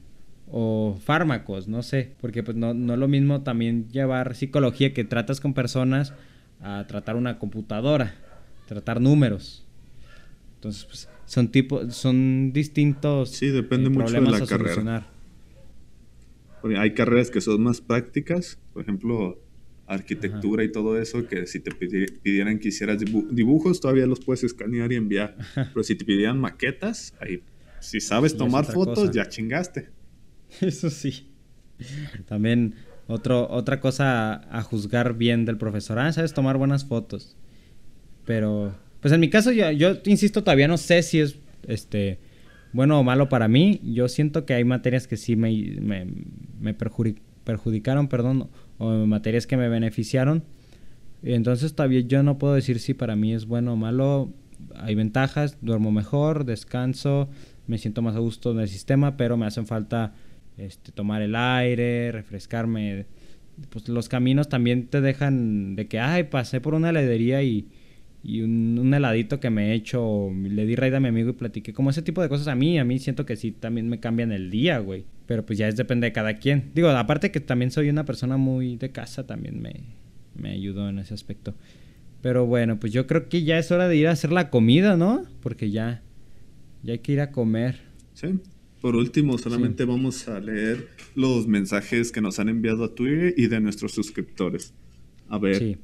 o 0.55 0.99
fármacos, 1.03 1.67
no 1.67 1.83
sé, 1.83 2.12
porque 2.21 2.43
pues 2.43 2.57
no, 2.57 2.75
no 2.75 2.93
es 2.93 2.99
lo 2.99 3.09
mismo 3.09 3.41
también 3.41 3.88
llevar 3.88 4.35
psicología 4.35 4.93
que 4.93 5.03
tratas 5.03 5.41
con 5.41 5.55
personas 5.55 6.12
a 6.61 6.87
tratar 6.87 7.17
una 7.17 7.38
computadora, 7.38 8.15
tratar 8.67 9.01
números. 9.01 9.67
Entonces, 10.57 10.85
pues, 10.85 11.09
son 11.25 11.49
tipos, 11.49 11.97
son 11.97 12.53
distintos. 12.53 13.31
Sí, 13.31 13.49
depende 13.49 13.87
eh, 13.87 13.91
mucho 13.91 14.12
de 14.12 14.21
la 14.21 14.47
carrera. 14.47 15.07
Hay 16.79 16.93
carreras 16.93 17.31
que 17.31 17.41
son 17.41 17.62
más 17.62 17.81
prácticas, 17.81 18.59
por 18.75 18.83
ejemplo, 18.83 19.41
arquitectura 19.87 20.62
y 20.65 20.71
todo 20.71 21.01
eso, 21.01 21.27
que 21.27 21.47
si 21.47 21.61
te 21.61 21.73
pidieran 21.73 22.59
que 22.59 22.69
hicieras 22.69 23.03
dibujos, 23.31 23.81
todavía 23.81 24.07
los 24.07 24.21
puedes 24.21 24.45
escanear 24.45 24.93
y 24.93 24.97
enviar. 24.97 25.37
Pero 25.73 25.83
si 25.83 25.97
te 25.97 26.05
pidieran 26.05 26.38
maquetas, 26.38 27.15
ahí, 27.21 27.43
si 27.81 28.01
sabes 28.01 28.37
tomar 28.37 28.67
fotos, 28.67 29.11
ya 29.11 29.27
chingaste. 29.27 30.02
Eso 30.61 30.91
sí. 30.91 31.29
También 32.27 32.75
otra 33.07 33.81
cosa 33.81 34.35
a, 34.51 34.62
juzgar 34.62 35.15
bien 35.15 35.45
del 35.45 35.59
profesor. 35.59 35.99
Ah, 35.99 36.12
sabes 36.12 36.35
tomar 36.35 36.57
buenas 36.57 36.85
fotos. 36.85 37.37
Pero, 38.25 38.75
pues 39.01 39.12
en 39.12 39.21
mi 39.21 39.29
caso, 39.29 39.51
yo, 39.51 39.71
yo 39.73 39.99
insisto, 40.05 40.43
todavía 40.43 40.69
no 40.69 40.79
sé 40.79 41.03
si 41.03 41.21
es 41.21 41.37
este 41.67 42.19
bueno 42.73 42.99
o 42.99 43.03
malo 43.03 43.29
para 43.29 43.49
mí. 43.49 43.81
Yo 43.83 44.09
siento 44.09 44.47
que 44.47 44.55
hay 44.55 44.65
materias 44.65 45.07
que 45.07 45.17
sí 45.17 45.37
me, 45.37 45.53
me, 45.81 46.07
me 46.61 46.75
perjudicaron, 46.75 48.09
perdón, 48.09 48.49
o 48.79 48.91
materias 49.07 49.47
que 49.47 49.57
me 49.57 49.69
beneficiaron. 49.69 50.45
Entonces 51.23 51.75
todavía 51.75 52.01
yo 52.01 52.23
no 52.23 52.38
puedo 52.38 52.55
decir 52.55 52.81
si 52.81 52.95
para 52.95 53.17
mí 53.17 53.35
es 53.35 53.47
bueno 53.47 53.75
o 53.75 53.77
malo. 53.77 54.33
Hay 54.77 54.95
ventajas, 54.95 55.59
duermo 55.61 55.91
mejor, 55.91 56.45
descanso, 56.45 57.29
me 57.67 57.79
siento 57.79 58.01
más 58.01 58.17
a 58.17 58.21
gusto 58.21 58.53
en 58.53 58.61
el 58.61 58.69
sistema, 58.69 59.17
pero 59.17 59.37
me 59.37 59.47
hacen 59.47 59.67
falta 59.67 60.15
este, 60.59 60.93
tomar 60.93 61.23
el 61.23 61.35
aire, 61.35 62.12
refrescarme. 62.12 63.07
Pues 63.71 63.88
los 63.88 64.09
caminos 64.09 64.49
también 64.49 64.87
te 64.87 65.01
dejan 65.01 65.77
de 65.77 65.87
que, 65.87 66.01
ay, 66.01 66.25
pasé 66.25 66.61
por 66.61 66.75
una 66.75 66.91
heladería 66.91 67.43
y, 67.43 67.69
y 68.23 68.43
un, 68.43 68.93
heladito 68.95 69.41
que 69.41 69.51
me 69.51 69.71
he 69.71 69.75
hecho, 69.75 70.31
le 70.33 70.65
di 70.65 70.77
raid 70.77 70.95
a 70.95 71.01
mi 71.01 71.09
amigo 71.09 71.31
y 71.31 71.35
platiqué. 71.35 71.73
Como 71.73 71.91
ese 71.91 72.03
tipo 72.03 72.23
de 72.23 72.29
cosas 72.29 72.49
a 72.49 72.55
mí, 72.55 72.79
a 72.79 72.85
mí 72.85 72.99
siento 72.99 73.27
que 73.27 73.37
sí 73.37 73.53
también 73.53 73.88
me 73.88 74.01
cambian 74.01 74.33
el 74.33 74.51
día, 74.51 74.79
güey. 74.79 75.05
Pero 75.27 75.45
pues 75.45 75.59
ya 75.59 75.69
es 75.69 75.77
depende 75.77 76.07
de 76.07 76.12
cada 76.12 76.38
quien. 76.38 76.71
Digo, 76.75 76.88
aparte 76.91 77.31
que 77.31 77.41
también 77.41 77.71
soy 77.71 77.88
una 77.88 78.05
persona 78.05 78.37
muy 78.37 78.77
de 78.77 78.91
casa, 78.91 79.27
también 79.27 79.61
me, 79.61 79.75
me 80.35 80.51
ayudó 80.51 80.88
en 80.88 80.99
ese 80.99 81.15
aspecto. 81.15 81.55
Pero 82.21 82.47
bueno, 82.47 82.79
pues 82.79 82.93
yo 82.93 83.07
creo 83.07 83.29
que 83.29 83.43
ya 83.43 83.59
es 83.59 83.73
hora 83.73 83.88
de 83.88 83.97
ir 83.97 84.07
a 84.07 84.12
hacer 84.12 84.31
la 84.31 84.51
comida, 84.51 84.97
¿no? 84.97 85.25
Porque 85.43 85.71
ya, 85.71 86.03
ya 86.83 86.93
hay 86.93 86.99
que 87.01 87.12
ir 87.12 87.21
a 87.21 87.33
comer. 87.33 87.81
Sí. 88.15 88.38
Por 88.83 88.97
último, 88.97 89.38
solamente 89.38 89.87
vamos 89.87 90.29
a 90.29 90.38
leer 90.40 90.88
los 91.14 91.47
mensajes 91.47 92.12
que 92.12 92.21
nos 92.21 92.38
han 92.40 92.51
enviado 92.51 92.85
a 92.85 92.95
Twitter 92.95 93.33
y 93.37 93.47
de 93.47 93.61
nuestros 93.61 93.92
suscriptores. 93.92 94.75
A 95.29 95.38
ver. 95.38 95.59
Sí. 95.59 95.79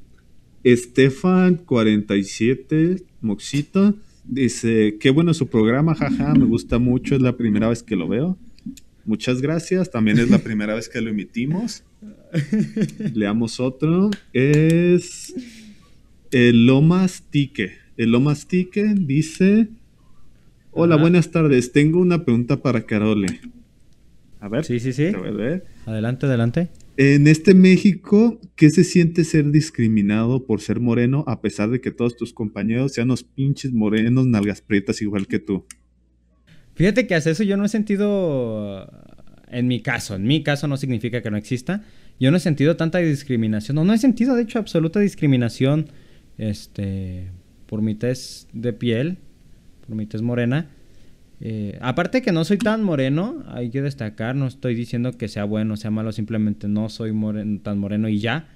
Estefan47 0.65 3.05
Moxito 3.21 3.95
dice, 4.25 4.97
qué 5.01 5.11
bueno 5.11 5.33
su 5.33 5.47
programa, 5.47 5.95
jaja, 5.95 6.35
me 6.35 6.45
gusta 6.45 6.79
mucho, 6.79 7.15
es 7.15 7.23
la 7.23 7.37
primera 7.37 7.69
vez 7.69 7.85
que 7.85 7.95
lo 7.97 8.09
veo. 8.09 8.37
Muchas 9.05 9.41
gracias, 9.41 9.91
también 9.91 10.19
es 10.19 10.29
la 10.29 10.39
primera 10.39 10.75
vez 10.75 10.89
que 10.89 11.01
lo 11.01 11.11
emitimos. 11.11 11.85
Leamos 13.15 13.61
otro. 13.61 14.11
Es 14.33 15.33
el 16.31 16.67
Lomas 16.67 17.23
Tique. 17.31 17.73
El 17.97 18.13
Lomas 18.13 18.47
Tique 18.47 18.95
dice, 18.95 19.69
Hola, 20.81 20.95
buenas 20.95 21.33
tardes. 21.33 21.73
Tengo 21.73 21.99
una 21.99 22.25
pregunta 22.25 22.63
para 22.63 22.87
Carole. 22.87 23.41
A 24.39 24.49
ver. 24.49 24.65
Sí, 24.65 24.79
sí, 24.79 24.93
sí. 24.93 25.11
Adelante, 25.87 26.27
adelante. 26.27 26.69
En 26.97 27.27
este 27.27 27.53
México, 27.53 28.41
¿qué 28.55 28.71
se 28.71 28.85
siente 28.85 29.25
ser 29.25 29.51
discriminado 29.51 30.47
por 30.47 30.61
ser 30.61 30.79
moreno 30.79 31.25
a 31.27 31.41
pesar 31.41 31.71
de 31.71 31.81
que 31.81 31.91
todos 31.91 32.17
tus 32.17 32.33
compañeros 32.33 32.93
sean 32.93 33.09
los 33.09 33.25
pinches 33.25 33.73
morenos, 33.73 34.29
nalgas 34.29 34.61
prietas 34.61 35.03
igual 35.03 35.27
que 35.27 35.41
tú? 35.41 35.67
Fíjate 36.77 37.09
que 37.09 37.17
hace 37.17 37.33
eso 37.33 37.43
yo 37.43 37.57
no 37.57 37.65
he 37.65 37.69
sentido, 37.69 38.89
en 39.49 39.67
mi 39.67 39.83
caso, 39.83 40.15
en 40.15 40.29
mi 40.29 40.45
caso 40.45 40.69
no 40.69 40.77
significa 40.77 41.23
que 41.23 41.31
no 41.33 41.37
exista, 41.37 41.83
yo 42.21 42.31
no 42.31 42.37
he 42.37 42.41
sentido 42.41 42.77
tanta 42.77 42.99
discriminación, 42.99 43.75
no, 43.75 43.85
no 43.85 43.95
he 43.95 43.99
sentido 43.99 44.37
de 44.37 44.43
hecho 44.43 44.61
absoluta 44.61 45.01
discriminación 45.01 45.89
este, 46.37 47.33
por 47.67 47.83
mi 47.83 47.97
test 47.97 48.49
de 48.53 48.73
piel 48.73 49.19
es 50.13 50.23
morena. 50.23 50.69
Eh, 51.41 51.79
aparte 51.81 52.21
que 52.21 52.33
no 52.33 52.45
soy 52.45 52.59
tan 52.59 52.83
moreno, 52.83 53.45
hay 53.49 53.71
que 53.71 53.81
destacar, 53.81 54.35
no 54.35 54.47
estoy 54.47 54.75
diciendo 54.75 55.17
que 55.17 55.29
sea 55.29 55.45
bueno 55.45 55.75
o 55.75 55.77
sea 55.77 55.91
malo, 55.91 56.11
simplemente 56.11 56.67
no 56.67 56.89
soy 56.89 57.13
tan 57.63 57.79
moreno 57.79 58.09
y 58.09 58.19
ya. 58.19 58.49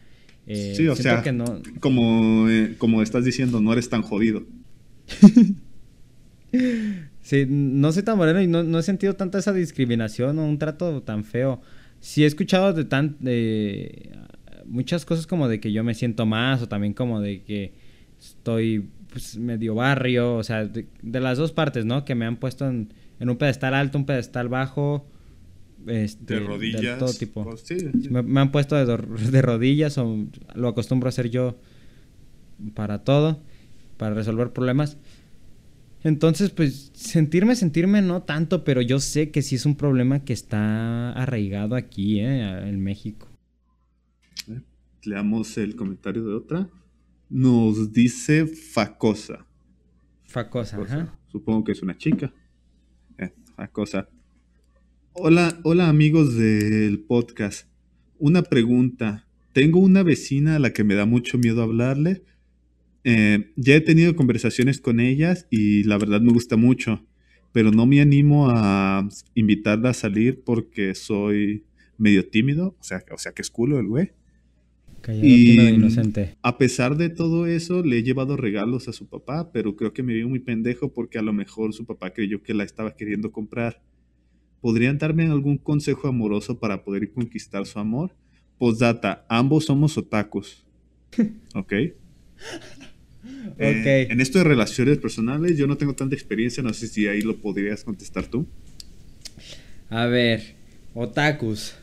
Eh, 0.47 0.75
sí, 0.77 0.89
o 0.89 0.97
sea, 0.97 1.23
que 1.23 1.31
no... 1.31 1.63
como, 1.79 2.49
eh, 2.49 2.75
como 2.79 3.03
estás 3.03 3.25
diciendo, 3.25 3.61
no 3.61 3.73
eres 3.73 3.89
tan 3.89 4.03
jodido. 4.03 4.43
sí, 7.23 7.47
no 7.49 7.93
soy 7.93 8.03
tan 8.03 8.17
moreno 8.17 8.43
y 8.43 8.49
no, 8.49 8.79
he 8.79 8.83
sentido 8.83 9.15
tanta 9.15 9.39
esa 9.39 9.53
discriminación 9.53 10.39
o 10.41 10.45
un 10.45 10.59
trato 10.59 11.03
tan 11.03 11.25
feo. 11.25 11.61
Sí 12.01 12.25
he 12.25 12.27
escuchado 12.27 12.73
de 12.73 12.85
tan 12.85 13.17
de 13.21 14.11
muchas 14.67 15.05
cosas 15.05 15.29
como 15.29 15.47
de 15.49 15.61
que 15.61 15.71
yo 15.71 15.85
me 15.85 15.95
siento 15.95 16.27
más 16.27 16.63
o 16.63 16.69
también 16.69 16.95
como 16.95 17.21
de 17.21 17.43
que 17.43 17.75
estoy 18.19 18.89
pues, 19.13 19.37
medio 19.37 19.75
barrio, 19.75 20.37
o 20.37 20.43
sea, 20.43 20.65
de, 20.65 20.87
las 21.03 21.39
dos 21.39 21.53
partes, 21.53 21.85
¿no? 21.85 22.05
Que 22.05 22.15
me 22.15 22.25
han 22.25 22.37
puesto 22.37 22.67
en, 22.69 22.93
un 23.21 23.37
pedestal 23.37 23.75
alto, 23.75 23.99
un 23.99 24.07
pedestal 24.07 24.49
bajo. 24.49 25.07
Este, 25.87 26.35
de 26.35 26.41
rodillas. 26.41 26.81
De 26.81 26.97
todo 26.97 27.13
tipo. 27.13 27.45
Pues, 27.45 27.65
me, 28.11 28.41
han 28.41 28.51
puesto 28.51 28.75
de, 28.77 28.97
de, 29.31 29.43
rodillas 29.43 29.99
o 29.99 30.27
lo 30.55 30.69
acostumbro 30.69 31.09
a 31.09 31.11
hacer 31.11 31.31
yo 31.31 31.59
para 32.75 33.05
todo, 33.05 33.41
para 33.97 34.15
resolver 34.15 34.53
problemas. 34.53 34.97
Entonces, 36.05 36.51
pues 36.51 36.91
sentirme, 36.95 37.55
sentirme 37.55 38.03
no 38.03 38.23
tanto, 38.23 38.65
pero 38.65 38.81
yo 38.81 38.99
sé 38.99 39.31
que 39.31 39.43
sí 39.43 39.55
es 39.55 39.67
un 39.67 39.77
problema 39.77 40.25
que 40.25 40.33
está 40.33 41.13
arraigado 41.13 41.77
aquí, 41.77 42.19
¿eh? 42.19 42.69
en 42.69 42.81
México. 42.81 43.29
Eh, 44.49 44.61
leamos 45.05 45.59
el 45.59 45.77
comentario 45.77 46.25
de 46.25 46.35
otra 46.35 46.69
nos 47.33 47.93
dice 47.93 48.47
Facosa. 48.47 49.47
Facosa, 50.25 50.77
Ajá. 50.77 51.19
Supongo 51.29 51.65
que 51.65 51.73
es 51.73 51.83
una 51.83 51.97
chica. 51.97 52.33
Eh, 53.17 53.33
Facosa. 53.57 54.09
Hola, 55.15 55.59
hola 55.65 55.89
amigos 55.89 56.37
del 56.37 57.01
podcast. 57.01 57.69
Una 58.19 58.43
pregunta. 58.43 59.27
Tengo 59.55 59.79
una 59.81 60.03
vecina 60.03 60.57
a 60.57 60.59
la 60.59 60.75
que 60.75 60.85
me 60.85 60.95
da 60.95 61.07
mucho 61.07 61.39
miedo 61.39 61.63
hablarle. 61.63 62.23
Eh, 63.05 63.51
ya 63.57 63.77
he 63.77 63.81
tenido 63.81 64.15
conversaciones 64.15 64.81
con 64.81 65.01
ellas 65.01 65.47
y 65.51 65.85
la 65.85 65.97
verdad 65.97 66.21
me 66.21 66.33
gusta 66.33 66.57
mucho, 66.57 67.05
pero 67.53 67.71
no 67.71 67.87
me 67.87 68.03
animo 68.03 68.51
a 68.51 69.09
invitarla 69.35 69.91
a 69.91 69.95
salir 69.95 70.43
porque 70.45 70.95
soy 70.95 71.65
medio 71.97 72.29
tímido, 72.29 72.77
o 72.79 72.85
sea, 72.85 73.03
o 73.11 73.19
sea 73.19 73.33
que 73.33 73.43
es 73.43 73.51
culo 73.51 73.81
el 73.81 73.87
güey 73.87 74.13
y 75.11 75.61
inocente. 75.61 76.37
A 76.43 76.59
pesar 76.59 76.97
de 76.97 77.09
todo 77.09 77.47
eso, 77.47 77.83
le 77.83 77.99
he 77.99 78.03
llevado 78.03 78.37
regalos 78.37 78.89
a 78.89 78.93
su 78.93 79.09
papá, 79.09 79.51
pero 79.53 79.75
creo 79.77 79.93
que 79.93 80.03
me 80.03 80.15
vio 80.15 80.29
muy 80.29 80.41
pendejo 80.41 80.93
porque 80.93 81.19
a 81.19 81.23
lo 81.23 81.33
mejor 81.33 81.73
su 81.73 81.85
papá 81.85 82.13
creyó 82.13 82.43
que 82.43 82.55
la 82.55 82.65
estaba 82.65 82.95
queriendo 82.95 83.33
comprar. 83.33 83.83
¿Podrían 84.61 84.99
darme 84.99 85.27
algún 85.27 85.59
consejo 85.59 86.09
amoroso 86.09 86.59
para 86.59 86.85
poder 86.85 87.11
conquistar 87.13 87.67
su 87.67 87.79
amor? 87.79 88.15
Postdata, 88.59 89.27
ambos 89.29 89.65
somos 89.65 89.99
otakus. 89.99 90.65
¿Ok? 91.55 91.73
Eh, 93.59 94.09
en 94.11 94.21
esto 94.21 94.39
de 94.39 94.45
relaciones 94.45 94.99
personales, 94.99 95.57
yo 95.57 95.67
no 95.67 95.77
tengo 95.77 95.95
tanta 95.95 96.15
experiencia, 96.15 96.63
no 96.63 96.73
sé 96.73 96.87
si 96.87 97.07
ahí 97.07 97.23
lo 97.23 97.37
podrías 97.37 97.85
contestar 97.85 98.27
tú. 98.27 98.47
A 99.91 100.07
ver, 100.07 100.55
otakus. 100.95 101.77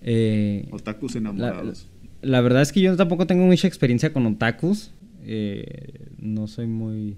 Eh, 0.00 0.68
otakus 0.70 1.16
enamorados 1.16 1.88
la 1.92 1.97
verdad 2.22 2.62
es 2.62 2.72
que 2.72 2.80
yo 2.80 2.96
tampoco 2.96 3.26
tengo 3.26 3.44
mucha 3.46 3.68
experiencia 3.68 4.12
con 4.12 4.26
otakus. 4.26 4.92
Eh, 5.24 6.08
no 6.18 6.46
soy 6.46 6.66
muy, 6.66 7.16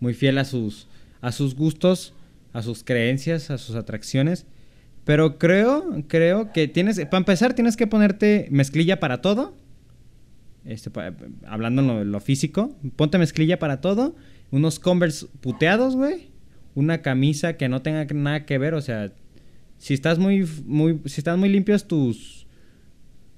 muy 0.00 0.14
fiel 0.14 0.38
a 0.38 0.44
sus, 0.44 0.88
a 1.20 1.32
sus 1.32 1.54
gustos, 1.54 2.14
a 2.52 2.62
sus 2.62 2.84
creencias, 2.84 3.50
a 3.50 3.58
sus 3.58 3.76
atracciones. 3.76 4.46
Pero 5.04 5.38
creo, 5.38 6.04
creo 6.08 6.52
que 6.52 6.68
tienes, 6.68 6.98
para 7.06 7.18
empezar 7.18 7.54
tienes 7.54 7.76
que 7.76 7.86
ponerte 7.86 8.48
mezclilla 8.50 9.00
para 9.00 9.20
todo. 9.20 9.54
Este, 10.64 10.90
hablando 11.46 11.82
en 12.00 12.10
lo, 12.10 12.20
físico, 12.20 12.74
ponte 12.96 13.18
mezclilla 13.18 13.58
para 13.58 13.80
todo. 13.80 14.16
Unos 14.50 14.78
Converse 14.78 15.26
puteados, 15.40 15.94
güey. 15.94 16.30
Una 16.74 17.02
camisa 17.02 17.56
que 17.56 17.68
no 17.68 17.82
tenga 17.82 18.04
nada 18.14 18.46
que 18.46 18.58
ver, 18.58 18.74
o 18.74 18.80
sea, 18.80 19.12
si 19.78 19.94
estás 19.94 20.18
muy, 20.18 20.48
muy, 20.64 21.00
si 21.04 21.20
están 21.20 21.38
muy 21.38 21.48
limpios 21.48 21.86
tus, 21.86 22.43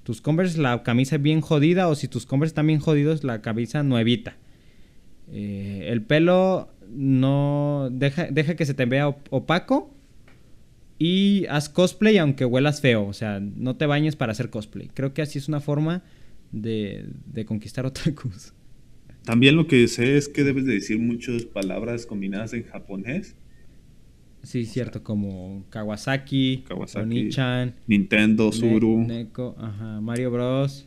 tus 0.07 0.20
Converse, 0.20 0.61
la 0.61 0.84
camisa 0.84 1.16
bien 1.16 1.40
jodida, 1.40 1.88
o 1.88 1.96
si 1.96 2.07
tus 2.07 2.26
Converse 2.26 2.52
están 2.52 2.68
bien 2.68 2.78
jodidos, 2.78 3.24
la 3.24 3.42
camisa 3.42 3.82
nuevita. 3.82 4.36
Eh, 5.32 5.88
el 5.88 6.00
pelo 6.02 6.68
no, 6.88 7.88
deja, 7.90 8.28
deja 8.30 8.54
que 8.54 8.64
se 8.64 8.72
te 8.72 8.84
vea 8.84 9.09
opaco 9.30 9.92
y 10.96 11.46
haz 11.46 11.68
cosplay 11.68 12.18
aunque 12.18 12.44
huelas 12.44 12.80
feo. 12.80 13.04
O 13.04 13.12
sea, 13.12 13.40
no 13.40 13.74
te 13.74 13.86
bañes 13.86 14.14
para 14.14 14.30
hacer 14.30 14.48
cosplay. 14.48 14.90
Creo 14.94 15.12
que 15.12 15.22
así 15.22 15.40
es 15.40 15.48
una 15.48 15.59
forma 15.59 16.04
de, 16.52 17.07
de 17.26 17.44
conquistar 17.44 17.84
otakus. 17.84 18.54
También 19.24 19.57
lo 19.57 19.66
que 19.66 19.88
sé 19.88 20.16
es 20.16 20.28
que 20.28 20.44
debes 20.44 20.66
de 20.66 20.74
decir 20.74 21.00
muchas 21.00 21.42
palabras 21.46 22.07
combinadas 22.07 22.52
en 22.52 22.62
japonés. 22.62 23.34
Sí, 24.47 24.64
cierto, 24.64 25.03
como 25.03 25.66
Kawasaki, 25.70 26.62
Kawasaki 26.68 27.30
Nintendo, 27.88 28.53
Suru, 28.53 29.05
Neko, 29.05 29.57
ajá, 29.59 30.01
Mario 30.01 30.30
Bros. 30.30 30.86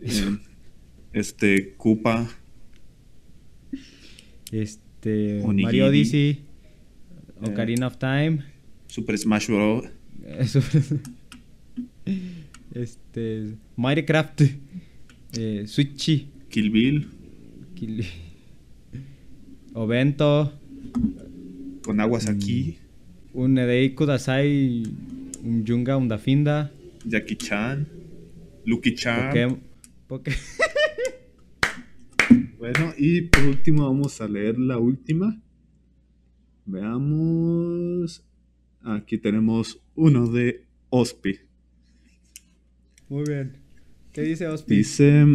Eh, 0.00 0.38
este, 1.12 1.74
Koopa. 1.76 2.30
Este, 4.52 5.42
Mario 5.44 5.86
Odyssey, 5.86 6.44
Ocarina 7.42 7.88
of 7.88 7.96
Time. 7.96 8.44
Super 8.86 9.18
Smash 9.18 9.48
Bros. 9.48 9.86
este. 12.74 13.56
Minecraft. 13.74 14.42
Eh, 15.36 15.64
Switchy. 15.66 16.28
Kill 16.48 16.70
Bill. 16.70 17.08
Kill... 17.74 18.04
Ovento. 19.74 20.52
Con 21.82 21.98
aguas 21.98 22.28
aquí. 22.28 22.78
Un 23.34 23.58
Edei 23.58 23.94
Kudasai. 23.94 24.84
Un 25.42 25.64
Junga, 25.66 25.96
un 25.96 26.06
Dafinda. 26.06 26.70
Jackie 27.04 27.36
Chan. 27.36 27.88
Lucky 28.64 28.94
Chan. 28.94 29.60
bueno, 32.58 32.94
y 32.96 33.22
por 33.22 33.44
último 33.44 33.86
vamos 33.86 34.20
a 34.20 34.28
leer 34.28 34.56
la 34.56 34.78
última. 34.78 35.42
Veamos. 36.64 38.24
Aquí 38.82 39.18
tenemos 39.18 39.82
uno 39.96 40.28
de 40.28 40.64
Ospi. 40.90 41.40
Muy 43.08 43.24
bien. 43.26 43.58
¿Qué 44.12 44.22
dice 44.22 44.46
Ospi? 44.46 44.76
Dice, 44.76 45.26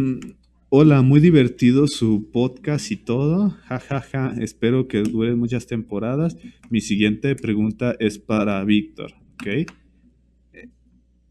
hola, 0.72 1.02
muy 1.02 1.18
divertido 1.20 1.88
su 1.88 2.30
podcast 2.30 2.92
y 2.92 2.96
todo. 2.96 3.50
Ja, 3.64 3.80
ja, 3.80 4.00
ja. 4.00 4.34
Espero 4.40 4.86
que 4.86 5.02
dure 5.02 5.34
muchas 5.34 5.66
temporadas. 5.66 6.36
Mi 6.70 6.80
siguiente 6.80 7.34
pregunta 7.34 7.96
es 7.98 8.20
para 8.20 8.62
Víctor. 8.64 9.12
¿Ok? 9.34 9.68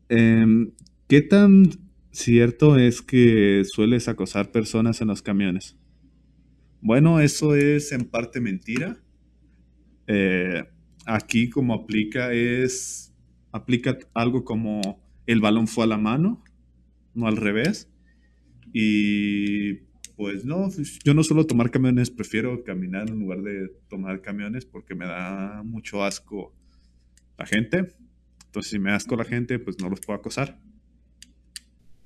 Em, 0.09 0.71
¿Qué 1.07 1.21
tan 1.21 1.69
cierto 2.11 2.77
es 2.77 3.01
que 3.01 3.63
sueles 3.63 4.09
acosar 4.09 4.51
personas 4.51 4.99
en 4.99 5.07
los 5.07 5.21
camiones? 5.21 5.77
Bueno, 6.81 7.21
eso 7.21 7.55
es 7.55 7.93
en 7.93 8.05
parte 8.05 8.41
mentira. 8.41 9.01
Eh, 10.07 10.65
aquí 11.05 11.49
como 11.49 11.73
aplica 11.73 12.33
es, 12.33 13.15
aplica 13.53 13.97
algo 14.13 14.43
como 14.43 15.01
el 15.25 15.39
balón 15.39 15.67
fue 15.67 15.85
a 15.85 15.87
la 15.87 15.97
mano, 15.97 16.43
no 17.13 17.27
al 17.27 17.37
revés. 17.37 17.89
Y 18.73 19.89
pues 20.19 20.43
no, 20.43 20.69
pues, 20.75 20.99
yo 21.05 21.13
no 21.13 21.23
suelo 21.23 21.45
tomar 21.45 21.71
camiones, 21.71 22.11
prefiero 22.11 22.63
caminar 22.65 23.09
en 23.09 23.19
lugar 23.19 23.41
de 23.41 23.69
tomar 23.87 24.21
camiones 24.21 24.65
porque 24.65 24.93
me 24.93 25.05
da 25.05 25.63
mucho 25.63 26.03
asco 26.03 26.53
la 27.37 27.45
gente. 27.45 27.95
Entonces 28.45 28.71
si 28.71 28.79
me 28.79 28.91
asco 28.91 29.15
la 29.15 29.23
gente, 29.23 29.59
pues 29.59 29.79
no 29.79 29.89
los 29.89 30.01
puedo 30.01 30.19
acosar. 30.19 30.59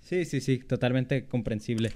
Sí, 0.01 0.25
sí, 0.25 0.41
sí, 0.41 0.59
totalmente 0.59 1.25
comprensible. 1.25 1.93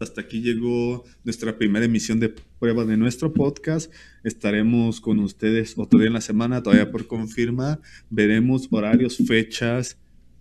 Hasta 0.00 0.22
aquí 0.22 0.42
llegó 0.42 1.04
nuestra 1.22 1.56
primera 1.56 1.84
emisión 1.84 2.18
de 2.18 2.34
prueba 2.58 2.84
de 2.84 2.96
nuestro 2.96 3.32
podcast. 3.32 3.92
Estaremos 4.24 5.00
con 5.00 5.20
ustedes 5.20 5.74
otro 5.78 6.00
día 6.00 6.08
en 6.08 6.14
la 6.14 6.20
semana, 6.20 6.64
todavía 6.64 6.90
por 6.90 7.06
confirmar. 7.06 7.80
Veremos 8.10 8.66
horarios, 8.72 9.18
fechas. 9.18 10.00